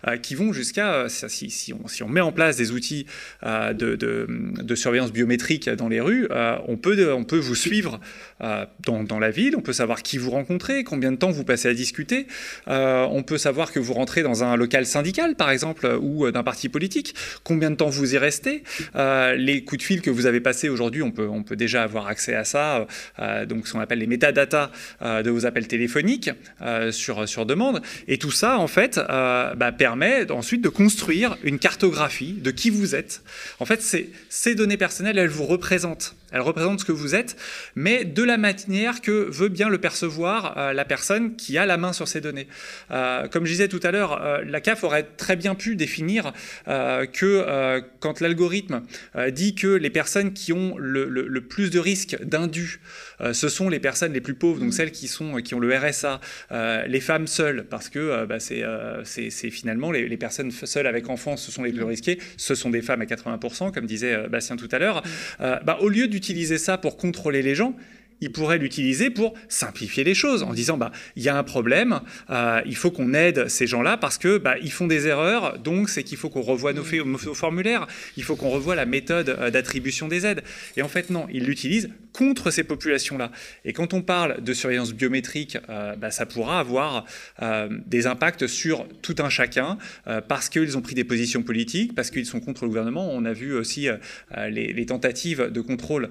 euh, 0.07 0.17
qui 0.17 0.35
vont 0.35 0.53
jusqu'à, 0.53 0.95
euh, 0.95 1.09
si, 1.09 1.75
on, 2.03 2.09
met 2.09 2.21
en 2.21 2.33
place 2.33 2.57
des 2.57 2.73
outils 2.73 3.07
euh, 3.45 3.73
de, 3.73 4.75
surveillance 4.75 5.13
biométrique 5.13 5.69
dans 5.69 5.89
les 5.89 6.01
rues, 6.01 6.29
on, 6.67 6.77
peut, 6.77 7.13
on 7.13 7.25
peut 7.25 7.39
vous 7.39 7.55
suivre 7.55 8.01
dans, 8.41 9.19
la 9.19 9.31
ville, 9.31 9.55
on 9.57 9.61
peut 9.61 9.73
savoir 9.73 10.03
qui 10.03 10.19
vous 10.19 10.31
rencontrez, 10.31 10.83
combien 10.83 11.13
de 11.13 11.17
temps 11.17 11.31
vous 11.31 11.45
passez 11.45 11.69
à 11.69 11.75
discuter, 11.75 12.27
on 12.67 13.23
peut 13.25 13.39
savoir 13.39 13.71
que 13.71 13.79
vous 13.79 13.95
rentrez 13.95 14.23
dans 14.23 14.43
un 14.43 14.57
local 14.57 14.85
syndical, 14.85 15.37
par 15.37 15.51
exemple, 15.51 15.87
ou 16.01 16.31
d'un 16.31 16.43
parti 16.43 16.69
politique, 16.69 17.15
combien 17.45 17.71
de 17.71 17.77
temps 17.77 17.89
vous 17.89 18.15
y 18.15 18.19
restez, 18.19 18.65
les 18.95 19.63
coups 19.65 19.79
de 19.79 19.85
fil 19.85 20.03
que 20.03 20.11
vous 20.11 20.27
avez 20.27 20.41
passés 20.41 20.69
aujourd'hui, 20.69 21.03
on 21.03 21.13
peut, 21.13 21.29
on 21.29 21.45
peut 21.45 21.57
déjà 21.57 21.85
avoir 21.85 22.09
accès 22.09 22.35
à 22.35 22.45
ça, 22.45 22.87
donc 23.49 23.69
ce 23.69 23.73
qu'on 23.73 23.81
appelle 23.81 24.01
les 24.01 24.09
métadatas 24.09 24.73
de 25.03 25.31
vos 25.31 25.47
appels 25.47 25.69
téléphoniques 25.69 26.31
sur 26.91 27.47
demande, 27.47 27.81
et 28.09 28.19
tout 28.19 28.33
ça, 28.33 28.59
en 28.59 28.67
fait, 28.67 29.01
bah, 29.57 29.73
permet 29.73 30.31
ensuite 30.31 30.63
de 30.63 30.69
construire 30.69 31.37
une 31.43 31.59
cartographie 31.59 32.35
de 32.35 32.51
qui 32.51 32.71
vous 32.71 32.95
êtes. 32.95 33.23
En 33.61 33.65
fait, 33.65 33.83
ces 34.29 34.55
données 34.55 34.77
personnelles, 34.77 35.19
elles 35.19 35.29
vous 35.29 35.47
représentent 35.47 36.15
elle 36.35 36.41
représente 36.41 36.81
ce 36.81 36.85
que 36.85 36.93
vous 36.93 37.15
êtes, 37.15 37.37
mais 37.77 38.05
de 38.05 38.25
la 38.25 38.37
manière 38.37 39.01
que 39.01 39.31
veut 39.31 39.49
bien 39.49 39.69
le 39.69 39.79
percevoir 39.79 40.59
euh, 40.59 40.73
la 40.73 40.85
personne 40.85 41.37
qui 41.37 41.57
a 41.59 41.65
la 41.65 41.77
main 41.77 41.93
sur 41.93 42.09
ces 42.09 42.21
données. 42.21 42.49
Euh, 42.91 43.29
comme 43.29 43.47
je 43.47 43.53
disais 43.53 43.69
tout 43.69 43.79
à 43.85 43.93
l'heure, 43.93 44.21
euh, 44.21 44.43
la 44.45 44.61
CAF 44.61 44.83
aurait 44.83 45.05
très 45.05 45.37
bien 45.37 45.55
pu 45.55 45.77
définir 45.77 46.33
que 46.67 47.81
quand 48.01 48.21
l'algorithme 48.21 48.83
dit 49.31 49.55
que 49.55 49.69
les 49.69 49.91
personnes 49.91 50.33
qui 50.33 50.53
ont 50.53 50.77
le, 50.77 51.41
plus 51.41 51.71
de 51.71 51.79
risques 51.79 52.17
d'indu, 52.23 52.81
ce 53.33 53.49
sont 53.49 53.69
les 53.69 53.81
personnes 53.81 54.13
les 54.13 54.21
plus 54.21 54.35
pauvres, 54.35 54.61
donc 54.61 54.75
celles 54.75 54.91
qui, 54.91 55.09
sont, 55.09 55.37
qui 55.37 55.55
ont 55.55 55.61
le 55.61 55.75
RSA, 55.77 56.21
les 56.87 57.01
femmes 57.01 57.27
seules, 57.27 57.65
parce 57.69 57.89
que 57.89 58.27
bah, 58.27 58.39
c'est 58.41 59.51
finalement 59.51 59.91
les, 59.93 60.09
les, 60.09 60.17
personnes 60.17 60.51
seules 60.51 60.87
avec 60.87 61.09
enfants, 61.09 61.37
ce 61.37 61.51
sont 61.51 61.63
les 61.63 61.73
plus 61.73 61.85
risquées, 61.85 62.19
ce 62.37 62.55
sont 62.55 62.71
des 62.71 62.83
femmes 62.83 63.03
à 63.03 63.07
80%, 63.07 63.73
comme 63.73 63.87
disait 63.87 64.29
Bastien 64.29 64.57
tout 64.57 64.69
à 64.73 64.79
l'heure, 64.79 65.03
bah, 65.39 65.79
au 65.81 65.89
lieu 65.89 66.09
d'utiliser 66.09 66.35
utiliser 66.35 66.59
ça 66.59 66.79
pour 66.79 66.97
contrôler 66.97 67.43
les 67.43 67.55
gens, 67.55 67.77
il 68.25 68.33
pourrait 68.33 68.57
l'utiliser 68.57 69.11
pour 69.11 69.35
simplifier 69.49 70.03
les 70.03 70.15
choses 70.15 70.43
en 70.43 70.55
disant 70.55 70.79
bah 70.79 70.91
il 71.15 71.23
y 71.23 71.29
a 71.29 71.37
un 71.37 71.43
problème, 71.43 72.01
euh, 72.31 72.63
il 72.65 72.75
faut 72.75 72.91
qu'on 72.91 73.13
aide 73.13 73.49
ces 73.49 73.67
gens-là 73.67 73.99
parce 73.99 74.17
que 74.17 74.39
bah, 74.39 74.57
ils 74.63 74.73
font 74.73 74.87
des 74.87 75.07
erreurs, 75.07 75.59
donc 75.59 75.91
c'est 75.91 76.03
qu'il 76.03 76.17
faut 76.17 76.31
qu'on 76.31 76.41
revoie 76.41 76.73
nos, 76.73 76.85
formulaires, 77.35 77.87
il 78.17 78.25
faut 78.25 78.35
qu'on 78.35 78.49
revoie 78.49 78.75
la 78.75 78.87
méthode 78.87 79.29
euh, 79.29 79.51
d'attribution 79.51 80.09
des 80.09 80.25
aides. 80.25 80.43
Et 80.77 80.83
en 80.83 80.89
fait 80.89 81.11
non, 81.11 81.27
il 81.33 81.45
l'utilise 81.45 81.91
contre 82.15 82.51
ces 82.51 82.65
populations-là. 82.65 83.31
Et 83.65 83.73
quand 83.73 83.93
on 83.93 84.01
parle 84.01 84.43
de 84.43 84.55
surveillance 84.55 84.95
biométrique, 84.95 85.59
euh, 85.69 85.97
bah, 85.97 86.11
ça 86.11 86.25
pourra 86.25 86.61
avoir 86.61 87.05
des 87.87 88.07
impacts 88.07 88.47
sur 88.47 88.87
tout 89.03 89.17
un 89.19 89.29
chacun 89.29 89.79
parce 90.29 90.49
qu'ils 90.49 90.79
ont 90.79 90.81
pris 90.81 90.95
des 90.95 91.05
positions 91.05 91.43
politiques, 91.43 91.95
parce 91.95 92.11
qu'ils 92.11 92.27
sont 92.27 92.41
contre 92.41 92.65
le 92.65 92.69
gouvernement. 92.69 93.11
On 93.11 93.25
a 93.25 93.33
vu 93.33 93.53
aussi 93.55 93.89
les, 94.49 94.73
les, 94.73 94.87
tentatives 94.87 95.51
de 95.51 95.61
contrôle 95.61 96.11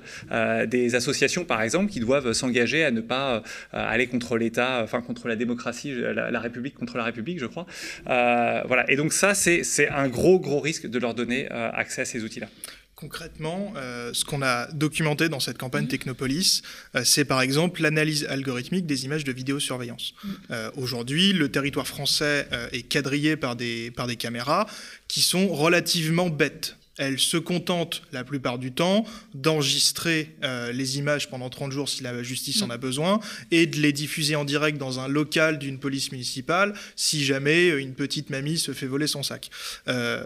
des 0.67 0.95
associations, 0.95 1.45
par 1.45 1.61
exemple, 1.61 1.91
qui 1.91 1.99
doivent 2.03 2.33
s'engager 2.33 2.83
à 2.83 2.91
ne 2.91 3.01
pas 3.01 3.37
euh, 3.37 3.41
aller 3.71 4.07
contre 4.07 4.37
l'État, 4.37 4.81
enfin 4.83 5.01
contre 5.01 5.27
la 5.27 5.35
démocratie, 5.35 5.93
la, 5.93 6.39
République 6.39 6.75
contre 6.75 6.97
la 6.97 7.03
République, 7.03 7.39
je 7.39 7.45
crois. 7.45 7.65
Euh, 8.07 8.61
voilà. 8.67 8.89
Et 8.89 8.95
donc 8.95 9.13
ça, 9.13 9.33
c'est 9.33 9.89
un 9.89 10.07
gros, 10.07 10.39
gros 10.39 10.59
risque 10.59 10.87
de 10.87 10.99
leur 10.99 11.13
donner 11.13 11.47
euh, 11.51 11.69
accès 11.73 12.01
à 12.01 12.05
ces 12.05 12.23
outils-là 12.23 12.47
concrètement, 12.95 13.73
ce 14.13 14.23
qu'on 14.23 14.41
a 14.41 14.71
documenté 14.71 15.27
dans 15.27 15.41
cette 15.41 15.57
campagne 15.57 15.87
Technopolis, 15.87 16.61
c'est 17.03 17.25
par 17.25 17.41
exemple 17.41 17.81
l'analyse 17.81 18.25
algorithmique 18.29 18.85
des 18.85 19.03
images 19.03 19.25
de 19.25 19.33
vidéosurveillance. 19.33 20.13
Mm. 20.23 20.53
Aujourd'hui, 20.77 21.33
le 21.33 21.49
territoire 21.49 21.85
français 21.85 22.47
est 22.71 22.83
quadrillé 22.83 23.35
par 23.35 23.57
des, 23.57 23.91
par 23.91 24.07
des 24.07 24.15
caméras 24.15 24.67
qui 25.09 25.21
sont 25.21 25.49
relativement 25.49 26.29
bêtes 26.29 26.77
elle 26.97 27.19
se 27.19 27.37
contente 27.37 28.03
la 28.11 28.23
plupart 28.23 28.59
du 28.59 28.71
temps 28.71 29.05
d'enregistrer 29.33 30.35
euh, 30.43 30.71
les 30.71 30.97
images 30.97 31.29
pendant 31.29 31.49
30 31.49 31.71
jours 31.71 31.89
si 31.89 32.03
la 32.03 32.21
justice 32.21 32.61
en 32.61 32.69
a 32.69 32.77
mm. 32.77 32.81
besoin 32.81 33.19
et 33.51 33.65
de 33.65 33.77
les 33.79 33.93
diffuser 33.93 34.35
en 34.35 34.45
direct 34.45 34.77
dans 34.77 34.99
un 34.99 35.07
local 35.07 35.57
d'une 35.57 35.79
police 35.79 36.11
municipale 36.11 36.73
si 36.95 37.23
jamais 37.23 37.69
une 37.69 37.93
petite 37.93 38.29
mamie 38.29 38.57
se 38.59 38.73
fait 38.73 38.85
voler 38.85 39.07
son 39.07 39.23
sac. 39.23 39.49
Euh, 39.87 40.23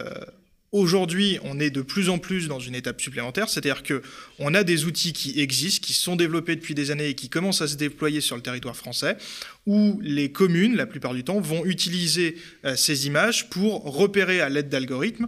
aujourd'hui, 0.73 1.39
on 1.43 1.59
est 1.59 1.69
de 1.69 1.81
plus 1.81 2.09
en 2.09 2.17
plus 2.17 2.47
dans 2.47 2.59
une 2.59 2.75
étape 2.75 2.99
supplémentaire, 2.99 3.47
c'est-à-dire 3.47 3.83
que 3.83 4.01
on 4.39 4.53
a 4.53 4.63
des 4.63 4.83
outils 4.83 5.13
qui 5.13 5.39
existent, 5.39 5.85
qui 5.85 5.93
sont 5.93 6.17
développés 6.17 6.55
depuis 6.55 6.75
des 6.75 6.91
années 6.91 7.09
et 7.09 7.15
qui 7.15 7.29
commencent 7.29 7.61
à 7.61 7.67
se 7.67 7.75
déployer 7.75 8.19
sur 8.19 8.35
le 8.35 8.41
territoire 8.41 8.75
français, 8.75 9.17
où 9.65 9.99
les 10.03 10.31
communes, 10.31 10.75
la 10.75 10.85
plupart 10.85 11.13
du 11.13 11.23
temps, 11.23 11.39
vont 11.39 11.63
utiliser 11.65 12.37
euh, 12.65 12.75
ces 12.75 13.07
images 13.07 13.49
pour 13.49 13.83
repérer 13.83 14.41
à 14.41 14.49
l'aide 14.49 14.67
d'algorithmes 14.69 15.27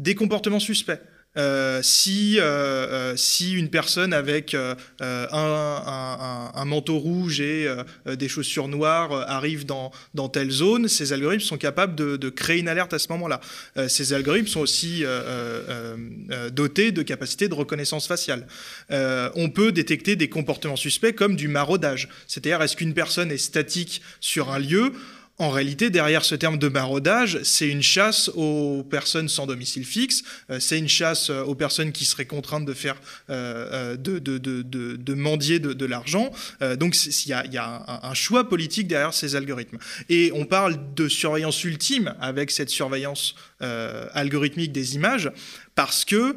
des 0.00 0.14
comportements 0.14 0.60
suspects. 0.60 1.00
Euh, 1.36 1.80
si, 1.80 2.40
euh, 2.40 2.42
euh, 2.42 3.16
si 3.16 3.52
une 3.52 3.70
personne 3.70 4.12
avec 4.12 4.56
un, 4.56 4.74
manteau 6.64 6.98
rouge 6.98 7.40
et 7.40 7.68
des 8.06 8.28
chaussures 8.28 8.66
noires 8.68 9.12
arrive 9.28 9.64
dans, 9.64 9.92
dans, 10.14 10.28
telle 10.28 10.50
zone, 10.50 10.88
ces 10.88 11.12
algorithmes 11.12 11.44
sont 11.44 11.56
capables 11.56 11.94
de, 11.94 12.28
créer 12.30 12.58
une 12.58 12.68
alerte 12.68 12.94
à 12.94 12.98
ce 12.98 13.08
moment-là. 13.10 13.40
ces 13.88 14.12
algorithmes 14.12 14.46
sont 14.46 14.60
aussi 14.60 15.04
dotés 16.52 16.92
de 16.92 17.02
capacités 17.02 17.48
de 17.48 17.54
reconnaissance 17.54 18.06
faciale. 18.06 18.46
on 18.90 19.50
peut 19.50 19.72
détecter 19.72 20.16
des 20.16 20.28
comportements 20.28 20.76
suspects 20.76 21.14
comme 21.14 21.36
du 21.36 21.48
maraudage. 21.48 22.08
C'est-à-dire, 22.26 22.62
est-ce 22.62 22.76
qu'une 22.76 22.94
personne 22.94 23.30
est 23.32 23.38
statique 23.38 24.02
sur 24.20 24.50
un 24.50 24.58
lieu 24.58 24.92
en 25.40 25.48
réalité, 25.48 25.88
derrière 25.88 26.22
ce 26.22 26.34
terme 26.34 26.58
de 26.58 26.68
maraudage, 26.68 27.40
c'est 27.44 27.66
une 27.66 27.82
chasse 27.82 28.28
aux 28.34 28.84
personnes 28.88 29.30
sans 29.30 29.46
domicile 29.46 29.86
fixe, 29.86 30.22
euh, 30.50 30.60
c'est 30.60 30.78
une 30.78 30.88
chasse 30.88 31.30
euh, 31.30 31.42
aux 31.42 31.54
personnes 31.54 31.92
qui 31.92 32.04
seraient 32.04 32.26
contraintes 32.26 32.66
de 32.66 32.74
faire, 32.74 32.96
euh, 33.30 33.96
de, 33.96 34.18
de, 34.18 34.36
de, 34.36 34.60
de, 34.60 35.14
mendier 35.14 35.58
de, 35.58 35.86
l'argent. 35.86 36.30
donc 36.76 36.94
il 37.06 37.28
y 37.28 37.32
a, 37.32 37.46
y 37.46 37.56
a 37.56 37.84
un, 37.88 38.10
un, 38.10 38.14
choix 38.14 38.48
politique 38.48 38.86
derrière 38.86 39.14
ces 39.14 39.34
algorithmes. 39.34 39.78
Et 40.10 40.30
on 40.34 40.44
parle 40.44 40.76
de 40.94 41.08
surveillance 41.08 41.64
ultime 41.64 42.14
avec 42.20 42.50
cette 42.50 42.68
surveillance 42.70 43.34
algorithmique 43.60 44.72
des 44.72 44.94
images, 44.94 45.32
parce 45.74 46.04
que 46.04 46.36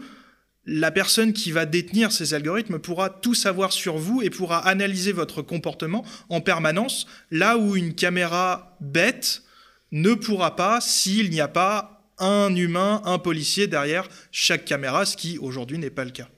la 0.65 0.91
personne 0.91 1.33
qui 1.33 1.51
va 1.51 1.65
détenir 1.65 2.11
ces 2.11 2.33
algorithmes 2.33 2.79
pourra 2.79 3.09
tout 3.09 3.33
savoir 3.33 3.73
sur 3.73 3.97
vous 3.97 4.21
et 4.21 4.29
pourra 4.29 4.65
analyser 4.65 5.11
votre 5.11 5.41
comportement 5.41 6.05
en 6.29 6.41
permanence, 6.41 7.05
là 7.31 7.57
où 7.57 7.75
une 7.75 7.93
caméra 7.93 8.77
bête 8.79 9.43
ne 9.91 10.13
pourra 10.13 10.55
pas 10.55 10.79
s'il 10.81 11.29
n'y 11.29 11.41
a 11.41 11.47
pas 11.47 11.93
un 12.17 12.55
humain, 12.55 13.01
un 13.05 13.19
policier 13.19 13.67
derrière 13.67 14.07
chaque 14.31 14.65
caméra, 14.65 15.05
ce 15.05 15.17
qui 15.17 15.37
aujourd'hui 15.37 15.77
n'est 15.77 15.89
pas 15.89 16.05
le 16.05 16.11
cas. 16.11 16.29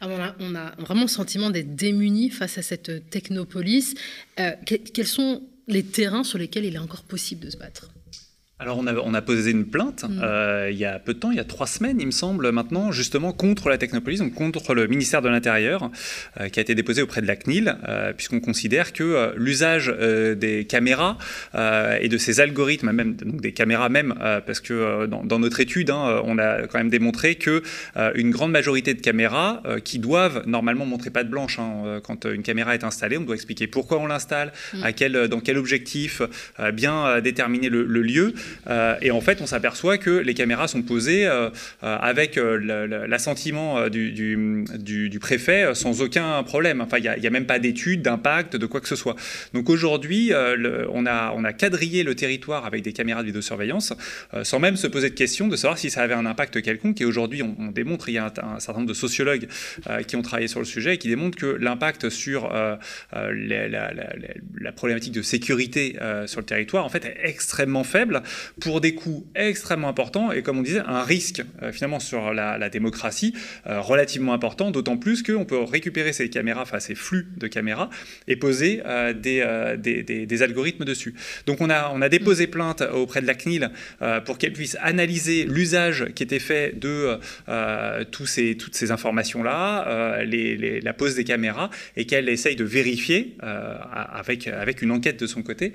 Alors 0.00 0.34
on, 0.38 0.54
a, 0.54 0.74
vraiment 0.78 1.02
le 1.02 1.08
sentiment 1.08 1.50
d'être 1.50 1.74
démunis 1.74 2.30
face 2.30 2.58
à 2.58 2.62
cette 2.62 3.10
technopolis. 3.10 3.94
Euh, 4.38 4.52
quels 4.64 5.06
sont 5.06 5.42
les 5.66 5.82
terrains 5.82 6.24
sur 6.24 6.38
lesquels 6.38 6.64
il 6.64 6.74
est 6.76 6.78
encore 6.78 7.02
possible 7.02 7.44
de 7.44 7.50
se 7.50 7.56
battre? 7.56 7.90
Alors 8.60 8.78
on 8.78 8.86
a, 8.86 8.94
on 8.94 9.14
a, 9.14 9.22
posé 9.22 9.50
une 9.50 9.66
plainte 9.66 10.04
mm. 10.08 10.20
euh, 10.22 10.70
il 10.70 10.78
y 10.78 10.84
a 10.84 11.00
peu 11.00 11.14
de 11.14 11.18
temps, 11.18 11.32
il 11.32 11.36
y 11.36 11.40
a 11.40 11.44
trois 11.44 11.66
semaines 11.66 12.00
il 12.00 12.06
me 12.06 12.12
semble 12.12 12.52
maintenant, 12.52 12.92
justement 12.92 13.32
contre 13.32 13.68
la 13.68 13.78
Technopolis, 13.78 14.18
donc 14.18 14.34
contre 14.34 14.74
le 14.74 14.86
ministère 14.86 15.22
de 15.22 15.28
l'Intérieur, 15.28 15.90
euh, 16.40 16.48
qui 16.48 16.60
a 16.60 16.62
été 16.62 16.74
déposé 16.74 17.02
auprès 17.02 17.20
de 17.20 17.26
la 17.26 17.34
CNIL, 17.36 17.76
euh, 17.88 18.12
puisqu'on 18.12 18.40
considère 18.40 18.92
que 18.92 19.34
l'usage 19.36 19.88
des 19.88 20.66
caméras 20.66 21.18
et 21.54 22.08
de 22.08 22.18
ces 22.18 22.40
algorithmes, 22.40 22.92
même 22.92 23.16
donc 23.16 23.40
des 23.40 23.52
caméras 23.52 23.88
même, 23.88 24.14
parce 24.46 24.60
que 24.60 25.06
dans, 25.06 25.38
notre 25.38 25.60
étude, 25.60 25.90
hein, 25.90 26.22
on 26.24 26.38
a 26.38 26.66
quand 26.66 26.78
même 26.78 26.90
démontré 26.90 27.34
que 27.36 27.62
une 28.14 28.30
grande 28.30 28.50
majorité 28.50 28.94
de 28.94 29.00
caméras 29.00 29.62
qui 29.84 29.98
doivent 29.98 30.42
normalement 30.46 30.86
montrer 30.86 31.10
pas 31.10 31.24
de 31.24 31.28
blanche 31.28 31.58
hein, 31.58 32.00
quand 32.02 32.24
une 32.24 32.42
caméra 32.42 32.74
est 32.74 32.84
installée, 32.84 33.18
on 33.18 33.22
doit 33.22 33.34
expliquer 33.34 33.66
pourquoi 33.66 33.98
on 33.98 34.06
l'installe, 34.06 34.52
mm. 34.74 34.82
à 34.82 34.92
quel, 34.92 35.28
dans 35.28 35.40
quel 35.40 35.58
objectif, 35.58 36.22
bien 36.72 37.20
déterminer 37.20 37.68
le, 37.68 37.84
le 37.84 38.02
lieu. 38.02 38.34
Euh, 38.68 38.96
et 39.00 39.10
en 39.10 39.20
fait, 39.20 39.40
on 39.40 39.46
s'aperçoit 39.46 39.98
que 39.98 40.10
les 40.10 40.34
caméras 40.34 40.68
sont 40.68 40.82
posées 40.82 41.26
euh, 41.26 41.50
euh, 41.82 41.96
avec 41.98 42.36
l'assentiment 42.36 43.88
du, 43.88 45.18
préfet 45.20 45.74
sans 45.74 46.02
aucun 46.02 46.42
problème. 46.42 46.80
Enfin, 46.80 46.98
il 46.98 47.20
n'y 47.20 47.26
a, 47.26 47.30
même 47.30 47.46
pas 47.46 47.58
d'études 47.58 48.02
d'impact, 48.02 48.56
de 48.56 48.66
quoi 48.66 48.80
que 48.80 48.88
ce 48.88 48.96
soit. 48.96 49.16
Donc 49.52 49.70
aujourd'hui, 49.70 50.32
on, 50.92 51.06
a, 51.06 51.52
quadrillé 51.52 52.02
le 52.02 52.14
territoire 52.14 52.66
avec 52.66 52.82
des 52.82 52.92
caméras 52.92 53.22
de 53.22 53.26
vidéosurveillance 53.26 53.92
sans 54.42 54.58
même 54.58 54.76
se 54.76 54.86
poser 54.86 55.10
de 55.10 55.14
question 55.14 55.48
de 55.48 55.56
savoir 55.56 55.78
si 55.78 55.90
ça 55.90 56.02
avait 56.02 56.14
un 56.14 56.26
impact 56.26 56.62
quelconque. 56.62 57.00
Et 57.00 57.04
aujourd'hui, 57.04 57.42
on, 57.42 57.70
démontre, 57.70 58.08
il 58.08 58.12
y 58.12 58.18
a 58.18 58.26
un, 58.26 58.60
certain 58.60 58.80
nombre 58.80 58.88
de 58.88 58.94
sociologues 58.94 59.46
qui 60.06 60.16
ont 60.16 60.22
travaillé 60.22 60.48
sur 60.48 60.60
le 60.60 60.66
sujet 60.66 60.94
et 60.94 60.98
qui 60.98 61.08
démontrent 61.08 61.38
que 61.38 61.46
l'impact 61.46 62.10
sur 62.10 62.52
la, 62.52 62.78
la, 63.32 64.72
problématique 64.72 65.12
de 65.12 65.22
sécurité 65.22 65.96
sur 66.26 66.40
le 66.40 66.46
territoire, 66.46 66.84
en 66.84 66.88
fait, 66.88 67.04
est 67.04 67.20
extrêmement 67.24 67.84
faible 67.84 68.22
pour 68.60 68.80
des 68.80 68.94
coûts 68.94 69.26
extrêmement 69.34 69.88
importants 69.88 70.32
et 70.32 70.42
comme 70.42 70.58
on 70.58 70.62
disait, 70.62 70.82
un 70.86 71.02
risque 71.02 71.42
euh, 71.62 71.72
finalement 71.72 72.00
sur 72.00 72.32
la, 72.32 72.68
démocratie 72.68 73.34
euh, 73.66 73.80
relativement 73.80 74.32
important, 74.32 74.70
d'autant 74.70 74.96
plus 74.96 75.22
qu'on 75.22 75.44
peut 75.44 75.58
récupérer 75.58 76.12
ces 76.12 76.30
caméras, 76.30 76.62
enfin 76.62 76.80
ces 76.80 76.94
flux 76.94 77.28
de 77.36 77.46
caméras 77.46 77.90
et 78.26 78.36
poser 78.36 78.82
euh, 78.86 79.12
des, 79.12 79.44
des, 79.78 80.26
des, 80.26 80.42
algorithmes 80.42 80.84
dessus. 80.84 81.14
Donc 81.46 81.60
on 81.60 81.70
a, 81.70 81.90
on 81.94 82.02
a 82.02 82.08
déposé 82.08 82.46
plainte 82.46 82.82
auprès 82.82 83.20
de 83.20 83.26
la 83.26 83.34
CNIL 83.34 83.70
pour 84.24 84.38
qu'elle 84.38 84.52
puisse 84.52 84.76
analyser 84.80 85.44
l'usage 85.44 86.06
qui 86.14 86.22
était 86.22 86.38
fait 86.38 86.78
de 86.78 87.18
tous 88.10 88.26
ces, 88.26 88.56
toutes 88.56 88.74
ces 88.74 88.90
informations-là, 88.90 90.24
la 90.24 90.92
pose 90.92 91.14
des 91.14 91.24
caméras, 91.24 91.70
et 91.96 92.06
qu'elle 92.06 92.28
essaye 92.28 92.56
de 92.56 92.64
vérifier 92.64 93.36
avec, 93.40 94.48
avec 94.48 94.82
une 94.82 94.90
enquête 94.90 95.18
de 95.20 95.26
son 95.26 95.42
côté 95.42 95.72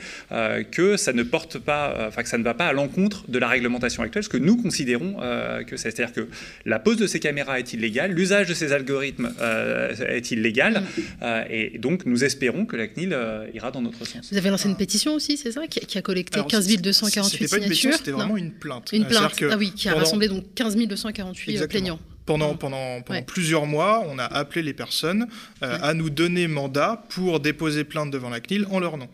que 0.71 0.97
ça 0.97 1.13
ne 1.13 1.23
porte 1.23 1.59
pas, 1.59 1.95
enfin 2.07 2.23
que 2.23 2.29
ça 2.29 2.37
ne 2.37 2.43
va 2.43 2.48
pas 2.53 2.67
à 2.67 2.73
l'encontre 2.73 3.23
de 3.27 3.39
la 3.39 3.47
réglementation 3.47 4.03
actuelle, 4.03 4.23
ce 4.23 4.29
que 4.29 4.37
nous 4.37 4.57
considérons 4.57 5.17
euh, 5.21 5.63
que 5.63 5.77
c'est. 5.77 5.91
C'est-à-dire 5.91 6.13
que 6.13 6.27
la 6.65 6.79
pose 6.79 6.97
de 6.97 7.07
ces 7.07 7.19
caméras 7.19 7.59
est 7.59 7.73
illégale, 7.73 8.11
l'usage 8.11 8.47
de 8.47 8.53
ces 8.53 8.71
algorithmes 8.71 9.31
euh, 9.41 9.93
est 10.07 10.31
illégal, 10.31 10.81
mm. 10.81 11.01
euh, 11.23 11.43
et 11.49 11.77
donc 11.77 12.05
nous 12.05 12.23
espérons 12.23 12.65
que 12.65 12.75
la 12.75 12.87
CNIL 12.87 13.17
ira 13.53 13.71
dans 13.71 13.81
notre 13.81 14.05
sens. 14.05 14.29
Vous 14.31 14.37
avez 14.37 14.49
lancé 14.49 14.69
une 14.69 14.77
pétition 14.77 15.13
aussi, 15.13 15.37
c'est 15.37 15.51
ça, 15.51 15.67
qui, 15.67 15.97
a 15.97 16.01
collecté 16.01 16.39
15 16.47 16.67
248 16.81 17.47
signatures 17.47 17.93
C'était 17.97 18.11
vraiment 18.11 18.37
une 18.37 18.51
plainte. 18.51 18.91
Une 18.93 19.05
plainte, 19.05 19.33
ah 19.49 19.57
oui, 19.57 19.71
qui 19.71 19.89
a 19.89 19.95
rassemblé 19.95 20.27
donc 20.27 20.45
15 20.55 20.75
248 20.75 21.67
plaignants 21.67 21.99
pendant, 22.25 22.55
pendant, 22.55 23.01
pendant 23.01 23.23
plusieurs 23.23 23.65
mois, 23.65 24.05
on 24.07 24.19
a 24.19 24.23
appelé 24.25 24.61
les 24.61 24.73
personnes 24.73 25.27
à 25.61 25.93
nous 25.95 26.11
donner 26.11 26.47
mandat 26.47 27.03
pour 27.09 27.39
déposer 27.39 27.83
plainte 27.83 28.11
devant 28.11 28.29
la 28.29 28.39
CNIL 28.39 28.67
en 28.69 28.79
leur 28.79 28.97
nom. 28.97 29.09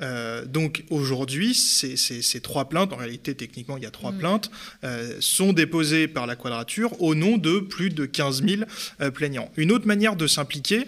Euh, 0.00 0.44
donc 0.44 0.84
aujourd'hui, 0.90 1.54
ces, 1.54 2.40
trois 2.40 2.68
plaintes, 2.68 2.92
en 2.92 2.96
réalité 2.96 3.34
techniquement 3.34 3.76
il 3.76 3.82
y 3.82 3.86
a 3.86 3.90
trois 3.90 4.12
mm. 4.12 4.18
plaintes, 4.18 4.50
euh, 4.84 5.16
sont 5.20 5.52
déposées 5.52 6.08
par 6.08 6.26
la 6.26 6.36
quadrature 6.36 7.00
au 7.02 7.14
nom 7.14 7.36
de 7.36 7.58
plus 7.58 7.90
de 7.90 8.06
15 8.06 8.44
000 8.44 8.62
euh, 9.00 9.10
plaignants. 9.10 9.50
Une 9.56 9.72
autre 9.72 9.86
manière 9.86 10.16
de 10.16 10.26
s'impliquer, 10.26 10.84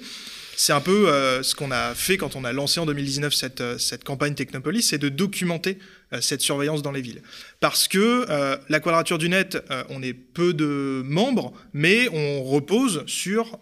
c'est 0.56 0.74
un 0.74 0.80
peu 0.80 1.06
ce 1.42 1.54
qu'on 1.54 1.70
a 1.70 1.94
fait 1.94 2.18
quand 2.18 2.36
on 2.36 2.44
a 2.44 2.52
lancé 2.52 2.80
en 2.80 2.84
2019 2.84 3.32
cette, 3.32 3.62
cette 3.78 4.04
campagne 4.04 4.34
Technopolis, 4.34 4.82
c'est 4.82 4.98
de 4.98 5.08
documenter 5.08 5.78
cette 6.20 6.42
surveillance 6.42 6.82
dans 6.82 6.92
les 6.92 7.00
villes. 7.00 7.22
Parce 7.60 7.88
que 7.88 8.26
la 8.68 8.80
Quadrature 8.80 9.16
du 9.16 9.30
Net, 9.30 9.56
on 9.88 10.02
est 10.02 10.12
peu 10.12 10.52
de 10.52 11.00
membres, 11.06 11.54
mais 11.72 12.10
on 12.12 12.44
repose 12.44 13.04
sur 13.06 13.58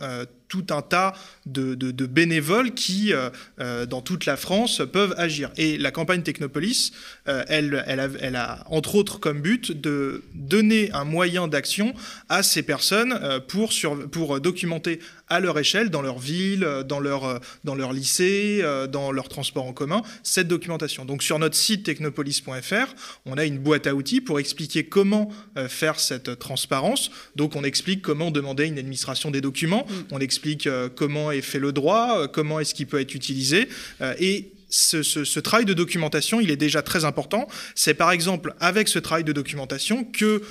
tout 0.48 0.66
un 0.70 0.82
tas 0.82 1.14
de, 1.46 1.74
bénévoles 2.06 2.74
qui, 2.74 3.12
euh, 3.12 3.30
euh, 3.60 3.86
dans 3.86 4.00
toute 4.00 4.26
la 4.26 4.36
France, 4.36 4.82
peuvent 4.92 5.14
agir. 5.16 5.50
Et 5.56 5.78
la 5.78 5.90
campagne 5.90 6.22
Technopolis, 6.22 6.92
euh, 7.28 7.44
elle, 7.48 8.36
a, 8.36 8.64
entre 8.66 8.94
autres 8.94 9.20
comme 9.20 9.40
but 9.40 9.72
de 9.72 10.22
donner 10.34 10.90
un 10.92 11.04
moyen 11.04 11.48
d'action 11.48 11.94
à 12.28 12.42
ces 12.42 12.62
personnes 12.62 13.18
pour, 13.48 13.72
sur, 13.72 14.08
pour 14.10 14.40
documenter 14.40 15.00
à 15.30 15.40
leur 15.40 15.58
échelle, 15.58 15.90
dans 15.90 16.02
leur 16.02 16.18
ville, 16.18 16.66
dans 16.86 17.00
leur, 17.00 17.40
dans 17.64 17.74
leur 17.74 17.92
lycée, 17.92 18.62
dans 18.90 19.12
leur 19.12 19.28
transport 19.28 19.64
en 19.66 19.72
commun, 19.72 20.02
cette 20.22 20.48
documentation. 20.48 21.04
Donc 21.04 21.22
sur 21.22 21.38
notre 21.38 21.56
site 21.56 21.84
technopolis.fr, 21.84 22.94
on 23.26 23.38
a 23.38 23.44
une 23.44 23.58
boîte 23.58 23.86
à 23.86 23.94
outils 23.94 24.20
pour 24.20 24.40
expliquer 24.40 24.84
comment 24.84 25.30
faire 25.68 26.00
cette 26.00 26.38
transparence. 26.38 27.10
Donc 27.36 27.56
on 27.56 27.64
explique 27.64 28.02
comment 28.02 28.30
demander 28.30 28.66
une 28.66 28.78
administration 28.78 29.30
des 29.30 29.40
documents, 29.40 29.86
mm. 29.88 29.92
on 30.12 30.18
explique 30.20 30.66
euh, 30.66 30.88
comment 30.94 31.30
est 31.30 31.40
fait 31.42 31.58
le 31.58 31.72
droit, 31.72 32.20
euh, 32.20 32.28
comment 32.28 32.60
est-ce 32.60 32.74
qu'il 32.74 32.86
peut 32.86 33.00
être 33.00 33.14
utilisé. 33.14 33.68
Euh, 34.00 34.14
et 34.18 34.52
ce, 34.70 35.40
travail 35.40 35.64
de 35.64 35.72
documentation, 35.72 36.40
il 36.40 36.50
est 36.50 36.56
déjà 36.56 36.82
très 36.82 37.04
important. 37.04 37.48
C'est 37.74 37.94
par 37.94 38.10
exemple 38.10 38.54
avec 38.60 38.88
ce 38.88 38.98
travail 38.98 39.24
de 39.24 39.32
documentation 39.32 40.04
que 40.04 40.42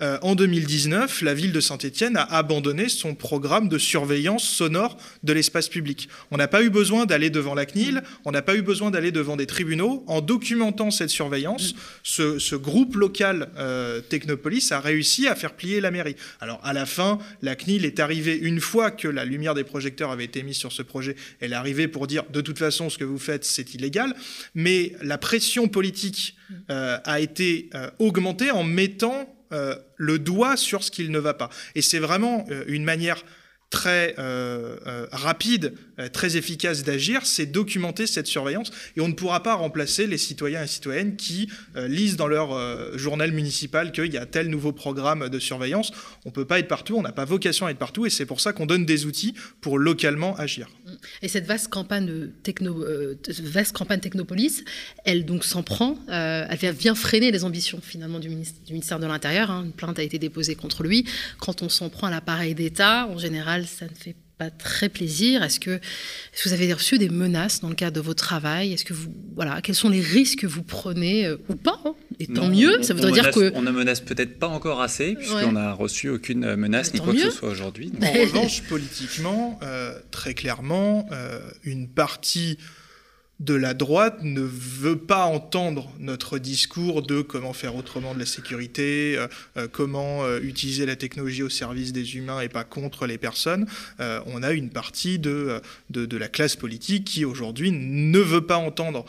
euh, 0.00 0.18
en 0.22 0.34
2019, 0.34 1.22
la 1.22 1.34
ville 1.34 1.52
de 1.52 1.60
Saint-Étienne 1.60 2.16
a 2.16 2.22
abandonné 2.22 2.88
son 2.88 3.14
programme 3.14 3.68
de 3.68 3.78
surveillance 3.78 4.44
sonore 4.44 4.96
de 5.22 5.32
l'espace 5.32 5.68
public. 5.68 6.08
On 6.30 6.36
n'a 6.36 6.48
pas 6.48 6.62
eu 6.62 6.70
besoin 6.70 7.06
d'aller 7.06 7.30
devant 7.30 7.54
la 7.54 7.64
CNIL, 7.64 8.02
on 8.24 8.32
n'a 8.32 8.42
pas 8.42 8.56
eu 8.56 8.62
besoin 8.62 8.90
d'aller 8.90 9.12
devant 9.12 9.36
des 9.36 9.46
tribunaux. 9.46 10.04
En 10.06 10.20
documentant 10.20 10.90
cette 10.90 11.10
surveillance, 11.10 11.74
ce, 12.02 12.54
groupe 12.54 12.94
local 12.96 13.50
euh, 13.56 14.00
Technopolis 14.00 14.70
a 14.72 14.80
réussi 14.80 15.28
à 15.28 15.34
faire 15.34 15.54
plier 15.54 15.80
la 15.80 15.90
mairie. 15.90 16.16
Alors 16.40 16.60
à 16.62 16.72
la 16.72 16.86
fin, 16.86 17.18
la 17.42 17.54
CNIL 17.56 17.84
est 17.84 18.00
arrivée 18.00 18.36
une 18.36 18.60
fois 18.60 18.90
que 18.90 19.08
la 19.08 19.24
lumière 19.24 19.54
des 19.54 19.64
projecteurs 19.64 20.10
avait 20.10 20.24
été 20.24 20.42
mise 20.42 20.56
sur 20.56 20.72
ce 20.72 20.82
projet, 20.82 21.16
elle 21.40 21.52
est 21.52 21.56
arrivée 21.56 21.88
pour 21.88 22.06
dire 22.06 22.24
de 22.30 22.40
toute 22.40 22.58
façon 22.58 22.90
ce 22.90 22.98
que 22.98 23.04
vous 23.04 23.18
faites 23.18 23.44
c'est 23.44 23.74
illégal, 23.74 24.14
mais 24.54 24.92
la 25.02 25.18
pression 25.18 25.68
politique 25.68 26.36
euh, 26.70 26.98
a 27.04 27.20
été 27.20 27.70
augmentée 27.98 28.50
en 28.50 28.62
mettant 28.62 29.33
euh, 29.52 29.76
le 29.96 30.18
doigt 30.18 30.56
sur 30.56 30.82
ce 30.82 30.90
qu'il 30.90 31.10
ne 31.10 31.18
va 31.18 31.34
pas. 31.34 31.50
Et 31.74 31.82
c'est 31.82 31.98
vraiment 31.98 32.46
euh, 32.50 32.64
une 32.66 32.84
manière 32.84 33.22
très 33.74 34.14
euh, 34.20 34.76
euh, 34.86 35.06
rapide, 35.10 35.74
euh, 35.98 36.08
très 36.08 36.36
efficace 36.36 36.84
d'agir, 36.84 37.26
c'est 37.26 37.46
documenter 37.46 38.06
cette 38.06 38.28
surveillance. 38.28 38.70
Et 38.96 39.00
on 39.00 39.08
ne 39.08 39.14
pourra 39.14 39.42
pas 39.42 39.54
remplacer 39.54 40.06
les 40.06 40.16
citoyens 40.16 40.62
et 40.62 40.68
citoyennes 40.68 41.16
qui 41.16 41.48
lisent 41.74 42.16
dans 42.16 42.28
leur 42.28 42.48
journal 42.96 43.32
municipal 43.32 43.90
qu'il 43.90 44.12
y 44.12 44.16
a 44.16 44.26
tel 44.26 44.48
nouveau 44.48 44.72
programme 44.72 45.28
de 45.28 45.38
surveillance. 45.38 45.90
On 46.24 46.28
ne 46.28 46.34
peut 46.34 46.44
pas 46.44 46.60
être 46.60 46.68
partout, 46.68 46.96
on 46.96 47.02
n'a 47.02 47.12
pas 47.12 47.24
vocation 47.24 47.66
à 47.66 47.70
être 47.70 47.78
partout, 47.78 48.06
et 48.06 48.10
c'est 48.10 48.26
pour 48.26 48.40
ça 48.40 48.52
qu'on 48.52 48.66
donne 48.66 48.86
des 48.86 49.06
outils 49.06 49.34
pour 49.60 49.78
localement 49.78 50.36
agir. 50.36 50.68
Et 51.22 51.28
cette 51.28 51.46
vaste 51.46 51.68
campagne, 51.68 52.28
techno, 52.42 52.84
Technopolis, 54.00 54.64
elle 55.04 55.24
donc 55.24 55.44
s'en 55.44 55.62
prend, 55.62 55.98
elle 56.08 56.74
vient 56.74 56.94
freiner 56.94 57.32
les 57.32 57.44
ambitions 57.44 57.80
finalement 57.82 58.20
du 58.20 58.28
ministère, 58.28 59.00
de 59.00 59.06
l'Intérieur. 59.06 59.50
Hein. 59.50 59.64
Une 59.64 59.72
plainte 59.72 59.98
a 59.98 60.02
été 60.02 60.18
déposée 60.18 60.54
contre 60.54 60.84
lui. 60.84 61.06
Quand 61.38 61.62
on 61.62 61.68
s'en 61.68 61.88
prend 61.88 62.06
à 62.06 62.10
l'appareil 62.10 62.54
d'État, 62.54 63.08
en 63.08 63.18
général, 63.18 63.63
ça 63.66 63.86
ne 63.86 63.94
fait 63.94 64.16
pas 64.38 64.50
très 64.50 64.88
plaisir. 64.88 65.42
Est-ce 65.42 65.60
que, 65.60 65.80
vous 66.44 66.52
avez 66.52 66.72
reçu 66.72 66.98
des 66.98 67.08
menaces 67.08 67.60
dans 67.60 67.68
le 67.68 67.74
cadre 67.74 67.96
de 67.96 68.00
votre 68.00 68.24
travail? 68.24 68.72
Est-ce 68.72 68.84
que 68.84 68.92
vous, 68.92 69.14
voilà, 69.34 69.60
quels 69.62 69.74
sont 69.74 69.88
les 69.88 70.00
risques 70.00 70.40
que 70.40 70.46
vous 70.46 70.62
prenez 70.62 71.26
euh, 71.26 71.36
ou 71.48 71.54
pas 71.54 71.80
hein? 71.84 71.94
Et 72.20 72.26
tant 72.26 72.48
mieux, 72.48 72.82
ça 72.82 72.94
voudrait 72.94 73.12
dire 73.12 73.30
que 73.30 73.52
on 73.54 73.62
ne 73.62 73.70
menace 73.70 74.00
peut-être 74.00 74.38
pas 74.38 74.48
encore 74.48 74.80
assez 74.80 75.14
puisqu'on 75.14 75.52
n'a 75.52 75.72
reçu 75.72 76.08
aucune 76.08 76.56
menace 76.56 76.94
ni 76.94 77.00
quoi 77.00 77.12
que 77.12 77.20
ce 77.20 77.30
soit 77.30 77.48
aujourd'hui. 77.48 77.92
En 78.02 78.12
revanche, 78.12 78.62
politiquement, 78.62 79.58
euh, 79.62 79.98
très 80.10 80.34
clairement, 80.34 81.06
euh, 81.12 81.40
une 81.64 81.88
partie 81.88 82.58
de 83.40 83.54
la 83.54 83.74
droite 83.74 84.18
ne 84.22 84.42
veut 84.42 84.96
pas 84.96 85.24
entendre 85.24 85.90
notre 85.98 86.38
discours 86.38 87.02
de 87.02 87.20
comment 87.20 87.52
faire 87.52 87.74
autrement 87.74 88.14
de 88.14 88.20
la 88.20 88.26
sécurité, 88.26 89.16
euh, 89.18 89.26
euh, 89.56 89.68
comment 89.70 90.24
euh, 90.24 90.38
utiliser 90.40 90.86
la 90.86 90.94
technologie 90.94 91.42
au 91.42 91.48
service 91.48 91.92
des 91.92 92.16
humains 92.16 92.40
et 92.40 92.48
pas 92.48 92.62
contre 92.62 93.06
les 93.06 93.18
personnes. 93.18 93.66
on 93.98 94.42
a 94.42 94.52
une 94.52 94.70
partie 94.70 95.18
de, 95.18 95.60
de, 95.90 96.16
la 96.16 96.28
classe 96.28 96.56
politique 96.56 97.04
qui 97.04 97.24
aujourd'hui 97.24 97.72
ne 97.72 98.18
veut 98.18 98.46
pas 98.46 98.56
entendre 98.56 99.04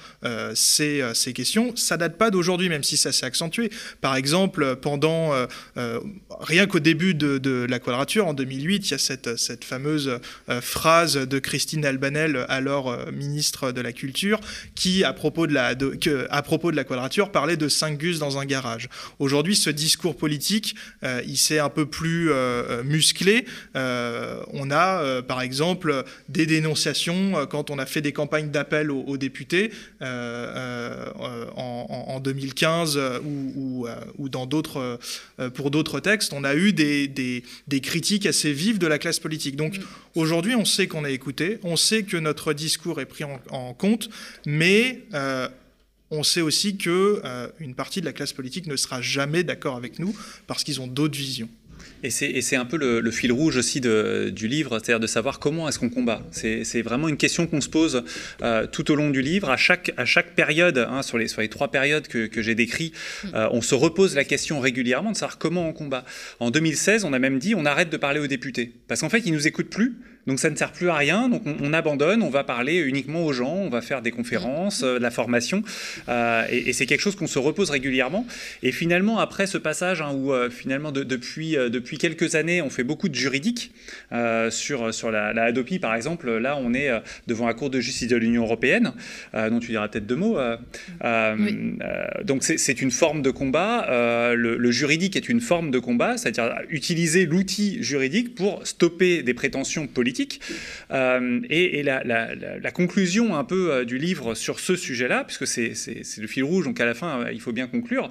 ces, 0.54 1.04
ces, 1.14 1.34
questions. 1.34 1.76
Ça 1.76 1.98
date 1.98 2.18
pas 2.18 2.32
d'aujourd'hui, 2.32 2.70
même 2.70 2.84
si 2.84 2.98
ça 2.98 3.12
s'est 3.12 3.26
accentué. 3.26 3.70
Par 4.02 4.16
exemple, 4.16 4.76
pendant 4.78 5.34
rien 6.40 6.68
qu'au 6.68 6.80
début 6.80 7.14
de, 7.14 7.38
de, 7.38 7.66
la 7.70 7.80
quadrature, 7.80 8.28
en 8.28 8.34
2008, 8.34 8.88
il 8.88 8.92
y 8.92 8.94
a 8.94 8.98
cette, 8.98 9.38
cette 9.38 9.64
fameuse 9.64 10.20
phrase 10.62 11.16
de 11.16 11.40
Christine 11.40 11.86
Albanel, 11.86 12.46
alors 12.50 12.98
ministre 13.12 13.72
de 13.72 13.82
la 13.82 13.92
Culture, 13.92 14.15
qui, 14.76 15.04
à 15.04 15.14
propos 15.14 15.48
de 15.48 15.54
la, 15.54 15.76
que, 15.76 16.28
à 16.30 16.42
propos 16.42 16.72
de 16.72 16.76
la 16.76 16.84
quadrature, 16.84 17.32
parlait 17.32 17.58
de 17.58 17.68
5 17.68 17.98
gus 17.98 18.20
dans 18.20 18.38
un 18.38 18.46
garage. 18.46 18.90
Aujourd'hui, 19.20 19.56
ce 19.56 19.70
discours 19.70 20.16
politique, 20.16 20.76
euh, 21.04 21.22
il 21.28 21.38
s'est 21.38 21.60
un 21.60 21.70
peu 21.70 21.86
plus 21.86 22.32
euh, 22.32 22.36
euh, 22.36 22.84
musclé. 22.84 23.46
on 23.76 24.72
a, 24.72 25.22
par 25.24 25.42
exemple, 25.42 26.04
des 26.30 26.46
dénonciations 26.46 27.46
quand 27.50 27.70
on 27.70 27.80
a 27.80 27.86
fait 27.86 28.02
des 28.02 28.14
campagnes 28.14 28.50
d'appel 28.50 28.92
aux, 28.92 29.18
députés 29.18 29.72
en, 30.02 32.20
2015 32.24 33.00
ou, 33.24 33.88
ou, 34.18 34.30
dans 34.30 34.46
d'autres, 34.46 35.00
pour 35.54 35.72
d'autres 35.72 36.00
textes. 36.00 36.34
On 36.34 36.44
a 36.44 36.56
eu 36.56 36.74
des, 36.74 37.08
des, 37.08 37.44
des, 37.68 37.82
critiques 37.82 38.26
assez 38.26 38.54
vives 38.54 38.80
de 38.80 38.88
la 38.88 38.98
classe 38.98 39.20
politique. 39.20 39.56
Donc 39.56 39.78
mm. 39.78 39.84
aujourd'hui, 40.16 40.56
on 40.56 40.66
sait 40.66 40.88
qu'on 40.88 41.06
est 41.06 41.14
écouté, 41.14 41.60
on 41.64 41.76
sait 41.76 42.04
que 42.04 42.18
notre 42.18 42.54
discours 42.54 43.02
est 43.02 43.06
pris 43.06 43.24
en 43.24 43.74
compte 43.74 44.05
mais 44.46 45.04
euh, 45.14 45.48
on 46.12 46.24
sait 46.24 46.42
aussi 46.42 46.78
qu'une 46.78 46.92
euh, 46.94 47.50
partie 47.76 48.02
de 48.02 48.06
la 48.06 48.14
classe 48.14 48.34
politique 48.34 48.68
ne 48.68 48.76
sera 48.76 49.02
jamais 49.02 49.44
d'accord 49.44 49.76
avec 49.76 50.00
nous 50.00 50.16
parce 50.48 50.64
qu'ils 50.64 50.82
ont 50.82 50.88
d'autres 50.88 51.18
visions. 51.18 51.50
Et 52.04 52.12
c'est 52.12 52.56
un 52.56 52.66
peu 52.66 52.78
le, 52.78 53.12
fil 53.12 53.32
rouge 53.32 53.58
aussi 53.58 53.82
du 53.82 54.48
livre, 54.48 54.78
c'est-à-dire 54.78 55.00
de 55.00 55.08
savoir 55.08 55.40
comment 55.40 55.68
est-ce 55.68 55.80
qu'on 55.80 55.90
combat. 55.90 56.22
C'est 56.32 56.82
vraiment 56.84 57.08
une 57.08 57.18
question 57.18 57.48
qu'on 57.48 57.62
se 57.62 57.70
pose 57.70 58.04
euh, 58.44 58.68
tout 58.68 58.92
au 58.92 58.96
long 58.96 59.10
du 59.10 59.24
livre. 59.24 59.50
À 59.50 59.58
chaque, 59.58 59.92
période, 60.36 60.78
hein, 60.78 61.02
sur 61.02 61.18
les 61.18 61.50
trois 61.50 61.70
périodes 61.70 62.08
que, 62.08 62.42
j'ai 62.42 62.54
décrites, 62.54 62.94
on 63.34 63.62
se 63.62 63.74
repose 63.74 64.14
la 64.14 64.24
question 64.24 64.60
régulièrement 64.60 65.12
de 65.12 65.18
savoir 65.18 65.40
comment 65.40 65.68
on 65.68 65.74
combat. 65.74 66.06
En 66.40 66.52
2016, 66.52 67.06
on 67.06 67.14
a 67.14 67.18
même 67.18 67.40
dit 67.40 67.56
on 67.56 67.66
arrête 67.66 67.90
de 67.90 67.98
parler 67.98 68.20
aux 68.20 68.28
députés. 68.28 68.72
Parce 68.88 69.02
qu'en 69.02 69.10
fait, 69.10 69.22
ils 69.26 69.32
ne 69.32 69.38
nous 69.38 69.48
écoutent 69.48 69.72
plus. 69.72 69.96
Donc 70.28 70.40
ça 70.40 70.50
ne 70.50 70.56
sert 70.56 70.72
plus 70.72 70.90
à 70.90 70.96
rien, 70.96 71.30
donc 71.30 71.44
on, 71.46 71.72
abandonne, 71.74 72.24
on 72.24 72.30
va 72.30 72.44
parler 72.44 72.78
uniquement 72.80 73.26
aux 73.26 73.34
gens, 73.34 73.54
on 73.54 73.70
va 73.70 73.82
faire 73.82 74.02
des 74.02 74.10
conférences, 74.10 74.82
euh, 74.82 74.98
de 74.98 75.04
la 75.04 75.12
formation, 75.12 75.62
euh, 76.10 76.44
et, 76.50 76.74
c'est 76.74 76.88
quelque 76.88 77.02
chose 77.02 77.16
qu'on 77.16 77.28
se 77.28 77.38
repose 77.38 77.70
régulièrement. 77.70 78.26
Et 78.64 78.72
finalement, 78.72 79.20
après 79.20 79.46
ce 79.46 79.58
passage 79.58 80.02
hein, 80.02 80.12
où 80.14 80.34
euh, 80.34 80.50
finalement 80.50 80.92
depuis, 80.92 81.56
depuis 81.56 81.98
quelques 81.98 82.36
années, 82.36 82.62
on 82.62 82.70
fait 82.70 82.84
beaucoup 82.84 83.08
de 83.08 83.16
juridique 83.16 83.72
sur, 84.50 84.94
sur 84.94 85.12
la, 85.12 85.32
la, 85.32 85.44
Hadopi, 85.44 85.80
par 85.80 85.94
exemple, 85.96 86.38
là 86.38 86.58
on 86.58 86.74
est 86.74 86.90
devant 87.28 87.46
la 87.46 87.54
Cour 87.54 87.70
de 87.70 87.80
justice 87.80 88.08
de 88.08 88.16
l'Union 88.16 88.44
européenne, 88.44 88.94
dont 89.34 89.60
tu 89.60 89.72
diras 89.72 89.88
peut-être 89.88 90.08
deux 90.08 90.16
mots. 90.16 90.38
donc 92.24 92.44
c'est 92.44 92.82
une 92.82 92.92
forme 92.92 93.22
de 93.22 93.30
combat, 93.30 93.86
le, 94.34 94.58
le, 94.58 94.72
juridique 94.72 95.16
est 95.16 95.30
une 95.30 95.42
forme 95.42 95.72
de 95.72 95.80
combat, 95.80 96.18
c'est-à-dire 96.18 96.56
utiliser 96.70 97.26
l'outil 97.26 97.82
juridique 97.82 98.36
pour 98.36 98.66
stopper 98.66 99.24
des 99.24 99.34
prétentions 99.34 99.88
politiques 99.88 100.15
euh, 100.92 101.40
et, 101.50 101.84
la, 101.84 102.72
conclusion 102.72 103.36
un 103.36 103.44
peu 103.44 103.72
euh, 103.72 103.86
du 103.86 103.98
livre 103.98 104.36
sur 104.36 104.60
ce 104.60 104.76
sujet-là, 104.76 105.24
puisque 105.24 105.48
c'est 105.48 105.74
le 106.18 106.28
fil 106.28 106.44
rouge, 106.44 106.66
donc 106.66 106.80
à 106.80 106.86
la 106.86 106.94
fin, 106.94 107.22
euh, 107.22 107.32
il 107.32 107.42
faut 107.42 107.52
bien 107.52 107.68
conclure, 107.68 108.10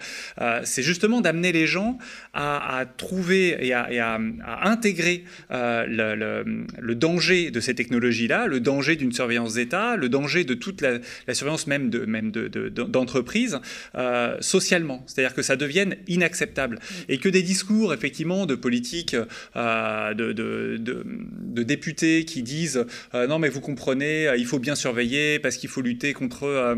c'est 0.65 0.83
justement 0.83 1.21
d'amener 1.21 1.53
les 1.53 1.67
gens 1.67 1.99
à, 2.33 2.85
trouver 2.97 3.57
et 3.61 3.73
à, 3.73 4.21
intégrer 4.63 5.25
le, 5.51 6.95
danger 6.95 7.51
de 7.51 7.61
ces 7.61 7.75
technologies-là, 7.75 8.47
le 8.47 8.61
danger 8.61 8.97
d'une 8.97 9.13
surveillance 9.13 9.55
d'État, 9.55 9.97
le 9.97 10.09
danger 10.09 10.45
de 10.45 10.55
toute 10.55 10.81
la, 10.81 11.01
surveillance 11.35 11.67
même 11.67 11.91
de 11.91 12.07
même 12.07 12.33
socialement, 14.41 15.05
c'est-à-dire 15.07 15.35
que 15.35 15.43
ça 15.43 15.57
devienne 15.57 15.97
inacceptable. 16.07 16.79
Et 17.09 17.19
que 17.19 17.29
des 17.29 17.43
discours 17.43 17.93
effectivement 17.93 18.47
de 18.47 18.55
politique 18.55 19.17
de 19.55 21.63
députés 21.63 21.94
qui 21.95 22.43
disent 22.43 22.87
euh, 23.15 23.27
non 23.27 23.39
mais 23.39 23.49
vous 23.49 23.61
comprenez, 23.61 24.29
euh, 24.29 24.37
il 24.37 24.47
faut 24.47 24.59
bien 24.59 24.75
surveiller 24.75 25.39
parce 25.39 25.57
qu'il 25.57 25.69
faut 25.69 25.81
lutter 25.81 26.13
contre 26.13 26.45
euh, 26.45 26.75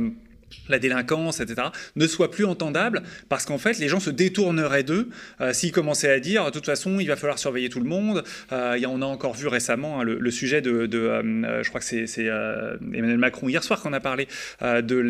la 0.68 0.78
délinquance, 0.78 1.40
etc., 1.40 1.68
ne 1.97 2.07
soit 2.07 2.30
plus 2.30 2.44
entendable 2.44 3.03
parce 3.28 3.44
qu'en 3.44 3.59
fait, 3.59 3.78
les 3.78 3.88
gens 3.88 4.01
se 4.01 4.11
détourneraient 4.11 4.82
d'eux 4.82 5.09
euh, 5.40 5.53
s'ils 5.53 5.72
commençaient 5.72 6.11
à 6.11 6.20
dire 6.20 6.47
de 6.47 6.51
toute 6.51 6.66
façon, 6.66 6.99
il 7.01 7.07
va 7.07 7.16
falloir 7.16 7.38
surveiller 7.38 7.68
tout 7.68 7.80
le 7.80 7.88
monde. 7.88 8.24
Euh, 8.53 8.78
on 8.88 9.03
a 9.03 9.07
encore 9.07 9.34
vu 9.34 9.49
récemment 9.49 10.01
hein, 10.01 10.05
le, 10.05 10.30
sujet 10.30 10.61
de, 10.61 10.88
euh, 10.92 11.62
je 11.62 11.68
crois 11.68 11.80
que 11.80 11.86
c'est 11.86 12.24
Emmanuel 12.24 13.18
Macron 13.18 13.49
hier 13.49 13.62
soir 13.62 13.80
qu'on 13.80 13.92
a 13.92 14.01
parlé 14.01 14.28
de, 14.62 15.03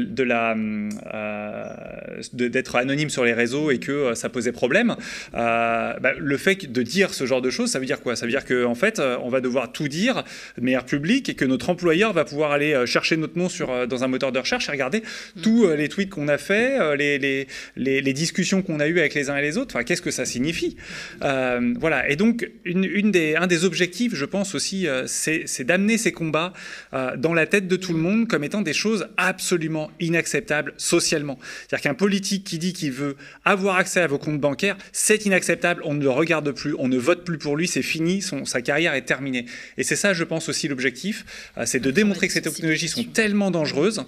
d'être 2.33 2.77
anonyme 2.77 3.11
sur 3.11 3.25
les 3.25 3.33
réseaux 3.33 3.71
et 3.71 3.79
que 3.79 4.15
ça 4.15 4.29
posait 4.29 4.53
problème. 4.53 4.97
Bah, 5.33 6.13
le 6.19 6.37
fait 6.37 6.71
de 6.71 6.83
dire 6.83 7.13
ce 7.13 7.27
genre 7.27 7.43
de 7.43 7.51
choses, 7.51 7.71
ça 7.71 7.79
veut 7.79 7.87
dire 7.87 8.01
quoi? 8.01 8.17
Ça 8.17 8.27
veut 8.27 8.33
dire 8.33 8.45
qu'en 8.45 8.71
en 8.71 8.75
fait, 8.75 9.01
on 9.01 9.29
va 9.29 9.41
devoir 9.41 9.73
tout 9.73 9.89
dire 9.89 10.23
de 10.57 10.63
manière 10.63 10.85
publique 10.85 11.29
et 11.29 11.35
que 11.35 11.45
notre 11.45 11.71
employeur 11.71 12.13
va 12.13 12.25
pouvoir 12.25 12.53
aller 12.53 12.87
chercher 12.87 13.17
notre 13.17 13.39
nom 13.39 13.49
sur, 13.49 13.87
dans 13.87 14.05
un 14.05 14.09
moteur 14.09 14.33
de 14.33 14.39
recherche 14.39 14.69
et 14.69 14.73
regarder 14.73 15.03
tous 15.43 15.65
euh, 15.65 15.77
les 15.77 15.89
tweets 15.89 16.11
qu'on 16.11 16.29
a 16.29 16.39
fait, 16.39 16.81
euh, 16.81 16.97
les, 16.97 17.19
les, 17.19 17.47
les, 17.77 18.13
discussions 18.13 18.63
qu'on 18.63 18.81
a 18.81 18.87
eues 18.87 18.99
avec 18.99 19.15
les 19.15 19.31
uns 19.31 19.37
et 19.37 19.43
les 19.43 19.59
autres. 19.59 19.75
Enfin, 19.77 19.85
qu'est-ce 19.85 20.03
que 20.03 20.11
ça 20.11 20.25
signifie? 20.25 20.77
Euh, 21.23 21.75
Voilà. 21.79 22.09
Et 22.09 22.17
donc, 22.17 22.49
une, 22.65 22.85
une, 22.85 23.11
des, 23.11 23.37
un 23.37 23.47
des 23.47 23.65
objectifs, 23.65 24.15
je 24.15 24.25
pense 24.25 24.55
aussi, 24.55 24.87
c'est 25.07 25.65
d'amener 25.65 25.99
ces 25.99 26.13
combats 26.13 26.53
dans 26.93 27.35
la 27.35 27.47
tête 27.47 27.69
de 27.69 27.77
tout 27.77 27.93
le 27.93 27.99
monde 27.99 28.29
comme 28.29 28.45
étant 28.45 28.63
des 28.63 28.73
choses 28.73 29.09
absolument 29.17 29.91
inacceptables 30.01 30.75
socialement. 30.77 31.39
C'est-à-dire 31.69 31.83
qu'un 31.83 31.95
politique 31.95 32.45
qui 32.45 32.59
dit 32.59 32.73
qu'il 32.73 32.93
veut 32.93 33.17
avoir 33.45 33.77
accès 33.77 34.01
à 34.01 34.07
vos 34.07 34.19
comptes 34.19 34.41
bancaires, 34.41 34.77
c'est 34.93 35.27
inacceptable. 35.27 35.83
On 35.85 35.95
ne 35.95 36.03
le 36.03 36.11
regarde 36.11 36.51
plus, 36.53 36.75
on 36.79 36.89
ne 36.89 36.99
vote 36.99 37.25
plus 37.25 37.39
pour 37.39 37.57
lui, 37.57 37.69
c'est 37.69 37.83
fini, 37.83 38.23
son, 38.23 38.45
sa 38.45 38.63
carrière 38.63 38.95
est 38.95 39.03
terminée. 39.03 39.47
Et 39.77 39.83
c'est 39.83 39.97
ça, 39.97 40.13
je 40.13 40.25
pense 40.25 40.49
aussi, 40.49 40.69
l'objectif, 40.69 41.25
c'est 41.65 41.81
de 41.81 41.91
démontrer 41.91 42.29
que 42.29 42.33
ces 42.33 42.43
technologies 42.43 42.89
sont 42.89 43.05
tellement 43.05 43.51
dangereuses 43.51 44.05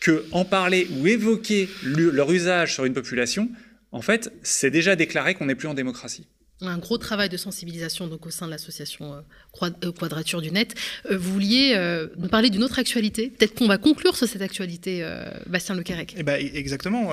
que 0.00 0.24
en 0.32 0.44
parler 0.44 0.88
ou 0.98 1.06
évoquer 1.06 1.68
leur 1.82 2.32
usage 2.32 2.74
sur 2.74 2.84
une 2.84 2.94
population 2.94 3.48
en 3.92 4.02
fait, 4.02 4.32
c'est 4.42 4.70
déjà 4.70 4.96
déclaré 4.96 5.34
qu'on 5.34 5.46
n'est 5.46 5.54
plus 5.54 5.68
en 5.68 5.74
démocratie 5.74 6.26
un 6.68 6.78
gros 6.78 6.98
travail 6.98 7.28
de 7.28 7.36
sensibilisation 7.36 8.06
donc 8.06 8.26
au 8.26 8.30
sein 8.30 8.46
de 8.46 8.50
l'association 8.50 9.14
euh, 9.14 9.70
euh, 9.84 9.92
Quadrature 9.92 10.42
du 10.42 10.50
Net. 10.50 10.74
Euh, 11.10 11.16
vous 11.16 11.32
vouliez 11.32 11.76
nous 12.18 12.28
parler 12.28 12.50
d'une 12.50 12.62
autre 12.62 12.78
actualité 12.78 13.30
Peut-être 13.30 13.54
qu'on 13.54 13.66
va 13.66 13.78
conclure 13.78 14.16
sur 14.16 14.26
cette 14.26 14.42
actualité, 14.42 15.06
Bastien 15.46 15.74
Le 15.74 15.82
Eh 16.16 16.22
ben, 16.22 16.40
e-, 16.40 16.56
exactement. 16.56 17.12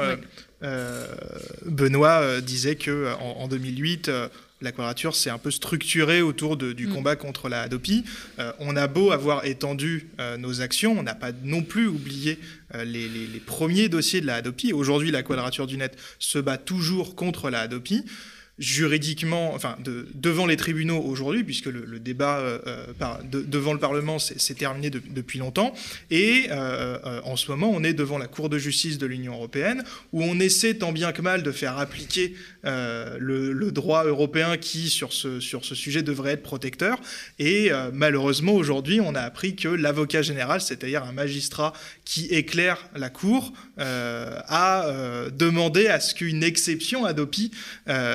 Benoît 1.65 2.41
disait 2.41 2.75
que 2.75 3.13
en, 3.19 3.47
2008 3.47 4.11
la 4.62 4.72
quadrature 4.72 5.16
s'est 5.16 5.30
un 5.30 5.38
peu 5.38 5.51
structurée 5.51 6.22
autour 6.22 6.58
du 6.58 6.88
mm. 6.88 6.93
combat 6.93 7.16
contre 7.16 7.49
la 7.49 7.62
Hadopi. 7.62 8.03
on 8.60 8.76
a 8.76 8.88
beau 8.88 9.12
avoir 9.12 9.45
étendu 9.45 10.08
nos 10.39 10.62
actions, 10.62 10.97
on 10.97 11.03
n'a 11.03 11.16
pas 11.16 11.32
non 11.43 11.62
plus 11.62 11.88
oublié 11.88 12.39
les, 12.74 13.08
les, 13.08 13.39
premiers 13.39 13.89
dossiers 13.89 14.22
de 14.22 14.26
la 14.26 14.36
Hadopi. 14.36 14.74
Aujourd'hui, 14.74 15.12
la 15.12 15.24
quadrature 15.24 15.68
du 15.68 15.78
net 15.78 15.97
se 16.20 16.39
bat 16.39 16.58
toujours 16.58 17.16
contre 17.16 17.49
la 17.49 17.62
Hadopi 17.62 18.03
juridiquement, 18.60 19.53
enfin, 19.53 19.76
de, 19.84 20.08
devant 20.16 20.47
les 20.47 20.58
tribunaux 20.58 20.99
aujourd'hui, 20.99 21.43
puisque 21.43 21.68
le, 21.68 21.99
débat 21.99 22.39
euh, 22.39 22.60
euh, 22.66 23.16
devant 23.24 23.74
le 23.74 23.80
Parlement 23.80 24.18
s'est 24.18 24.55
terminé 24.55 24.89
depuis 24.89 25.38
longtemps. 25.38 25.74
Et 26.10 26.47
euh, 26.49 27.22
en 27.24 27.36
ce 27.36 27.51
moment, 27.51 27.72
on 27.72 27.84
est 27.84 27.93
devant 27.93 28.18
la 28.18 28.28
Cour 28.28 28.49
de 28.49 28.58
justice 28.58 28.97
de 28.97 29.05
l'Union 29.05 29.34
européenne, 29.34 29.84
où 30.12 30.24
on 30.24 30.39
essaie 30.39 30.76
tant 30.76 30.91
bien 30.91 31.12
que 31.12 31.22
mal 31.22 31.43
de 31.43 31.51
faire 31.51 31.78
appliquer 31.78 32.34
le, 32.64 33.18
le, 33.53 33.72
droit 33.72 34.05
européen 34.05 34.58
qui, 34.58 34.89
sur 34.89 35.14
ce, 35.14 35.39
sur 35.39 35.64
ce 35.64 35.76
sujet, 35.76 36.01
devrait 36.01 36.34
être 36.34 36.43
protecteur. 36.43 36.99
Et 37.39 37.70
malheureusement, 37.93 38.53
aujourd'hui, 38.53 38.99
on 39.01 39.14
a 39.16 39.22
appris 39.22 39.55
que 39.55 39.68
l'avocat 39.68 40.22
général, 40.22 40.62
c'est-à-dire 40.62 41.03
un 41.03 41.12
magistrat 41.12 41.74
qui 42.05 42.26
éclaire 42.26 42.89
la 42.95 43.10
Cour, 43.10 43.53
a 43.78 44.86
demandé 45.32 45.88
à 45.88 45.99
ce 45.99 46.16
qu'une 46.16 46.43
exception 46.43 47.05
à 47.05 47.14
DOPI 47.14 47.51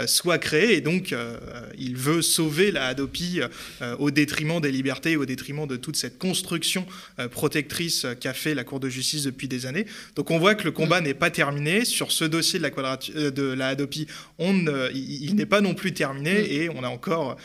soit 0.06 0.31
créé 0.38 0.76
et 0.76 0.80
donc 0.80 1.12
euh, 1.12 1.38
il 1.78 1.96
veut 1.96 2.22
sauver 2.22 2.70
la 2.70 2.86
Hadopi 2.86 3.40
euh, 3.80 3.96
au 3.98 4.10
détriment 4.10 4.60
des 4.60 4.72
libertés, 4.72 5.16
au 5.16 5.24
détriment 5.24 5.66
de 5.66 5.76
toute 5.76 5.96
cette 5.96 6.18
construction 6.18 6.86
euh, 7.18 7.28
protectrice 7.28 8.06
qu'a 8.20 8.34
fait 8.34 8.54
la 8.54 8.64
Cour 8.64 8.80
de 8.80 8.88
justice 8.88 9.24
depuis 9.24 9.48
des 9.48 9.66
années. 9.66 9.86
Donc 10.16 10.30
on 10.30 10.38
voit 10.38 10.54
que 10.54 10.64
le 10.64 10.72
combat 10.72 11.00
n'est 11.00 11.14
pas 11.14 11.30
terminé. 11.30 11.84
Sur 11.84 12.12
ce 12.12 12.24
dossier 12.24 12.58
de 12.58 12.64
la, 12.64 13.30
de 13.30 13.42
la 13.42 13.68
Hadopi, 13.68 14.06
on, 14.38 14.66
il, 14.94 15.34
n'est 15.34 15.46
pas 15.46 15.60
non 15.60 15.74
plus 15.74 15.92
terminé 15.92 16.54
et 16.54 16.70
on 16.70 16.82
a 16.84 16.88
encore 16.88 17.36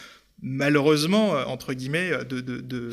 malheureusement, 0.42 1.32
entre 1.48 1.74
guillemets, 1.74 2.12
de, 2.30 2.92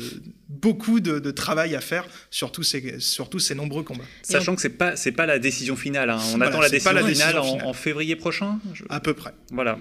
beaucoup 0.49 0.99
de, 0.99 1.31
travail 1.31 1.75
à 1.75 1.81
faire 1.81 2.05
sur 2.29 2.51
tous 2.51 2.63
ces, 2.63 2.99
sur 2.99 3.29
ces 3.39 3.55
nombreux 3.55 3.83
combats. 3.83 4.03
Sachant 4.23 4.55
que 4.55 4.61
ce 4.61 4.67
n'est 4.67 4.73
pas, 4.73 4.95
pas 5.15 5.25
la 5.25 5.39
décision 5.39 5.75
finale. 5.75 6.09
Hein. 6.09 6.19
On 6.33 6.41
attend 6.41 6.59
la 6.59 6.69
décision, 6.69 7.05
finale, 7.05 7.37
en, 7.39 7.73
février 7.73 8.15
prochain 8.15 8.59
À 8.89 8.99
peu 8.99 9.13
près. 9.13 9.33
Voilà. 9.51 9.77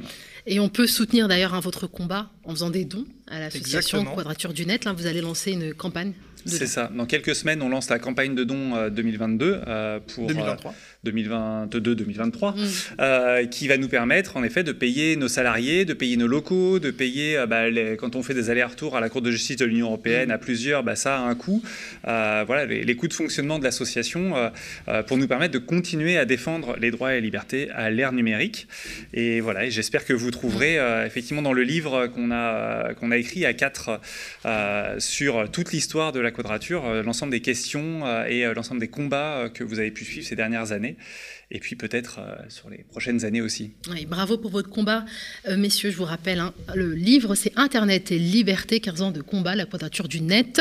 Et 0.46 0.60
on 0.60 0.68
peut 0.68 0.86
soutenir 0.86 1.28
d'ailleurs 1.28 1.58
votre 1.60 1.86
combat 1.86 2.30
en 2.44 2.50
faisant 2.50 2.70
des 2.70 2.84
dons 2.84 3.06
à 3.28 3.38
l'association 3.40 4.04
Quadrature 4.04 4.52
du 4.52 4.66
Net. 4.66 4.84
Là, 4.84 4.92
vous 4.92 5.06
allez 5.06 5.20
lancer 5.20 5.52
une 5.52 5.74
campagne. 5.74 6.12
C'est 6.46 6.66
ça. 6.66 6.90
Dans 6.94 7.06
quelques 7.06 7.34
semaines, 7.34 7.62
on 7.62 7.68
lance 7.68 7.88
la 7.88 7.98
campagne 7.98 8.34
de 8.34 8.44
dons 8.44 8.88
2022 8.88 9.46
euh, 9.46 9.64
euh, 9.66 10.00
pour 10.14 10.26
2023. 10.26 10.74
2022-2023, 11.04 12.54
mm. 12.54 12.68
euh, 13.00 13.46
qui 13.46 13.68
va 13.68 13.76
nous 13.76 13.88
permettre 13.88 14.36
en 14.36 14.44
effet 14.44 14.62
de 14.62 14.72
payer 14.72 15.16
nos 15.16 15.28
salariés, 15.28 15.84
de 15.84 15.94
payer 15.94 16.16
nos 16.16 16.26
locaux, 16.26 16.78
de 16.78 16.90
payer 16.90 17.44
bah, 17.48 17.64
quand 17.98 18.16
on 18.16 18.22
fait 18.22 18.34
des 18.34 18.50
allers-retours 18.50 18.96
à 18.96 19.00
la 19.00 19.08
Cour 19.08 19.22
de 19.22 19.30
justice 19.30 19.56
de 19.56 19.64
l'Union 19.64 19.86
européenne 19.86 20.28
mm. 20.28 20.32
à 20.32 20.38
plusieurs, 20.38 20.82
bah, 20.82 20.96
ça 20.96 21.18
a 21.18 21.20
un 21.20 21.34
coût. 21.34 21.62
voilà 22.04 22.66
les, 22.66 22.96
coûts 22.96 23.08
de 23.08 23.14
fonctionnement 23.14 23.58
de 23.58 23.64
l'association 23.64 24.34
pour 25.06 25.16
nous 25.16 25.26
permettre 25.26 25.54
de 25.54 25.58
continuer 25.58 26.16
à 26.18 26.24
défendre 26.24 26.76
les 26.80 26.90
droits 26.90 27.14
et 27.14 27.20
libertés 27.20 27.70
à 27.70 27.90
l'ère 27.90 28.12
numérique. 28.12 28.68
Et 29.12 29.40
voilà, 29.40 29.68
j'espère 29.68 30.04
que 30.04 30.12
vous 30.12 30.30
trouverez 30.30 30.76
effectivement 31.06 31.42
dans 31.42 31.52
le 31.52 31.62
livre 31.62 32.06
qu'on 32.08 32.30
a 32.30 32.94
qu'on 32.94 33.10
a 33.10 33.16
écrit 33.16 33.44
à 33.44 33.52
quatre 33.52 34.00
sur 34.98 35.50
toute 35.50 35.72
l'histoire 35.72 36.12
de 36.12 36.20
la 36.20 36.30
quadrature, 36.30 36.86
euh, 36.86 37.02
l'ensemble 37.02 37.32
des 37.32 37.40
questions 37.40 38.06
euh, 38.06 38.26
et 38.26 38.44
euh, 38.44 38.54
l'ensemble 38.54 38.80
des 38.80 38.88
combats 38.88 39.48
que 39.52 39.64
vous 39.64 39.78
avez 39.78 39.90
pu 39.90 40.04
suivre 40.04 40.26
ces 40.26 40.36
dernières 40.36 40.72
années 40.72 40.93
et 41.50 41.60
puis 41.60 41.76
peut-être 41.76 42.20
sur 42.48 42.70
les 42.70 42.78
prochaines 42.78 43.24
années 43.24 43.40
aussi. 43.40 43.72
bravo 44.06 44.38
pour 44.38 44.50
votre 44.50 44.70
combat, 44.70 45.04
messieurs. 45.56 45.90
Je 45.90 45.96
vous 45.96 46.04
rappelle, 46.04 46.40
hein, 46.40 46.54
le 46.74 46.94
livre, 46.94 47.34
c'est 47.34 47.52
Internet 47.56 48.10
et 48.12 48.18
liberté, 48.18 48.80
15 48.80 49.02
ans 49.02 49.10
de 49.10 49.22
combat, 49.22 49.54
la 49.54 49.66
quadrature 49.66 50.08
du 50.08 50.20
net. 50.20 50.60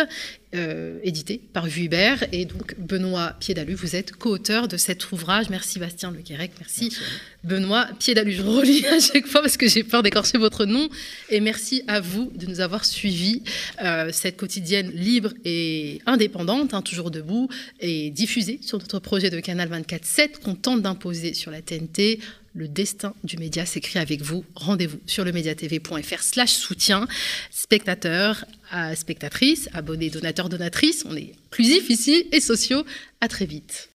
Euh, 0.55 0.99
édité 1.01 1.41
par 1.51 1.65
Vuibert. 1.65 2.23
Et 2.31 2.45
donc, 2.45 2.75
Benoît 2.77 3.33
Piédalu, 3.39 3.73
vous 3.73 3.95
êtes 3.95 4.11
co-auteur 4.11 4.67
de 4.67 4.77
cet 4.77 5.11
ouvrage. 5.11 5.49
Merci 5.49 5.79
Bastien 5.79 6.11
Le 6.11 6.19
Quérec, 6.19 6.51
merci, 6.59 6.95
Benoît 7.43 7.87
Piédalu. 7.97 8.33
Je 8.33 8.43
relis 8.43 8.85
à 8.85 8.99
chaque 8.99 9.25
fois 9.25 9.41
parce 9.41 9.57
que 9.57 9.67
j'ai 9.67 9.83
peur 9.83 10.03
d'écorcher 10.03 10.37
votre 10.37 10.65
nom. 10.65 10.89
Et 11.31 11.39
merci 11.39 11.81
à 11.87 12.01
vous 12.01 12.31
de 12.35 12.45
nous 12.45 12.59
avoir 12.59 12.85
suivis. 12.85 13.41
Euh, 13.83 14.09
cette 14.11 14.37
quotidienne 14.37 14.91
libre 14.91 15.33
et 15.43 16.01
indépendante, 16.05 16.75
hein, 16.75 16.83
toujours 16.83 17.09
debout, 17.09 17.49
et 17.79 18.11
diffusée 18.11 18.59
sur 18.61 18.77
notre 18.77 18.99
projet 18.99 19.31
de 19.31 19.39
Canal 19.39 19.69
24-7 19.69 20.39
qu'on 20.43 20.53
tente 20.53 20.83
d'imposer 20.83 21.33
sur 21.33 21.49
la 21.49 21.63
TNT 21.63 22.19
le 22.53 22.67
destin 22.67 23.13
du 23.23 23.37
média 23.37 23.65
s'écrit 23.65 23.99
avec 23.99 24.21
vous. 24.21 24.45
Rendez-vous 24.55 24.99
sur 25.05 25.25
le 25.25 25.31
mediatv.fr 25.31 26.21
slash 26.21 26.51
soutien. 26.51 27.07
Spectateurs, 27.51 28.45
spectatrices, 28.95 29.69
abonnés, 29.73 30.09
donateurs, 30.09 30.49
donatrices. 30.49 31.03
On 31.05 31.15
est 31.15 31.33
inclusifs 31.47 31.89
ici 31.89 32.27
et 32.31 32.39
sociaux. 32.39 32.85
À 33.21 33.27
très 33.27 33.45
vite. 33.45 33.89